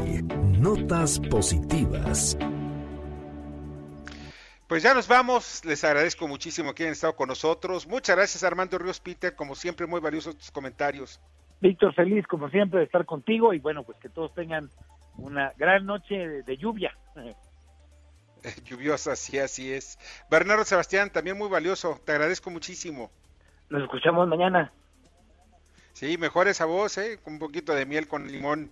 notas 0.59 1.17
positivas. 1.31 2.37
Pues 4.67 4.83
ya 4.83 4.93
nos 4.93 5.07
vamos, 5.07 5.63
les 5.63 5.81
agradezco 5.85 6.27
muchísimo 6.27 6.73
que 6.73 6.83
hayan 6.83 6.91
estado 6.91 7.15
con 7.15 7.29
nosotros. 7.29 7.87
Muchas 7.87 8.17
gracias 8.17 8.43
Armando 8.43 8.77
Ríos 8.77 8.99
Peter, 8.99 9.33
como 9.33 9.55
siempre 9.55 9.87
muy 9.87 10.01
valiosos 10.01 10.35
tus 10.35 10.51
comentarios. 10.51 11.21
Víctor, 11.61 11.95
feliz 11.95 12.27
como 12.27 12.49
siempre 12.49 12.79
de 12.79 12.85
estar 12.85 13.05
contigo 13.05 13.53
y 13.53 13.59
bueno, 13.59 13.83
pues 13.83 13.97
que 13.99 14.09
todos 14.09 14.33
tengan 14.33 14.69
una 15.15 15.53
gran 15.55 15.85
noche 15.85 16.43
de, 16.43 16.57
lluvia. 16.57 16.93
Lluviosa, 18.65 19.15
sí, 19.15 19.39
así 19.39 19.71
es. 19.71 19.97
Bernardo 20.29 20.65
Sebastián, 20.65 21.13
también 21.13 21.37
muy 21.37 21.47
valioso, 21.47 21.97
te 22.03 22.11
agradezco 22.11 22.49
muchísimo. 22.49 23.09
Nos 23.69 23.83
escuchamos 23.83 24.27
mañana. 24.27 24.73
Sí, 25.97 26.15
mejor 26.19 26.47
esa 26.47 26.65
voz, 26.65 26.95
¿eh? 26.99 27.17
con 27.23 27.33
un 27.33 27.39
poquito 27.39 27.73
de 27.73 27.87
miel 27.87 28.07
con 28.07 28.27
limón. 28.27 28.69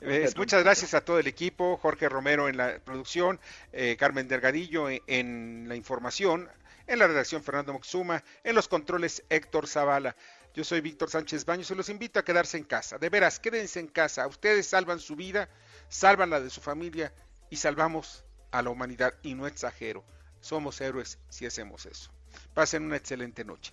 Eh, 0.00 0.30
muchas 0.36 0.62
gracias 0.62 0.94
a 0.94 1.00
todo 1.00 1.18
el 1.18 1.26
equipo, 1.26 1.76
Jorge 1.76 2.08
Romero 2.08 2.48
en 2.48 2.56
la 2.56 2.78
producción, 2.78 3.40
eh, 3.72 3.96
Carmen 3.98 4.28
Delgadillo 4.28 4.88
en, 4.88 5.68
la 5.68 5.74
información, 5.74 6.48
en 6.86 6.98
la 7.00 7.08
redacción 7.08 7.42
Fernando 7.42 7.72
Moxuma, 7.72 8.22
en 8.44 8.54
los 8.54 8.68
controles 8.68 9.24
Héctor 9.28 9.66
Zavala. 9.66 10.14
Yo 10.54 10.64
soy 10.64 10.80
Víctor 10.80 11.10
Sánchez 11.10 11.44
Baños 11.44 11.70
y 11.70 11.74
los 11.74 11.88
invito 11.88 12.20
a 12.20 12.24
quedarse 12.24 12.56
en 12.56 12.64
casa. 12.64 12.98
De 12.98 13.10
veras, 13.10 13.40
quédense 13.40 13.80
en 13.80 13.88
casa. 13.88 14.26
Ustedes 14.26 14.66
salvan 14.66 15.00
su 15.00 15.16
vida, 15.16 15.48
salvan 15.88 16.30
la 16.30 16.40
de 16.40 16.50
su 16.50 16.60
familia 16.60 17.12
y 17.50 17.56
salvamos 17.56 18.24
a 18.50 18.62
la 18.62 18.70
humanidad. 18.70 19.14
Y 19.22 19.34
no 19.34 19.46
exagero, 19.46 20.04
somos 20.40 20.80
héroes 20.80 21.18
si 21.28 21.46
hacemos 21.46 21.86
eso. 21.86 22.10
Pasen 22.54 22.84
una 22.84 22.96
excelente 22.96 23.44
noche. 23.44 23.72